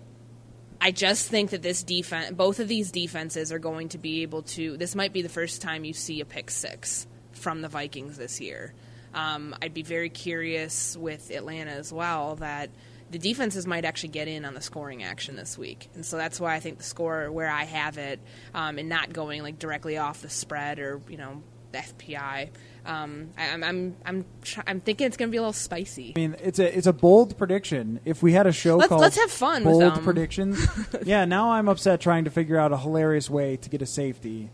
I 0.81 0.93
just 0.93 1.29
think 1.29 1.51
that 1.51 1.63
this 1.63 1.83
defense, 1.83 2.31
both 2.31 2.61
of 2.61 2.69
these 2.69 2.91
defenses, 2.91 3.53
are 3.53 3.59
going 3.59 3.91
to 3.91 3.99
be 3.99 4.23
able 4.23 4.43
to. 4.43 4.77
This 4.77 4.95
might 4.95 5.13
be 5.13 5.23
the 5.23 5.29
first 5.29 5.61
time 5.61 5.85
you 5.85 5.93
see 5.93 6.21
a 6.21 6.25
pick 6.25 6.51
six 6.51 7.07
from 7.33 7.63
the 7.63 7.69
Vikings 7.69 8.17
this 8.17 8.41
year. 8.41 8.73
Um, 9.13 9.57
I'd 9.61 9.75
be 9.75 9.83
very 9.83 10.09
curious 10.09 10.97
with 10.97 11.31
Atlanta 11.31 11.73
as 11.73 11.93
well 11.93 12.37
that 12.37 12.71
the 13.11 13.19
defenses 13.19 13.67
might 13.67 13.85
actually 13.85 14.11
get 14.11 14.29
in 14.29 14.45
on 14.45 14.55
the 14.55 14.61
scoring 14.61 15.03
action 15.03 15.37
this 15.37 15.59
week, 15.59 15.89
and 15.95 16.07
so 16.07 16.17
that's 16.17 16.41
why 16.41 16.55
I 16.55 16.61
think 16.61 16.79
the 16.79 16.85
score 16.85 17.31
where 17.31 17.51
I 17.51 17.65
have 17.65 17.99
it, 17.99 18.21
um, 18.55 18.79
and 18.79 18.89
not 18.89 19.13
going 19.13 19.43
like 19.43 19.59
directly 19.59 19.99
off 19.99 20.23
the 20.23 20.31
spread 20.31 20.79
or 20.79 21.01
you 21.09 21.17
know 21.17 21.43
the 21.73 21.79
FPI. 21.79 22.51
Um, 22.87 23.31
I, 23.37 23.47
am 23.47 23.65
I'm 23.65 23.97
I'm 24.05 24.25
I'm 24.67 24.81
thinking 24.81 25.07
it's 25.07 25.17
going 25.17 25.29
to 25.29 25.31
be 25.31 25.37
a 25.37 25.43
little 25.43 25.53
spicy. 25.53 26.13
I 26.17 26.19
mean, 26.19 26.37
it's 26.41 26.59
a 26.59 26.77
it's 26.77 26.87
a 26.87 26.93
bold 26.93 27.37
prediction. 27.37 28.01
If 28.05 28.23
we 28.23 28.33
had 28.33 28.47
a 28.47 28.53
show 28.53 28.77
let's, 28.77 28.89
called 28.89 29.03
Let's 29.03 29.19
have 29.19 29.31
fun 29.31 29.65
bold 29.65 30.03
predictions, 30.03 30.67
yeah. 31.05 31.25
Now 31.25 31.51
I'm 31.51 31.69
upset 31.69 32.01
trying 32.01 32.25
to 32.25 32.31
figure 32.31 32.57
out 32.57 32.73
a 32.73 32.79
hilarious 32.79 33.29
way 33.29 33.57
to 33.57 33.69
get 33.69 33.83
a 33.83 33.87
safety. 33.87 34.51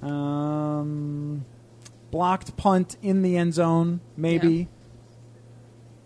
Um, 0.00 1.44
blocked 2.10 2.56
punt 2.56 2.96
in 3.02 3.22
the 3.22 3.36
end 3.36 3.54
zone, 3.54 4.00
maybe. 4.16 4.52
Yeah. 4.54 4.64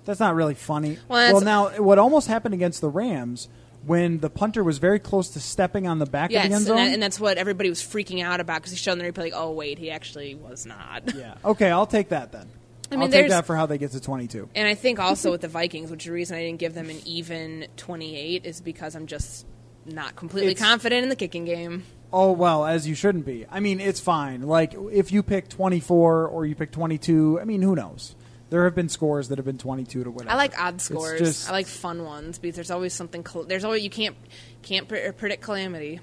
That's 0.07 0.21
not 0.21 0.35
really 0.35 0.55
funny. 0.55 0.99
Well, 1.09 1.35
well, 1.35 1.43
now 1.43 1.69
what 1.83 1.99
almost 1.99 2.29
happened 2.29 2.55
against 2.55 2.81
the 2.81 2.89
Rams 2.89 3.49
when 3.85 4.19
the 4.19 4.31
punter 4.31 4.65
was 4.65 4.79
very 4.79 4.99
close 4.99 5.31
to 5.31 5.41
stepping 5.41 5.87
on 5.87 5.99
the 5.99 6.07
back 6.07 6.31
yes, 6.31 6.45
of 6.45 6.51
the 6.51 6.57
end 6.57 6.65
zone, 6.65 6.79
and, 6.79 6.87
that, 6.89 6.95
and 6.95 7.03
that's 7.03 7.21
what 7.21 7.39
everybody 7.39 7.69
was 7.69 7.81
freaking 7.81 8.23
out 8.23 8.41
about 8.41 8.63
because 8.63 8.73
he 8.73 8.79
showed 8.79 8.93
in 8.93 8.99
the 8.99 9.05
replay 9.05 9.25
like, 9.25 9.33
oh 9.35 9.53
wait, 9.53 9.79
he 9.79 9.91
actually 9.91 10.35
was 10.35 10.65
not. 10.65 11.03
Yeah. 11.17 11.35
Okay, 11.45 11.71
I'll 11.71 11.87
take 11.87 12.11
that 12.11 12.31
then. 12.31 12.49
I 12.91 12.97
mean, 12.97 13.05
I'll 13.05 13.09
take 13.09 13.31
that 13.31 13.47
for 13.47 13.57
how 13.57 13.65
they 13.67 13.79
get 13.79 13.93
to 13.93 14.01
22. 14.01 14.51
And 14.55 14.69
I 14.69 14.75
think 14.75 14.99
also 14.99 15.31
with 15.31 15.41
the 15.41 15.49
Vikings, 15.49 15.91
which 15.91 16.05
the 16.05 16.13
reason 16.13 16.37
I 16.37 16.43
didn't 16.43 16.59
give 16.59 16.75
them 16.75 16.91
an 16.91 17.01
even 17.07 17.67
28 17.77 18.45
is 18.45 18.61
because 18.61 18.95
I'm 18.95 19.07
just 19.07 19.47
not 19.87 20.15
completely 20.15 20.53
it's, 20.53 20.61
confident 20.61 21.05
in 21.05 21.09
the 21.09 21.17
kicking 21.17 21.47
game. 21.47 21.85
Oh 22.13 22.33
well, 22.33 22.67
as 22.67 22.87
you 22.87 22.95
shouldn't 22.95 23.25
be. 23.25 23.47
I 23.51 23.61
mean, 23.61 23.81
it's 23.81 24.01
fine. 24.01 24.43
Like 24.43 24.75
if 24.93 25.11
you 25.11 25.23
pick 25.23 25.49
24 25.49 26.29
or 26.29 26.45
you 26.45 26.55
pick 26.55 26.71
22, 26.71 27.41
I 27.41 27.45
mean, 27.45 27.63
who 27.63 27.75
knows? 27.75 28.15
There 28.49 28.65
have 28.65 28.75
been 28.77 28.89
scores 28.89 29.29
that 29.29 29.39
have 29.39 29.45
been 29.45 29.59
22 29.59 30.05
to 30.05 30.11
whatever. 30.11 30.33
I 30.33 30.37
like 30.37 30.59
odd 30.59 30.81
scores. 30.81 31.19
Just, 31.19 31.49
I 31.49 31.53
like 31.53 31.67
fun 31.67 32.05
ones 32.05 32.39
because 32.39 32.55
there's 32.55 32.71
always 32.71 32.93
something. 32.93 33.27
There's 33.49 33.65
always 33.65 33.83
you 33.83 33.91
can't 33.91 34.17
can't 34.63 34.89
pre- 34.89 35.11
predict 35.13 35.43
calamity. 35.43 36.01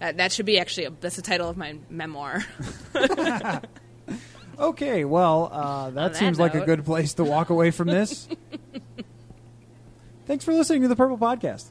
That, 0.00 0.18
that 0.18 0.32
should 0.32 0.46
be 0.46 0.58
actually 0.58 0.84
a, 0.84 0.90
that's 0.90 1.16
the 1.16 1.22
title 1.22 1.48
of 1.48 1.56
my 1.56 1.76
memoir. 1.90 2.44
okay, 4.58 5.04
well, 5.04 5.50
uh, 5.52 5.90
that, 5.90 6.14
seems 6.14 6.36
that 6.36 6.42
like 6.42 6.54
a 6.54 6.64
good 6.64 6.84
place 6.84 7.14
to 7.14 7.24
walk 7.24 7.50
away 7.50 7.72
from 7.72 7.88
this. 7.88 8.28
Thanks 10.26 10.44
for 10.44 10.54
listening 10.54 10.82
to 10.82 10.88
the 10.88 10.94
Purple 10.94 11.18
Podcast. 11.18 11.70